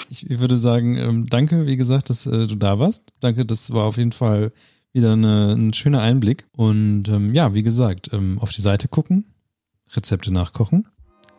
ich, 0.10 0.30
ich 0.30 0.40
würde 0.40 0.58
sagen, 0.58 0.98
ähm, 0.98 1.28
danke, 1.28 1.66
wie 1.66 1.78
gesagt, 1.78 2.10
dass 2.10 2.26
äh, 2.26 2.48
du 2.48 2.56
da 2.56 2.80
warst. 2.80 3.12
Danke, 3.20 3.46
das 3.46 3.74
war 3.74 3.86
auf 3.86 3.98
jeden 3.98 4.12
Fall 4.12 4.52
wieder 4.94 5.14
eine, 5.14 5.54
ein 5.54 5.74
schöner 5.74 6.02
Einblick. 6.02 6.46
Und 6.56 7.08
ähm, 7.10 7.34
ja, 7.34 7.54
wie 7.54 7.64
gesagt, 7.64 8.10
ähm, 8.14 8.40
auf 8.40 8.52
die 8.52 8.62
Seite 8.62 8.88
gucken, 8.88 9.26
Rezepte 9.94 10.32
nachkochen. 10.32 10.88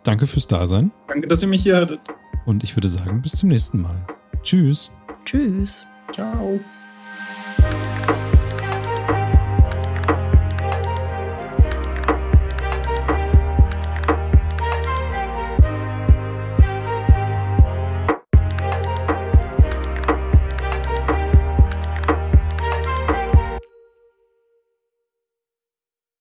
Danke 0.02 0.26
fürs 0.26 0.48
Dasein. 0.48 0.90
danke, 1.08 1.28
dass 1.28 1.42
ihr 1.42 1.48
mich 1.48 1.62
hier 1.62 1.76
hattet. 1.76 2.00
Und 2.44 2.64
ich 2.64 2.76
würde 2.76 2.88
sagen, 2.88 3.22
bis 3.22 3.32
zum 3.32 3.50
nächsten 3.50 3.80
Mal. 3.80 4.06
Tschüss. 4.42 4.90
Tschüss. 5.24 5.86
Ciao. 6.12 6.60